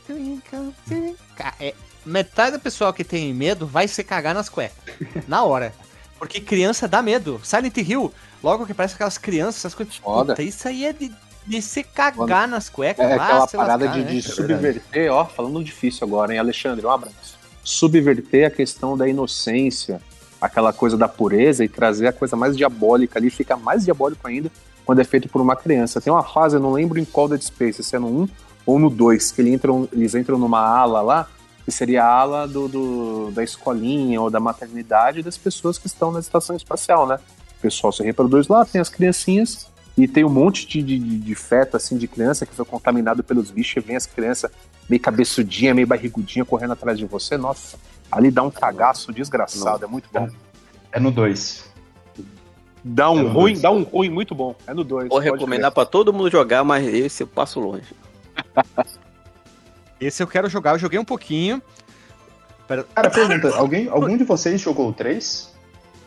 Twinkle, 0.06 0.74
twinkle. 0.88 1.16
Ca- 1.36 1.56
é, 1.60 1.74
metade 2.06 2.58
do 2.58 2.60
pessoal 2.60 2.94
que 2.94 3.04
tem 3.04 3.34
medo 3.34 3.66
vai 3.66 3.88
se 3.88 4.04
cagar 4.04 4.34
nas 4.34 4.50
cuecas. 4.50 4.78
na 5.28 5.44
hora. 5.44 5.74
Porque 6.18 6.40
criança 6.40 6.88
dá 6.88 7.02
medo. 7.02 7.40
Silent 7.44 7.78
Hill, 7.78 8.14
logo 8.42 8.66
que 8.66 8.74
parece 8.74 8.96
aquelas 8.96 9.18
crianças, 9.18 9.58
essas 9.58 9.76
coisas. 9.76 9.96
Foda. 9.98 10.34
Puta, 10.34 10.44
isso 10.44 10.68
aí 10.68 10.86
é 10.86 10.94
de, 10.94 11.12
de 11.46 11.62
se 11.62 11.84
cagar 11.84 12.48
nas 12.48 12.70
cuecas. 12.70 13.06
É 13.06 13.14
aquela 13.14 13.48
parada 13.48 13.86
lascar, 13.86 14.00
de, 14.00 14.06
né? 14.06 14.12
de 14.12 14.18
É 14.20 14.22
subverter, 14.22 15.12
ó, 15.12 15.26
falando 15.26 15.64
difícil 15.64 16.08
agora, 16.08 16.34
hein, 16.34 16.40
Alexandre, 16.40 16.86
um 16.86 16.92
abraço. 16.92 17.38
Subverter 17.64 18.48
a 18.48 18.50
questão 18.50 18.98
da 18.98 19.08
inocência, 19.08 20.02
aquela 20.40 20.72
coisa 20.72 20.98
da 20.98 21.08
pureza 21.08 21.64
e 21.64 21.68
trazer 21.68 22.08
a 22.08 22.14
coisa 22.14 22.36
mais 22.36 22.56
diabólica 22.56 23.20
ali, 23.20 23.30
fica 23.30 23.56
mais 23.58 23.84
diabólico 23.84 24.28
ainda 24.28 24.52
quando 24.86 25.00
é 25.00 25.04
feito 25.04 25.30
por 25.30 25.42
uma 25.42 25.56
criança. 25.56 26.02
Tem 26.02 26.12
uma 26.12 26.24
fase, 26.24 26.56
eu 26.56 26.60
não 26.60 26.72
lembro 26.72 27.00
em 27.00 27.06
qual 27.06 27.28
Dead 27.28 27.42
Space, 27.42 27.84
se 27.84 27.96
é 27.96 28.00
no 28.00 28.08
1 28.08 28.28
ou 28.66 28.80
no 28.80 28.90
2, 28.90 29.32
que 29.32 29.42
eles 29.42 29.54
entram, 29.54 29.88
eles 29.92 30.16
entram 30.16 30.38
numa 30.38 30.60
ala 30.60 31.02
lá, 31.02 31.28
que 31.66 31.72
seria 31.72 32.04
a 32.04 32.08
ala 32.08 32.48
do, 32.48 32.68
do- 32.68 33.32
da 33.32 33.44
escolinha 33.44 34.22
ou 34.22 34.30
da 34.30 34.40
maternidade 34.40 35.22
das 35.22 35.38
pessoas 35.38 35.78
que 35.78 35.88
estão 35.88 36.12
na 36.12 36.20
estação 36.20 36.56
espacial, 36.56 37.08
né? 37.08 37.18
O 37.58 37.62
pessoal 37.62 37.94
se 37.94 38.04
reproduz 38.04 38.48
lá, 38.48 38.66
tem 38.66 38.82
as 38.82 38.90
criancinhas, 38.90 39.68
e 39.98 40.08
tem 40.08 40.24
um 40.26 40.30
monte 40.30 40.68
de, 40.68 40.82
de, 40.82 41.00
de- 41.00 41.36
feto, 41.36 41.78
assim, 41.78 41.98
de 41.98 42.08
criança 42.08 42.46
que 42.46 42.54
foi 42.54 42.66
contaminado 42.66 43.24
pelos 43.24 43.50
bichos, 43.52 43.78
e 43.78 43.80
vem 43.88 43.96
as 43.96 44.06
crianças 44.06 44.52
meio 44.90 45.02
cabeçudinha, 45.02 45.74
meio 45.74 45.88
barrigudinha, 45.88 46.44
correndo 46.44 46.74
atrás 46.74 46.98
de 46.98 47.06
você. 47.06 47.38
Nossa, 47.38 47.78
ali 48.12 48.30
dá 48.30 48.44
um 48.44 48.52
cagaço 48.52 49.14
desgraçado, 49.14 49.86
é 49.86 49.88
muito 49.88 50.10
bom. 50.12 50.28
É 50.92 51.00
no 51.00 51.12
2. 51.12 51.72
Dá 52.84 53.06
É 53.06 53.08
um 53.08 53.16
no 53.24 53.30
ruim, 53.30 53.54
dois. 53.54 53.62
dá 53.62 53.72
um 53.72 53.84
ruim 53.84 54.10
muito 54.10 54.36
bom. 54.36 54.54
É 54.68 54.74
no 54.74 54.84
2. 54.84 55.08
Vou 55.08 55.20
recomendar 55.20 55.72
pra 55.72 55.86
todo 55.86 56.12
mundo 56.12 56.30
jogar, 56.30 56.66
mas 56.66 56.86
esse 56.86 57.24
eu 57.24 57.28
passo 57.28 57.60
longe. 57.62 57.86
Esse 60.06 60.22
eu 60.24 60.28
quero 60.28 60.50
jogar, 60.50 60.72
eu 60.74 60.80
joguei 60.80 61.00
um 61.00 61.06
pouquinho. 61.06 61.62
Pera- 62.68 62.86
Cara, 62.96 63.10
pergunta, 63.10 63.56
alguém, 63.56 63.88
algum 63.90 64.16
de 64.18 64.24
vocês 64.24 64.60
jogou 64.60 64.90
o 64.90 64.94
3? 64.94 65.52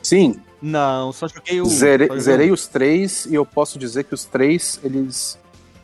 Sim, 0.02 0.36
Não, 0.62 1.12
só 1.12 1.26
joguei 1.28 1.60
o. 1.60 1.66
só 1.66 1.86
joguei 1.86 2.20
zerei 2.20 2.50
os 2.50 2.66
três 2.66 3.26
e 3.26 3.34
eu 3.34 3.44
posso 3.44 3.78
dizer 3.78 4.04
que 4.04 4.14
os 4.14 4.24
três, 4.24 4.80
eles, 4.82 5.38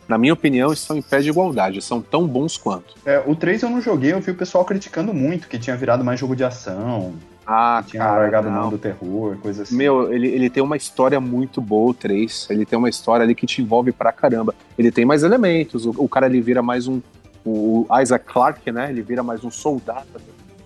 na 0.07 0.17
minha 0.17 0.33
opinião, 0.33 0.71
estão 0.73 0.97
em 0.97 1.01
pé 1.01 1.19
de 1.19 1.29
igualdade. 1.29 1.81
São 1.81 2.01
tão 2.01 2.25
bons 2.27 2.57
quanto. 2.57 2.95
É, 3.05 3.21
o 3.25 3.35
3 3.35 3.61
eu 3.63 3.69
não 3.69 3.81
joguei, 3.81 4.13
eu 4.13 4.19
vi 4.21 4.31
o 4.31 4.35
pessoal 4.35 4.63
criticando 4.65 5.13
muito, 5.13 5.47
que 5.47 5.59
tinha 5.59 5.75
virado 5.75 6.03
mais 6.03 6.19
jogo 6.19 6.35
de 6.35 6.43
ação, 6.43 7.13
Ah, 7.45 7.81
que 7.85 7.91
tinha 7.91 8.03
cara, 8.03 8.21
largado 8.21 8.49
não. 8.49 8.61
mão 8.61 8.69
do 8.69 8.77
terror, 8.77 9.37
coisa 9.41 9.63
assim. 9.63 9.75
Meu, 9.75 10.11
ele, 10.11 10.27
ele 10.29 10.49
tem 10.49 10.63
uma 10.63 10.77
história 10.77 11.19
muito 11.19 11.59
boa, 11.61 11.91
o 11.91 11.93
3. 11.93 12.47
Ele 12.49 12.65
tem 12.65 12.79
uma 12.79 12.89
história 12.89 13.23
ali 13.25 13.35
que 13.35 13.45
te 13.45 13.61
envolve 13.61 13.91
pra 13.91 14.11
caramba. 14.13 14.55
Ele 14.77 14.91
tem 14.91 15.03
mais 15.05 15.21
elementos. 15.23 15.85
O, 15.85 15.93
o 15.97 16.07
cara 16.09 16.25
ele 16.25 16.41
vira 16.41 16.63
mais 16.63 16.87
um. 16.87 16.99
O 17.45 17.85
Isaac 18.01 18.25
Clarke, 18.25 18.71
né? 18.71 18.89
Ele 18.89 19.01
vira 19.01 19.21
mais 19.21 19.43
um 19.43 19.51
soldado. 19.51 20.07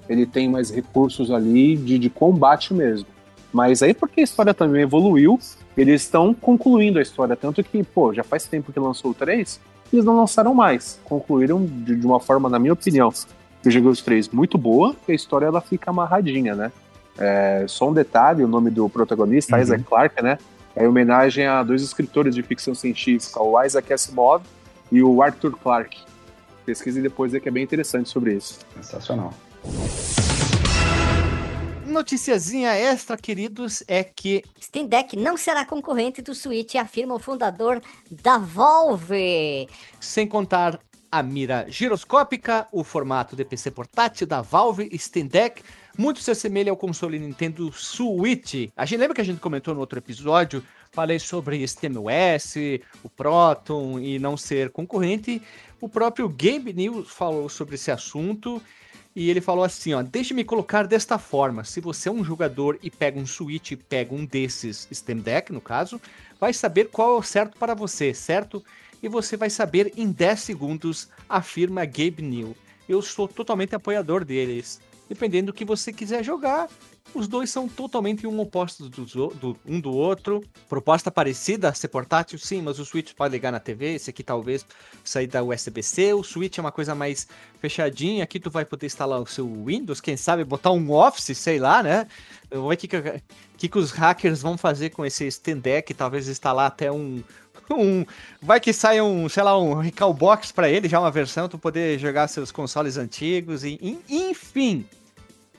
Ele 0.07 0.25
tem 0.25 0.49
mais 0.49 0.69
recursos 0.69 1.31
ali 1.31 1.75
de, 1.75 1.97
de 1.97 2.09
combate 2.09 2.73
mesmo. 2.73 3.07
Mas 3.51 3.81
aí, 3.81 3.93
porque 3.93 4.21
a 4.21 4.23
história 4.23 4.53
também 4.53 4.83
evoluiu, 4.83 5.39
eles 5.75 6.01
estão 6.01 6.33
concluindo 6.33 6.99
a 6.99 7.01
história. 7.01 7.35
Tanto 7.35 7.63
que, 7.63 7.83
pô, 7.83 8.13
já 8.13 8.23
faz 8.23 8.45
tempo 8.45 8.71
que 8.71 8.79
lançou 8.79 9.11
o 9.11 9.13
3, 9.13 9.59
eles 9.91 10.05
não 10.05 10.17
lançaram 10.17 10.53
mais. 10.53 10.99
Concluíram 11.03 11.65
de, 11.65 11.95
de 11.95 12.05
uma 12.05 12.19
forma, 12.19 12.49
na 12.49 12.59
minha 12.59 12.73
opinião, 12.73 13.11
eu 13.63 13.71
joguei 13.71 13.89
os 13.89 14.01
três 14.01 14.29
muito 14.29 14.57
boa, 14.57 14.95
e 15.07 15.11
a 15.11 15.15
história 15.15 15.45
ela 15.45 15.61
fica 15.61 15.89
amarradinha, 15.89 16.55
né? 16.55 16.71
É, 17.17 17.65
só 17.67 17.89
um 17.89 17.93
detalhe, 17.93 18.43
o 18.43 18.47
nome 18.47 18.69
do 18.69 18.87
protagonista, 18.87 19.55
Uhum. 19.55 19.61
Isaac 19.61 19.83
Clarke, 19.83 20.21
né? 20.21 20.37
É 20.75 20.83
em 20.83 20.87
homenagem 20.87 21.47
a 21.47 21.63
dois 21.63 21.81
escritores 21.81 22.35
de 22.35 22.43
ficção 22.43 22.75
científica, 22.75 23.41
o 23.41 23.61
Isaac 23.63 23.91
Asimov 23.91 24.43
e 24.91 25.01
o 25.01 25.21
Arthur 25.21 25.57
Clarke. 25.57 25.99
Pesquise 26.67 27.01
depois 27.01 27.33
aí 27.33 27.39
que 27.39 27.47
é 27.47 27.51
bem 27.51 27.63
interessante 27.63 28.09
sobre 28.09 28.33
isso. 28.33 28.59
Sensacional. 28.75 29.33
Noticiazinha 31.85 32.73
extra, 32.75 33.15
queridos, 33.15 33.81
é 33.87 34.03
que 34.03 34.43
Steam 34.61 34.85
Deck 34.85 35.15
não 35.15 35.37
será 35.37 35.63
concorrente 35.63 36.21
do 36.21 36.35
Switch, 36.35 36.75
afirma 36.75 37.15
o 37.15 37.19
fundador 37.19 37.81
da 38.11 38.37
Valve. 38.37 39.69
sem 39.97 40.27
contar 40.27 40.77
a 41.09 41.23
mira 41.23 41.65
giroscópica, 41.69 42.67
o 42.69 42.83
formato 42.83 43.33
de 43.33 43.45
PC 43.45 43.71
portátil 43.71 44.27
da 44.27 44.41
Valve 44.41 44.89
Steam 44.99 45.27
Deck, 45.27 45.63
muito 45.97 46.21
se 46.21 46.31
assemelha 46.31 46.69
ao 46.69 46.75
console 46.75 47.17
Nintendo 47.17 47.71
Switch. 47.71 48.69
A 48.75 48.85
gente 48.85 48.99
lembra 48.99 49.15
que 49.15 49.21
a 49.21 49.23
gente 49.23 49.39
comentou 49.39 49.73
no 49.73 49.79
outro 49.79 49.97
episódio, 49.97 50.61
falei 50.91 51.19
sobre 51.19 51.63
SteamOS, 51.63 52.55
o 53.03 53.09
Proton 53.09 53.99
e 53.99 54.19
não 54.19 54.35
ser 54.35 54.69
concorrente. 54.69 55.41
O 55.79 55.87
próprio 55.87 56.27
Game 56.27 56.73
News 56.73 57.09
falou 57.09 57.47
sobre 57.49 57.75
esse 57.75 57.91
assunto 57.91 58.61
e 59.15 59.29
ele 59.29 59.41
falou 59.41 59.63
assim, 59.63 59.93
ó, 59.93 60.01
deixe-me 60.01 60.43
colocar 60.43 60.87
desta 60.87 61.19
forma, 61.19 61.63
se 61.63 61.79
você 61.79 62.09
é 62.09 62.11
um 62.11 62.23
jogador 62.23 62.79
e 62.81 62.89
pega 62.89 63.19
um 63.19 63.27
Switch 63.27 63.73
pega 63.87 64.13
um 64.13 64.25
desses 64.25 64.87
Steam 64.91 65.19
Deck, 65.19 65.51
no 65.51 65.61
caso, 65.61 66.01
vai 66.39 66.51
saber 66.51 66.85
qual 66.85 67.15
é 67.15 67.19
o 67.19 67.23
certo 67.23 67.57
para 67.57 67.75
você, 67.75 68.13
certo? 68.13 68.63
E 69.01 69.07
você 69.07 69.37
vai 69.37 69.49
saber 69.51 69.93
em 69.95 70.11
10 70.11 70.39
segundos, 70.39 71.09
afirma 71.29 71.85
Gabe 71.85 72.23
New. 72.23 72.55
Eu 72.89 73.01
sou 73.01 73.27
totalmente 73.27 73.75
apoiador 73.75 74.25
deles. 74.25 74.79
Dependendo 75.07 75.47
do 75.47 75.53
que 75.53 75.63
você 75.63 75.93
quiser 75.93 76.23
jogar, 76.23 76.67
os 77.13 77.27
dois 77.27 77.49
são 77.49 77.67
totalmente 77.67 78.27
um 78.27 78.39
oposto 78.39 78.89
do, 78.89 79.05
do- 79.05 79.57
um 79.65 79.79
do 79.79 79.91
outro. 79.91 80.43
Proposta 80.69 81.09
parecida, 81.09 81.73
ser 81.73 81.87
portátil, 81.87 82.37
sim, 82.37 82.61
mas 82.61 82.77
o 82.79 82.85
Switch 82.85 83.13
pode 83.13 83.31
ligar 83.31 83.51
na 83.51 83.59
TV, 83.59 83.95
esse 83.95 84.09
aqui 84.09 84.23
talvez 84.23 84.65
sair 85.03 85.27
da 85.27 85.43
USB-C. 85.43 86.13
O 86.13 86.23
Switch 86.23 86.57
é 86.57 86.61
uma 86.61 86.71
coisa 86.71 86.93
mais 86.93 87.27
fechadinha, 87.59 88.23
aqui 88.23 88.39
tu 88.39 88.51
vai 88.51 88.65
poder 88.65 88.85
instalar 88.85 89.19
o 89.19 89.25
seu 89.25 89.47
Windows, 89.65 89.99
quem 89.99 90.15
sabe 90.15 90.43
botar 90.43 90.71
um 90.71 90.91
Office, 90.91 91.37
sei 91.37 91.59
lá, 91.59 91.81
né? 91.81 92.07
Vamos 92.51 92.67
ver 92.69 92.75
o 92.75 92.77
que, 92.77 92.87
que, 93.57 93.67
que, 93.69 93.77
os 93.77 93.91
hackers 93.91 94.41
vão 94.41 94.57
fazer 94.57 94.91
com 94.91 95.05
esse 95.05 95.29
Steam 95.31 95.61
talvez 95.95 96.27
instalar 96.27 96.67
até 96.67 96.91
um, 96.91 97.23
um 97.71 98.05
vai 98.41 98.59
que 98.59 98.71
sai 98.71 99.01
um, 99.01 99.27
sei 99.27 99.43
lá, 99.43 99.57
um 99.57 99.73
recall 99.75 100.13
box 100.13 100.51
para 100.51 100.69
ele, 100.69 100.87
já 100.87 100.99
uma 100.99 101.11
versão, 101.11 101.49
tu 101.49 101.57
poder 101.57 101.97
jogar 101.97 102.27
seus 102.27 102.51
consoles 102.51 102.97
antigos 102.97 103.63
e- 103.63 103.99
enfim. 104.07 104.85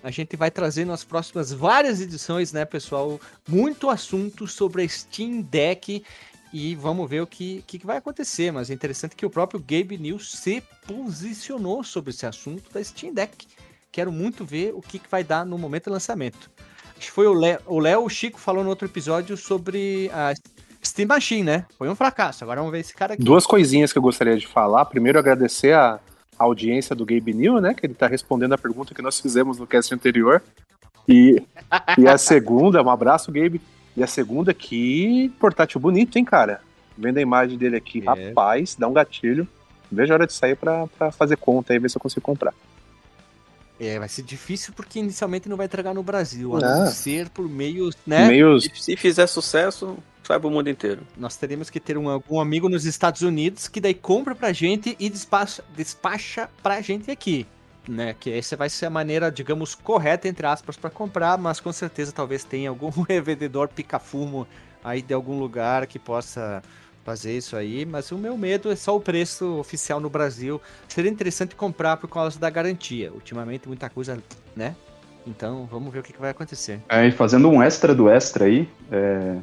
A 0.02 0.10
gente 0.10 0.36
vai 0.36 0.50
trazer 0.50 0.84
nas 0.84 1.04
próximas 1.04 1.52
várias 1.52 2.00
edições, 2.00 2.52
né, 2.52 2.64
pessoal, 2.64 3.20
muito 3.48 3.90
assunto 3.90 4.46
sobre 4.46 4.82
a 4.82 4.88
Steam 4.88 5.42
Deck 5.42 6.04
e 6.52 6.74
vamos 6.76 7.08
ver 7.10 7.20
o 7.20 7.26
que, 7.26 7.62
que 7.66 7.84
vai 7.84 7.98
acontecer, 7.98 8.50
mas 8.52 8.70
é 8.70 8.74
interessante 8.74 9.16
que 9.16 9.26
o 9.26 9.30
próprio 9.30 9.60
Gabe 9.60 9.98
News 9.98 10.32
se 10.32 10.62
posicionou 10.86 11.82
sobre 11.84 12.10
esse 12.10 12.24
assunto 12.24 12.72
da 12.72 12.82
Steam 12.82 13.12
Deck. 13.12 13.46
Quero 13.90 14.12
muito 14.12 14.44
ver 14.44 14.72
o 14.74 14.80
que, 14.80 14.98
que 14.98 15.10
vai 15.10 15.24
dar 15.24 15.44
no 15.44 15.58
momento 15.58 15.86
do 15.86 15.92
lançamento. 15.92 16.50
Acho 16.96 17.06
que 17.06 17.12
foi 17.12 17.26
o 17.26 17.34
Léo, 17.34 17.60
o 17.66 17.78
Léo, 17.78 18.04
o 18.04 18.08
Chico 18.08 18.38
falou 18.38 18.62
no 18.62 18.70
outro 18.70 18.86
episódio 18.86 19.36
sobre 19.36 20.10
a 20.12 20.32
Steam 20.82 21.06
Machine, 21.06 21.44
né? 21.44 21.66
Foi 21.76 21.88
um 21.88 21.94
fracasso. 21.94 22.44
Agora 22.44 22.60
vamos 22.60 22.72
ver 22.72 22.80
esse 22.80 22.94
cara 22.94 23.14
aqui. 23.14 23.22
Duas 23.22 23.46
coisinhas 23.46 23.92
que 23.92 23.98
eu 23.98 24.02
gostaria 24.02 24.36
de 24.36 24.46
falar. 24.46 24.84
Primeiro, 24.86 25.18
agradecer 25.18 25.74
a 25.74 26.00
a 26.38 26.44
audiência 26.44 26.94
do 26.94 27.04
Gabe 27.04 27.34
New, 27.34 27.60
né? 27.60 27.74
Que 27.74 27.86
ele 27.86 27.94
tá 27.94 28.06
respondendo 28.06 28.52
a 28.52 28.58
pergunta 28.58 28.94
que 28.94 29.02
nós 29.02 29.18
fizemos 29.20 29.58
no 29.58 29.66
cast 29.66 29.92
anterior. 29.94 30.42
E, 31.08 31.42
e 31.96 32.06
a 32.06 32.18
segunda, 32.18 32.82
um 32.82 32.90
abraço, 32.90 33.32
Gabe. 33.32 33.60
E 33.96 34.02
a 34.02 34.06
segunda, 34.06 34.54
que 34.54 35.30
portátil 35.40 35.80
bonito, 35.80 36.16
hein, 36.16 36.24
cara? 36.24 36.60
Vendo 36.96 37.18
a 37.18 37.22
imagem 37.22 37.56
dele 37.58 37.76
aqui, 37.76 38.02
É. 38.06 38.28
rapaz, 38.28 38.76
dá 38.78 38.86
um 38.86 38.92
gatilho. 38.92 39.46
Vejo 39.90 40.12
a 40.12 40.16
hora 40.16 40.26
de 40.26 40.32
sair 40.32 40.54
pra 40.54 40.86
fazer 41.12 41.36
conta 41.36 41.72
aí, 41.72 41.78
ver 41.78 41.88
se 41.90 41.96
eu 41.96 42.00
consigo 42.00 42.20
comprar. 42.20 42.52
É, 43.80 43.98
vai 43.98 44.08
ser 44.08 44.22
difícil 44.22 44.72
porque 44.74 44.98
inicialmente 44.98 45.48
não 45.48 45.56
vai 45.56 45.66
entregar 45.66 45.94
no 45.94 46.02
Brasil, 46.02 46.56
a 46.56 46.60
não 46.60 46.86
ser 46.88 47.28
por 47.28 47.48
meio, 47.48 47.90
né? 48.06 48.26
Meio 48.26 48.60
Se, 48.60 48.96
fizer 48.96 49.26
sucesso, 49.28 49.96
sai 50.24 50.40
pro 50.40 50.50
mundo 50.50 50.68
inteiro. 50.68 51.02
Nós 51.16 51.36
teremos 51.36 51.70
que 51.70 51.78
ter 51.78 51.96
um, 51.96 52.08
algum 52.08 52.40
amigo 52.40 52.68
nos 52.68 52.84
Estados 52.84 53.22
Unidos 53.22 53.68
que 53.68 53.80
daí 53.80 53.94
compra 53.94 54.34
pra 54.34 54.52
gente 54.52 54.96
e 54.98 55.08
despacha, 55.08 55.62
despacha 55.76 56.50
pra 56.62 56.80
gente 56.80 57.10
aqui. 57.10 57.46
Né, 57.88 58.14
que 58.20 58.30
essa 58.30 58.54
vai 58.54 58.68
ser 58.68 58.84
a 58.84 58.90
maneira, 58.90 59.30
digamos, 59.32 59.74
correta, 59.74 60.28
entre 60.28 60.46
aspas, 60.46 60.76
pra 60.76 60.90
comprar, 60.90 61.38
mas 61.38 61.58
com 61.58 61.72
certeza 61.72 62.12
talvez 62.12 62.44
tenha 62.44 62.68
algum 62.68 62.90
revendedor 63.08 63.68
pica-fumo 63.68 64.46
aí 64.84 65.00
de 65.00 65.14
algum 65.14 65.38
lugar 65.38 65.86
que 65.86 65.98
possa 65.98 66.62
fazer 67.08 67.38
isso 67.38 67.56
aí. 67.56 67.86
Mas 67.86 68.12
o 68.12 68.18
meu 68.18 68.36
medo 68.36 68.70
é 68.70 68.76
só 68.76 68.94
o 68.94 69.00
preço 69.00 69.58
oficial 69.58 69.98
no 69.98 70.10
Brasil. 70.10 70.60
Seria 70.86 71.10
interessante 71.10 71.54
comprar 71.54 71.96
por 71.96 72.08
causa 72.08 72.38
da 72.38 72.50
garantia. 72.50 73.10
Ultimamente 73.10 73.66
muita 73.66 73.88
coisa, 73.88 74.18
né? 74.54 74.76
Então 75.26 75.66
vamos 75.70 75.90
ver 75.90 76.00
o 76.00 76.02
que, 76.02 76.12
que 76.12 76.20
vai 76.20 76.30
acontecer. 76.30 76.80
Aí, 76.86 77.10
fazendo 77.10 77.48
um 77.48 77.62
extra 77.62 77.94
do 77.94 78.10
extra 78.10 78.44
aí, 78.44 78.68
é, 78.92 79.38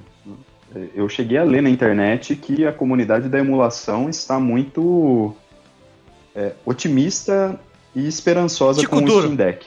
é, 0.75 0.89
eu 0.93 1.09
cheguei 1.09 1.39
a 1.39 1.43
ler 1.43 1.63
na 1.63 1.69
internet 1.69 2.35
que 2.35 2.67
a 2.67 2.71
comunidade 2.71 3.29
da 3.29 3.39
emulação 3.39 4.09
está 4.09 4.39
muito 4.39 5.35
é, 6.35 6.53
otimista 6.65 7.59
e 7.95 8.07
esperançosa 8.07 8.81
Tico 8.81 8.95
com 8.95 9.03
o 9.03 9.05
duro. 9.05 9.21
Steam 9.21 9.35
Deck. 9.35 9.65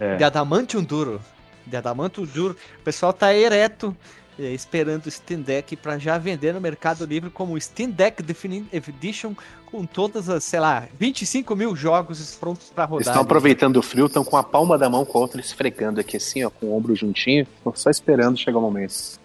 É. 0.00 0.16
De 0.18 0.24
Adamantium 0.24 0.82
duro. 0.82 1.20
De 1.64 1.76
Adamantium 1.76 2.24
duro. 2.24 2.56
O 2.80 2.82
pessoal 2.82 3.12
tá 3.12 3.32
ereto, 3.32 3.96
é, 3.96 4.21
esperando 4.50 5.06
o 5.06 5.10
Steam 5.10 5.40
Deck 5.40 5.76
pra 5.76 5.98
já 5.98 6.18
vender 6.18 6.52
no 6.52 6.60
Mercado 6.60 7.04
Livre 7.04 7.30
como 7.30 7.60
Steam 7.60 7.90
Deck 7.90 8.22
Definitive 8.22 8.90
Edition 8.90 9.34
com 9.66 9.86
todas 9.86 10.28
as, 10.28 10.44
sei 10.44 10.60
lá, 10.60 10.86
25 10.98 11.56
mil 11.56 11.74
jogos 11.74 12.36
prontos 12.36 12.70
pra 12.74 12.84
rodar. 12.84 12.98
Eles 12.98 13.08
estão 13.08 13.22
aproveitando 13.22 13.78
o 13.78 13.82
frio, 13.82 14.06
estão 14.06 14.24
com 14.24 14.36
a 14.36 14.42
palma 14.42 14.76
da 14.76 14.88
mão 14.88 15.04
com 15.04 15.18
a 15.18 15.20
outra 15.22 15.40
esfregando 15.40 16.00
aqui 16.00 16.18
assim, 16.18 16.44
ó, 16.44 16.50
com 16.50 16.66
o 16.66 16.76
ombro 16.76 16.94
juntinho, 16.94 17.46
só 17.74 17.88
esperando 17.88 18.38
chegar 18.38 18.58
o 18.58 18.62
momento. 18.62 19.20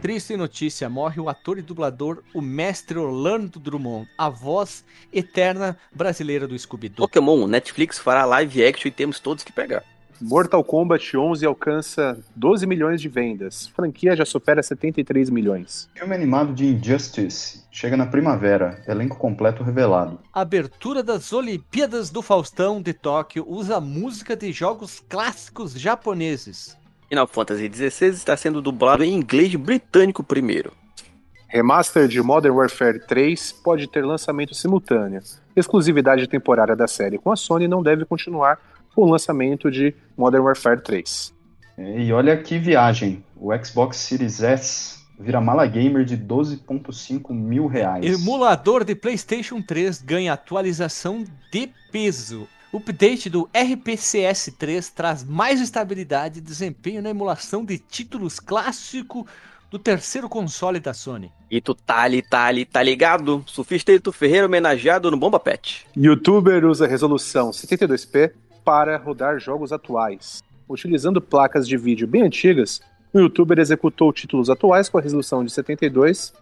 Triste 0.00 0.36
notícia, 0.36 0.88
morre 0.88 1.20
o 1.20 1.28
ator 1.28 1.58
e 1.58 1.62
dublador, 1.62 2.22
o 2.32 2.40
mestre 2.40 2.96
Orlando 2.96 3.58
Drummond, 3.58 4.08
a 4.16 4.28
voz 4.28 4.84
eterna 5.12 5.76
brasileira 5.92 6.46
do 6.46 6.56
Scooby-Doo. 6.56 7.08
Pokémon, 7.08 7.46
Netflix 7.48 7.98
fará 7.98 8.24
live 8.24 8.64
action 8.64 8.88
e 8.88 8.92
temos 8.92 9.18
todos 9.18 9.42
que 9.42 9.52
pegar. 9.52 9.84
Mortal 10.20 10.64
Kombat 10.64 11.16
11 11.16 11.46
alcança 11.46 12.18
12 12.34 12.66
milhões 12.66 13.00
de 13.00 13.08
vendas. 13.08 13.68
Franquia 13.68 14.16
já 14.16 14.24
supera 14.24 14.62
73 14.62 15.30
milhões. 15.30 15.88
Filme 15.94 16.14
animado 16.14 16.52
de 16.52 16.66
Injustice 16.66 17.62
chega 17.70 17.96
na 17.96 18.06
primavera, 18.06 18.82
elenco 18.88 19.16
completo 19.16 19.62
revelado. 19.62 20.18
Abertura 20.32 21.02
das 21.02 21.32
Olimpíadas 21.32 22.10
do 22.10 22.20
Faustão 22.20 22.82
de 22.82 22.92
Tóquio 22.92 23.44
usa 23.48 23.80
música 23.80 24.36
de 24.36 24.50
jogos 24.50 25.00
clássicos 25.08 25.78
japoneses. 25.78 26.76
Final 27.08 27.26
Fantasy 27.26 27.70
XVI 27.72 28.08
está 28.08 28.36
sendo 28.36 28.60
dublado 28.60 29.04
em 29.04 29.14
inglês 29.14 29.54
britânico 29.54 30.22
primeiro. 30.24 30.72
Remaster 31.46 32.06
de 32.06 32.20
Modern 32.20 32.54
Warfare 32.54 33.00
3 33.06 33.52
pode 33.64 33.86
ter 33.86 34.04
lançamento 34.04 34.54
simultâneo. 34.54 35.22
Exclusividade 35.56 36.26
temporária 36.28 36.76
da 36.76 36.86
série 36.86 37.16
com 37.16 37.32
a 37.32 37.36
Sony 37.36 37.66
não 37.66 37.82
deve 37.82 38.04
continuar 38.04 38.58
com 38.98 39.04
o 39.04 39.10
lançamento 39.10 39.70
de 39.70 39.94
Modern 40.16 40.42
Warfare 40.42 40.82
3. 40.82 41.32
É, 41.78 42.00
E 42.00 42.12
olha 42.12 42.36
que 42.36 42.58
viagem, 42.58 43.22
o 43.36 43.56
Xbox 43.56 43.96
Series 43.96 44.42
S 44.42 44.98
vira 45.16 45.40
mala 45.40 45.64
gamer 45.66 46.04
de 46.04 46.18
12,5 46.18 47.32
mil 47.32 47.68
reais. 47.68 48.04
Emulador 48.04 48.82
de 48.82 48.96
PlayStation 48.96 49.62
3 49.62 50.02
ganha 50.02 50.32
atualização 50.32 51.24
de 51.52 51.70
peso. 51.92 52.48
O 52.72 52.78
update 52.78 53.30
do 53.30 53.48
RPCS 53.54 54.52
3 54.58 54.90
traz 54.90 55.22
mais 55.22 55.60
estabilidade 55.60 56.40
e 56.40 56.42
desempenho 56.42 57.00
na 57.00 57.10
emulação 57.10 57.64
de 57.64 57.78
títulos 57.78 58.40
clássicos 58.40 59.26
do 59.70 59.78
terceiro 59.78 60.28
console 60.28 60.80
da 60.80 60.92
Sony. 60.92 61.30
E 61.48 61.60
tu 61.60 61.72
tá 61.72 62.00
ali, 62.00 62.20
tá 62.20 62.46
ali, 62.46 62.64
tá 62.64 62.82
ligado? 62.82 63.44
Surfista 63.46 63.92
Ito 63.92 64.10
Ferreira 64.10 64.46
homenageado 64.46 65.08
no 65.08 65.16
Bomba 65.16 65.38
Pet. 65.38 65.86
YouTuber 65.96 66.64
usa 66.64 66.88
resolução 66.88 67.52
72p 67.52 68.32
para 68.68 68.98
rodar 68.98 69.40
jogos 69.40 69.72
atuais. 69.72 70.42
Utilizando 70.68 71.22
placas 71.22 71.66
de 71.66 71.74
vídeo 71.74 72.06
bem 72.06 72.20
antigas, 72.20 72.82
o 73.14 73.18
youtuber 73.18 73.58
executou 73.58 74.12
títulos 74.12 74.50
atuais 74.50 74.90
com 74.90 74.98
a 74.98 75.00
resolução 75.00 75.42
de 75.42 75.50
72, 75.50 76.34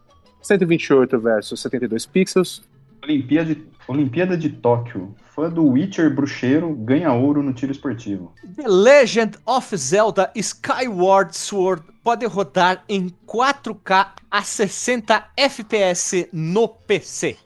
128 0.42 1.20
versus 1.20 1.60
72 1.60 2.04
pixels. 2.04 2.64
Olimpíada 3.04 3.54
de, 3.54 3.64
Olimpíada 3.86 4.36
de 4.36 4.48
Tóquio. 4.48 5.14
Fã 5.36 5.48
do 5.48 5.64
Witcher 5.66 6.12
bruxeiro 6.12 6.74
ganha 6.74 7.12
ouro 7.12 7.44
no 7.44 7.52
tiro 7.52 7.70
esportivo. 7.70 8.32
The 8.56 8.66
Legend 8.66 9.38
of 9.46 9.76
Zelda 9.76 10.32
Skyward 10.34 11.36
Sword 11.36 11.84
pode 12.02 12.26
rodar 12.26 12.82
em 12.88 13.08
4K 13.24 14.08
a 14.28 14.42
60 14.42 15.28
FPS 15.36 16.28
no 16.32 16.66
PC. 16.66 17.36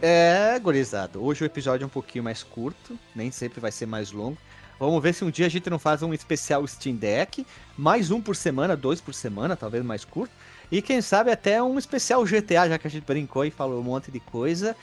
É, 0.00 0.56
gurizada, 0.60 1.18
hoje 1.18 1.42
o 1.42 1.46
episódio 1.46 1.82
é 1.82 1.86
um 1.86 1.90
pouquinho 1.90 2.22
mais 2.22 2.44
curto, 2.44 2.96
nem 3.16 3.32
sempre 3.32 3.60
vai 3.60 3.72
ser 3.72 3.86
mais 3.86 4.12
longo. 4.12 4.38
Vamos 4.78 5.02
ver 5.02 5.12
se 5.12 5.24
um 5.24 5.30
dia 5.30 5.46
a 5.46 5.48
gente 5.48 5.68
não 5.68 5.78
faz 5.78 6.02
um 6.04 6.14
especial 6.14 6.64
Steam 6.68 6.94
Deck, 6.94 7.44
mais 7.76 8.12
um 8.12 8.20
por 8.20 8.36
semana, 8.36 8.76
dois 8.76 9.00
por 9.00 9.12
semana, 9.12 9.56
talvez 9.56 9.84
mais 9.84 10.04
curto. 10.04 10.32
E 10.70 10.80
quem 10.80 11.00
sabe 11.00 11.32
até 11.32 11.60
um 11.60 11.76
especial 11.78 12.22
GTA, 12.24 12.68
já 12.68 12.78
que 12.78 12.86
a 12.86 12.90
gente 12.90 13.04
brincou 13.04 13.44
e 13.44 13.50
falou 13.50 13.80
um 13.80 13.84
monte 13.84 14.10
de 14.12 14.20
coisa. 14.20 14.76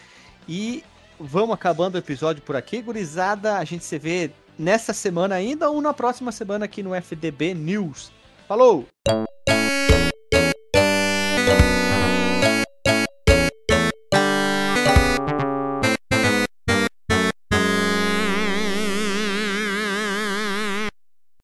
E 0.50 0.84
vamos 1.18 1.54
acabando 1.54 1.96
o 1.96 2.00
episódio 2.00 2.42
por 2.42 2.58
aqui, 2.58 2.82
gurizada. 2.82 3.58
A 3.58 3.64
gente 3.64 3.86
se 3.86 3.98
vê 3.98 4.32
nessa 4.60 4.94
semana 4.94 5.36
ainda 5.36 5.70
ou 5.70 5.82
na 5.82 5.94
próxima 5.94 6.32
semana 6.34 6.66
aqui 6.66 6.84
no 6.84 6.94
FDB 6.94 7.54
News. 7.54 8.12
Falou! 8.50 8.86